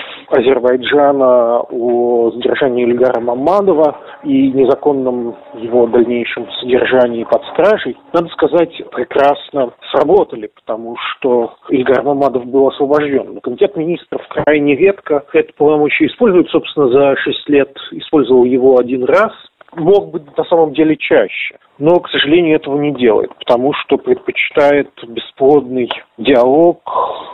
Азербайджана 0.48 1.60
о 1.60 2.30
задержании 2.30 2.84
Ильгара 2.84 3.20
Мамадова 3.20 3.98
и 4.24 4.50
незаконном 4.52 5.36
его 5.54 5.86
дальнейшем 5.86 6.50
содержании 6.60 7.24
под 7.24 7.42
стражей, 7.52 7.96
надо 8.12 8.28
сказать, 8.28 8.70
прекрасно 8.90 9.72
сработали, 9.92 10.50
потому 10.54 10.96
что 10.96 11.54
Ильгар 11.68 12.02
Мамадов 12.02 12.46
был 12.46 12.68
освобожден. 12.68 13.34
Но 13.34 13.40
комитет 13.40 13.76
министров 13.76 14.22
крайне 14.28 14.74
редко 14.76 15.24
это 15.32 15.52
полномочие 15.56 16.08
использует, 16.08 16.48
собственно, 16.48 16.88
за 16.88 17.16
шесть 17.16 17.48
лет 17.48 17.76
использовал 17.92 18.44
его 18.44 18.78
один 18.78 19.04
раз, 19.04 19.32
мог 19.74 20.10
быть 20.10 20.36
на 20.36 20.44
самом 20.44 20.72
деле 20.72 20.96
чаще. 20.96 21.58
Но, 21.78 22.00
к 22.00 22.08
сожалению, 22.08 22.56
этого 22.56 22.80
не 22.80 22.92
делает, 22.94 23.34
потому 23.36 23.72
что 23.74 23.98
предпочитает 23.98 24.88
бесплодный 25.06 25.90
диалог 26.16 26.80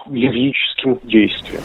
юридическим 0.07 0.99
действиям. 1.05 1.63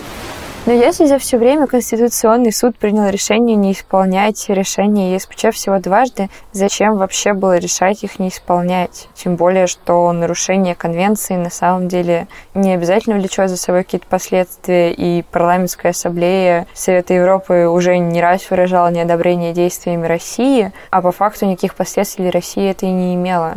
Но 0.69 0.75
если 0.75 1.07
за 1.07 1.17
все 1.17 1.39
время 1.39 1.65
Конституционный 1.65 2.53
суд 2.53 2.77
принял 2.77 3.09
решение 3.09 3.55
не 3.55 3.71
исполнять 3.71 4.49
решения 4.49 5.15
ЕСПЧ 5.15 5.45
всего 5.51 5.79
дважды, 5.79 6.29
зачем 6.51 6.95
вообще 6.95 7.33
было 7.33 7.57
решать 7.57 8.03
их 8.03 8.19
не 8.19 8.27
исполнять? 8.27 9.07
Тем 9.15 9.35
более, 9.35 9.65
что 9.65 10.11
нарушение 10.11 10.75
конвенции 10.75 11.37
на 11.37 11.49
самом 11.49 11.87
деле 11.87 12.27
не 12.53 12.71
обязательно 12.71 13.15
влечет 13.15 13.49
за 13.49 13.57
собой 13.57 13.83
какие-то 13.83 14.05
последствия, 14.05 14.93
и 14.93 15.23
парламентская 15.23 15.91
ассамблея 15.91 16.67
Совета 16.75 17.15
Европы 17.15 17.65
уже 17.65 17.97
не 17.97 18.21
раз 18.21 18.47
выражала 18.51 18.91
неодобрение 18.91 19.53
действиями 19.53 20.05
России, 20.05 20.71
а 20.91 21.01
по 21.01 21.11
факту 21.11 21.47
никаких 21.47 21.73
последствий 21.73 22.29
России 22.29 22.69
это 22.69 22.85
и 22.85 22.91
не 22.91 23.15
имело. 23.15 23.55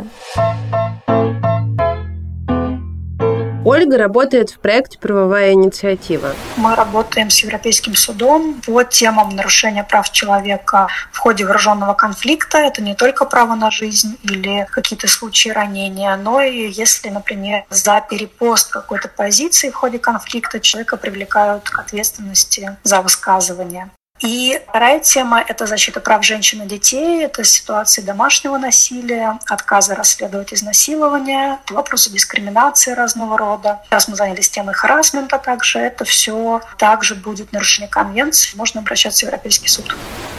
Ольга 3.65 3.97
работает 3.97 4.49
в 4.49 4.59
проекте 4.59 4.99
«Правовая 4.99 5.53
инициатива». 5.53 6.35
Мы 6.57 6.75
работаем 6.75 7.29
с 7.29 7.39
Европейским 7.39 7.95
судом 7.95 8.61
по 8.65 8.83
темам 8.83 9.29
нарушения 9.29 9.85
прав 9.85 10.11
человека 10.11 10.87
в 11.13 11.17
ходе 11.19 11.45
вооруженного 11.45 11.93
конфликта. 11.93 12.57
Это 12.57 12.81
не 12.81 12.93
только 12.93 13.23
право 13.23 13.55
на 13.55 13.71
жизнь 13.71 14.17
или 14.23 14.67
какие-то 14.69 15.07
случаи 15.07 15.49
ранения, 15.49 16.15
но 16.17 16.41
и 16.41 16.69
если, 16.69 17.07
например, 17.07 17.63
за 17.69 18.03
перепост 18.09 18.69
какой-то 18.69 19.07
позиции 19.07 19.69
в 19.69 19.75
ходе 19.75 19.97
конфликта 19.97 20.59
человека 20.59 20.97
привлекают 20.97 21.69
к 21.69 21.79
ответственности 21.79 22.75
за 22.83 23.01
высказывание. 23.01 23.89
И 24.23 24.57
вторая 24.69 25.01
тема– 25.01 25.43
это 25.47 25.65
защита 25.65 25.99
прав 25.99 26.23
женщин 26.23 26.61
и 26.61 26.65
детей, 26.65 27.25
это 27.25 27.43
ситуации 27.43 28.01
домашнего 28.01 28.57
насилия, 28.57 29.37
отказа 29.49 29.95
расследовать 29.95 30.53
изнасилования, 30.53 31.59
вопросы 31.69 32.09
дискриминации 32.09 32.91
разного 32.91 33.37
рода. 33.37 33.81
Сейчас 33.89 34.07
мы 34.07 34.15
занялись 34.15 34.49
темой 34.49 34.75
харасмента 34.75 35.37
также. 35.39 35.79
Это 35.79 36.05
все 36.05 36.61
также 36.77 37.15
будет 37.15 37.51
нарушение 37.51 37.89
конвенции. 37.89 38.55
Можно 38.55 38.79
обращаться 38.79 39.25
в 39.25 39.27
Европейский 39.27 39.67
суд. 39.67 39.93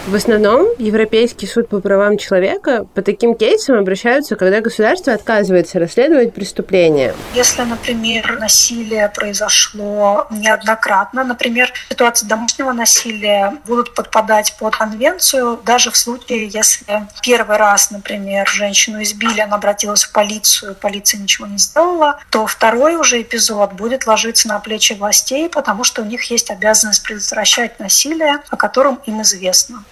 В 0.06 0.14
основном 0.14 0.66
Европейский 0.78 1.46
суд 1.46 1.68
по 1.68 1.80
правам 1.80 2.18
человека 2.18 2.86
по 2.94 3.00
таким 3.02 3.34
кейсам 3.34 3.78
обращаются, 3.78 4.36
когда 4.36 4.60
государство 4.60 5.12
отказывается 5.12 5.78
расследовать 5.78 6.34
преступления. 6.34 7.14
Если, 7.34 7.62
например, 7.62 8.38
насилие 8.38 9.10
произошло 9.14 10.26
неоднократно, 10.30 11.24
например, 11.24 11.72
ситуация 11.90 12.28
домашнего 12.28 12.72
насилия 12.72 13.54
будут 13.74 13.94
подпадать 13.94 14.56
под 14.58 14.76
конвенцию, 14.76 15.60
даже 15.64 15.90
в 15.90 15.96
случае, 15.96 16.46
если 16.46 17.08
первый 17.22 17.56
раз, 17.56 17.90
например, 17.90 18.46
женщину 18.48 19.02
избили, 19.02 19.40
она 19.40 19.56
обратилась 19.56 20.04
в 20.04 20.12
полицию, 20.12 20.74
полиция 20.74 21.20
ничего 21.20 21.46
не 21.46 21.58
сделала, 21.58 22.20
то 22.30 22.46
второй 22.46 22.96
уже 22.96 23.20
эпизод 23.20 23.72
будет 23.72 24.06
ложиться 24.06 24.46
на 24.48 24.60
плечи 24.60 24.92
властей, 24.92 25.48
потому 25.48 25.82
что 25.82 26.02
у 26.02 26.04
них 26.04 26.22
есть 26.30 26.50
обязанность 26.50 27.02
предотвращать 27.02 27.80
насилие, 27.80 28.42
о 28.48 28.56
котором 28.56 29.00
им 29.06 29.22
известно. 29.22 29.84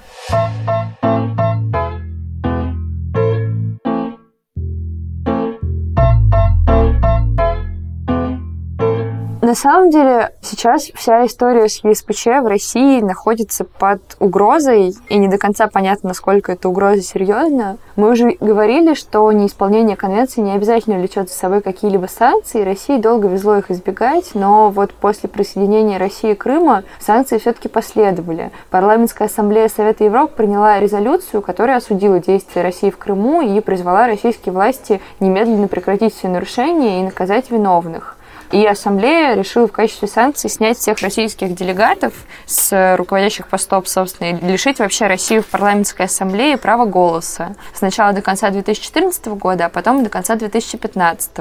На 9.55 9.61
самом 9.61 9.89
деле, 9.89 10.33
сейчас 10.41 10.91
вся 10.95 11.25
история 11.25 11.69
с 11.69 11.81
ЕСПЧ 11.81 12.25
в 12.25 12.47
России 12.47 12.99
находится 12.99 13.63
под 13.63 14.01
угрозой, 14.19 14.93
и 15.07 15.17
не 15.17 15.29
до 15.29 15.37
конца 15.37 15.67
понятно, 15.67 16.09
насколько 16.09 16.51
эта 16.51 16.67
угроза 16.67 17.01
серьезна. 17.01 17.77
Мы 17.95 18.11
уже 18.11 18.35
говорили, 18.41 18.95
что 18.95 19.31
неисполнение 19.31 19.95
конвенции 19.95 20.41
не 20.41 20.51
обязательно 20.51 20.97
влечет 20.97 21.29
за 21.29 21.35
собой 21.35 21.61
какие-либо 21.61 22.07
санкции. 22.07 22.65
России 22.65 22.97
долго 22.97 23.29
везло 23.29 23.55
их 23.55 23.71
избегать, 23.71 24.31
но 24.33 24.71
вот 24.71 24.91
после 24.93 25.29
присоединения 25.29 25.99
России 25.99 26.33
к 26.33 26.39
Крыма 26.39 26.83
санкции 26.99 27.37
все-таки 27.37 27.69
последовали. 27.69 28.51
Парламентская 28.71 29.29
ассамблея 29.29 29.69
Совета 29.69 30.03
Европы 30.03 30.33
приняла 30.35 30.81
резолюцию, 30.81 31.41
которая 31.41 31.77
осудила 31.77 32.19
действия 32.19 32.61
России 32.61 32.89
в 32.89 32.97
Крыму 32.97 33.39
и 33.39 33.61
призвала 33.61 34.07
российские 34.07 34.51
власти 34.51 34.99
немедленно 35.21 35.69
прекратить 35.69 36.13
все 36.13 36.27
нарушения 36.27 36.99
и 36.99 37.03
наказать 37.03 37.49
виновных. 37.51 38.17
И 38.51 38.65
Ассамблея 38.65 39.35
решила 39.35 39.67
в 39.67 39.71
качестве 39.71 40.07
санкций 40.07 40.49
снять 40.49 40.77
всех 40.77 40.99
российских 40.99 41.55
делегатов 41.55 42.13
с 42.45 42.95
руководящих 42.95 43.47
постов, 43.47 43.87
собственно, 43.87 44.29
и 44.29 44.45
лишить 44.45 44.79
вообще 44.79 45.07
Россию 45.07 45.41
в 45.41 45.47
парламентской 45.47 46.03
ассамблее 46.03 46.57
права 46.57 46.85
голоса. 46.85 47.55
Сначала 47.73 48.13
до 48.13 48.21
конца 48.21 48.49
2014 48.49 49.25
года, 49.27 49.65
а 49.65 49.69
потом 49.69 50.03
до 50.03 50.09
конца 50.09 50.35
2015. 50.35 51.31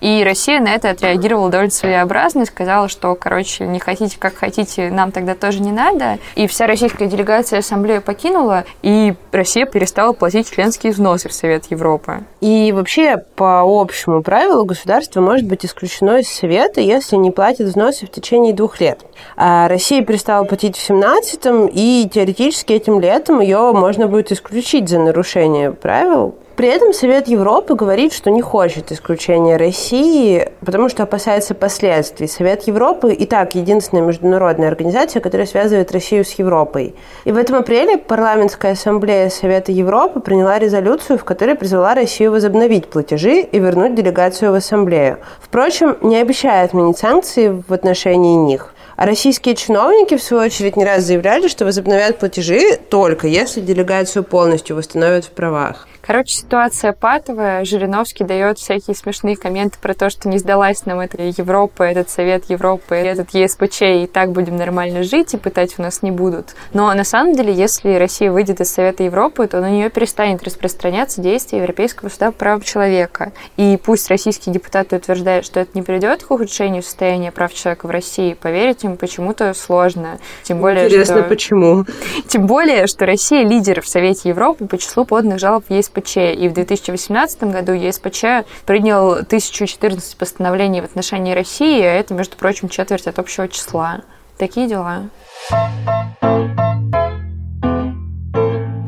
И 0.00 0.22
Россия 0.24 0.60
на 0.60 0.68
это 0.68 0.90
отреагировала 0.90 1.50
довольно 1.50 1.70
своеобразно 1.70 2.42
и 2.42 2.46
сказала, 2.46 2.88
что, 2.88 3.14
короче, 3.14 3.66
не 3.66 3.78
хотите, 3.78 4.18
как 4.18 4.34
хотите, 4.36 4.90
нам 4.90 5.12
тогда 5.12 5.34
тоже 5.34 5.60
не 5.60 5.72
надо. 5.72 6.18
И 6.34 6.46
вся 6.46 6.66
российская 6.66 7.06
делегация 7.06 7.58
ассамблею 7.58 8.00
покинула, 8.00 8.64
и 8.82 9.14
Россия 9.32 9.66
перестала 9.66 10.12
платить 10.12 10.50
членские 10.50 10.92
взносы 10.92 11.28
в 11.28 11.32
Совет 11.32 11.70
Европы. 11.70 12.24
И 12.40 12.72
вообще, 12.72 13.18
по 13.36 13.62
общему 13.64 14.22
правилу, 14.22 14.64
государство 14.64 15.20
может 15.20 15.46
быть 15.46 15.64
исключено 15.66 16.18
из 16.18 16.28
Совета 16.28 16.53
Совета, 16.54 16.80
если 16.80 17.16
не 17.16 17.32
платит 17.32 17.66
взносы 17.66 18.06
в 18.06 18.10
течение 18.10 18.52
двух 18.52 18.80
лет. 18.80 19.00
А 19.36 19.66
Россия 19.66 20.04
перестала 20.04 20.44
платить 20.44 20.76
в 20.76 20.86
2017 20.86 21.74
и 21.74 22.08
теоретически 22.12 22.72
этим 22.74 23.00
летом 23.00 23.40
ее 23.40 23.72
можно 23.72 24.06
будет 24.06 24.30
исключить 24.30 24.88
за 24.88 25.00
нарушение 25.00 25.72
правил, 25.72 26.36
при 26.56 26.68
этом 26.68 26.92
Совет 26.92 27.26
Европы 27.26 27.74
говорит, 27.74 28.12
что 28.12 28.30
не 28.30 28.40
хочет 28.40 28.92
исключения 28.92 29.56
России, 29.56 30.48
потому 30.60 30.88
что 30.88 31.02
опасается 31.02 31.54
последствий. 31.54 32.28
Совет 32.28 32.68
Европы 32.68 33.12
и 33.12 33.26
так 33.26 33.54
единственная 33.54 34.04
международная 34.04 34.68
организация, 34.68 35.20
которая 35.20 35.46
связывает 35.46 35.90
Россию 35.90 36.24
с 36.24 36.32
Европой. 36.34 36.94
И 37.24 37.32
в 37.32 37.36
этом 37.36 37.56
апреле 37.56 37.98
парламентская 37.98 38.72
ассамблея 38.72 39.30
Совета 39.30 39.72
Европы 39.72 40.20
приняла 40.20 40.58
резолюцию, 40.58 41.18
в 41.18 41.24
которой 41.24 41.56
призвала 41.56 41.94
Россию 41.94 42.30
возобновить 42.30 42.86
платежи 42.86 43.40
и 43.40 43.58
вернуть 43.58 43.94
делегацию 43.94 44.52
в 44.52 44.54
ассамблею. 44.54 45.18
Впрочем, 45.40 45.96
не 46.02 46.16
обещает 46.16 46.70
отменить 46.70 46.98
санкции 46.98 47.62
в 47.66 47.72
отношении 47.72 48.36
них. 48.36 48.74
А 48.96 49.06
российские 49.06 49.56
чиновники, 49.56 50.16
в 50.16 50.22
свою 50.22 50.44
очередь, 50.44 50.76
не 50.76 50.84
раз 50.84 51.02
заявляли, 51.02 51.48
что 51.48 51.64
возобновят 51.64 52.18
платежи 52.18 52.76
только 52.76 53.26
если 53.26 53.60
делегацию 53.60 54.22
полностью 54.22 54.76
восстановят 54.76 55.24
в 55.24 55.30
правах. 55.30 55.88
Короче, 56.06 56.34
ситуация 56.34 56.92
патовая. 56.92 57.64
Жириновский 57.64 58.24
дает 58.24 58.58
всякие 58.58 58.94
смешные 58.94 59.36
комменты 59.36 59.78
про 59.80 59.94
то, 59.94 60.10
что 60.10 60.28
не 60.28 60.36
сдалась 60.36 60.84
нам 60.84 61.00
эта 61.00 61.22
Европа, 61.22 61.82
этот 61.82 62.10
Совет 62.10 62.50
Европы, 62.50 62.94
этот 62.94 63.30
ЕСПЧ, 63.30 63.82
и 63.82 64.06
так 64.06 64.32
будем 64.32 64.58
нормально 64.58 65.02
жить, 65.02 65.32
и 65.32 65.38
пытать 65.38 65.78
у 65.78 65.82
нас 65.82 66.02
не 66.02 66.10
будут. 66.10 66.56
Но 66.74 66.92
на 66.92 67.04
самом 67.04 67.34
деле, 67.34 67.54
если 67.54 67.94
Россия 67.94 68.30
выйдет 68.30 68.60
из 68.60 68.70
Совета 68.70 69.02
Европы, 69.02 69.46
то 69.46 69.62
на 69.62 69.70
нее 69.70 69.88
перестанет 69.88 70.42
распространяться 70.42 71.22
действие 71.22 71.62
Европейского 71.62 72.10
суда 72.10 72.32
по 72.32 72.36
правам 72.36 72.60
человека. 72.60 73.32
И 73.56 73.78
пусть 73.82 74.10
российские 74.10 74.52
депутаты 74.52 74.96
утверждают, 74.96 75.46
что 75.46 75.60
это 75.60 75.70
не 75.72 75.80
приведет 75.80 76.22
к 76.22 76.30
ухудшению 76.30 76.82
состояния 76.82 77.32
прав 77.32 77.54
человека 77.54 77.86
в 77.86 77.90
России, 77.90 78.34
поверить 78.34 78.84
им 78.84 78.98
почему-то 78.98 79.54
сложно. 79.54 80.18
Тем 80.42 80.60
более, 80.60 80.84
Интересно, 80.84 81.20
что... 81.20 81.28
почему? 81.30 81.86
Тем 82.28 82.46
более, 82.46 82.88
что 82.88 83.06
Россия 83.06 83.42
лидер 83.48 83.80
в 83.80 83.88
Совете 83.88 84.28
Европы 84.28 84.66
по 84.66 84.76
числу 84.76 85.06
поданных 85.06 85.38
жалоб 85.38 85.64
в 85.66 85.72
ЕСПЧ 85.72 85.93
ЕСПЧ. 85.94 86.16
И 86.16 86.48
в 86.48 86.52
2018 86.52 87.44
году 87.44 87.72
ЕСПЧ 87.72 88.46
принял 88.66 89.12
1014 89.12 90.16
постановлений 90.16 90.80
в 90.80 90.84
отношении 90.84 91.34
России, 91.34 91.82
а 91.82 91.92
это, 91.92 92.14
между 92.14 92.36
прочим, 92.36 92.68
четверть 92.68 93.06
от 93.06 93.18
общего 93.18 93.48
числа. 93.48 94.00
Такие 94.38 94.66
дела. 94.66 95.08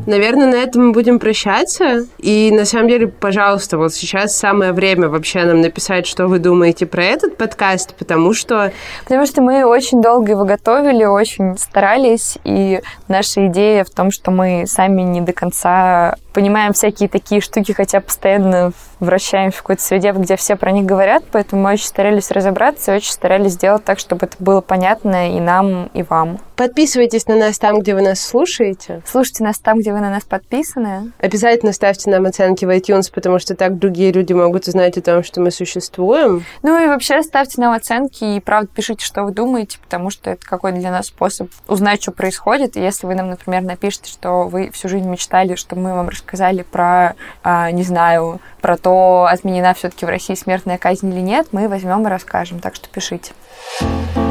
Наверное, 0.06 0.46
на 0.46 0.54
этом 0.54 0.88
мы 0.88 0.92
будем 0.92 1.18
прощаться. 1.18 2.06
И 2.18 2.50
на 2.52 2.64
самом 2.64 2.88
деле, 2.88 3.08
пожалуйста, 3.08 3.76
вот 3.76 3.92
сейчас 3.92 4.36
самое 4.36 4.72
время 4.72 5.08
вообще 5.08 5.44
нам 5.44 5.60
написать, 5.60 6.06
что 6.06 6.28
вы 6.28 6.38
думаете 6.38 6.86
про 6.86 7.04
этот 7.04 7.36
подкаст, 7.36 7.94
потому 7.94 8.32
что... 8.32 8.72
Потому 9.04 9.26
что 9.26 9.42
мы 9.42 9.64
очень 9.64 10.00
долго 10.00 10.30
его 10.30 10.44
готовили, 10.44 11.04
очень 11.04 11.58
старались, 11.58 12.38
и 12.44 12.80
наша 13.08 13.48
идея 13.48 13.84
в 13.84 13.90
том, 13.90 14.10
что 14.10 14.30
мы 14.30 14.64
сами 14.66 15.02
не 15.02 15.20
до 15.20 15.32
конца 15.32 16.14
понимаем 16.36 16.74
всякие 16.74 17.08
такие 17.08 17.40
штуки, 17.40 17.72
хотя 17.72 18.00
постоянно 18.02 18.72
вращаемся 19.00 19.58
в 19.58 19.62
какой-то 19.62 19.82
среде, 19.82 20.12
где 20.12 20.36
все 20.36 20.56
про 20.56 20.70
них 20.70 20.84
говорят, 20.84 21.24
поэтому 21.32 21.62
мы 21.62 21.72
очень 21.72 21.86
старались 21.86 22.30
разобраться 22.30 22.92
и 22.92 22.96
очень 22.96 23.12
старались 23.12 23.52
сделать 23.52 23.84
так, 23.84 23.98
чтобы 23.98 24.26
это 24.26 24.36
было 24.38 24.60
понятно 24.60 25.34
и 25.34 25.40
нам, 25.40 25.86
и 25.94 26.02
вам. 26.02 26.38
Подписывайтесь 26.54 27.26
на 27.26 27.36
нас 27.36 27.58
там, 27.58 27.80
где 27.80 27.94
вы 27.94 28.02
нас 28.02 28.20
слушаете. 28.20 29.02
Слушайте 29.06 29.44
нас 29.44 29.58
там, 29.58 29.78
где 29.78 29.92
вы 29.92 29.95
на 30.00 30.10
нас 30.10 30.24
подписаны. 30.24 31.12
Обязательно 31.18 31.72
ставьте 31.72 32.10
нам 32.10 32.26
оценки 32.26 32.64
в 32.64 32.70
iTunes, 32.70 33.10
потому 33.12 33.38
что 33.38 33.54
так 33.54 33.78
другие 33.78 34.12
люди 34.12 34.32
могут 34.32 34.68
узнать 34.68 34.96
о 34.98 35.02
том, 35.02 35.22
что 35.22 35.40
мы 35.40 35.50
существуем. 35.50 36.44
Ну 36.62 36.82
и 36.82 36.86
вообще 36.86 37.22
ставьте 37.22 37.60
нам 37.60 37.72
оценки 37.72 38.24
и, 38.24 38.40
правда, 38.40 38.68
пишите, 38.74 39.04
что 39.04 39.24
вы 39.24 39.32
думаете, 39.32 39.78
потому 39.80 40.10
что 40.10 40.30
это 40.30 40.46
какой-то 40.46 40.78
для 40.78 40.90
нас 40.90 41.06
способ 41.06 41.50
узнать, 41.68 42.02
что 42.02 42.12
происходит. 42.12 42.76
И 42.76 42.80
если 42.80 43.06
вы 43.06 43.14
нам, 43.14 43.30
например, 43.30 43.62
напишете, 43.62 44.10
что 44.10 44.48
вы 44.48 44.70
всю 44.70 44.88
жизнь 44.88 45.08
мечтали, 45.08 45.54
что 45.54 45.76
мы 45.76 45.94
вам 45.94 46.08
рассказали 46.08 46.62
про, 46.62 47.14
а, 47.42 47.70
не 47.70 47.82
знаю, 47.82 48.40
про 48.60 48.76
то, 48.76 49.26
отменена 49.30 49.74
все-таки 49.74 50.06
в 50.06 50.08
России 50.08 50.34
смертная 50.34 50.78
казнь 50.78 51.12
или 51.12 51.20
нет, 51.20 51.48
мы 51.52 51.68
возьмем 51.68 52.06
и 52.06 52.10
расскажем. 52.10 52.60
Так 52.60 52.74
что 52.74 52.88
пишите. 52.88 53.32
thank 53.78 54.16
you 54.16 54.25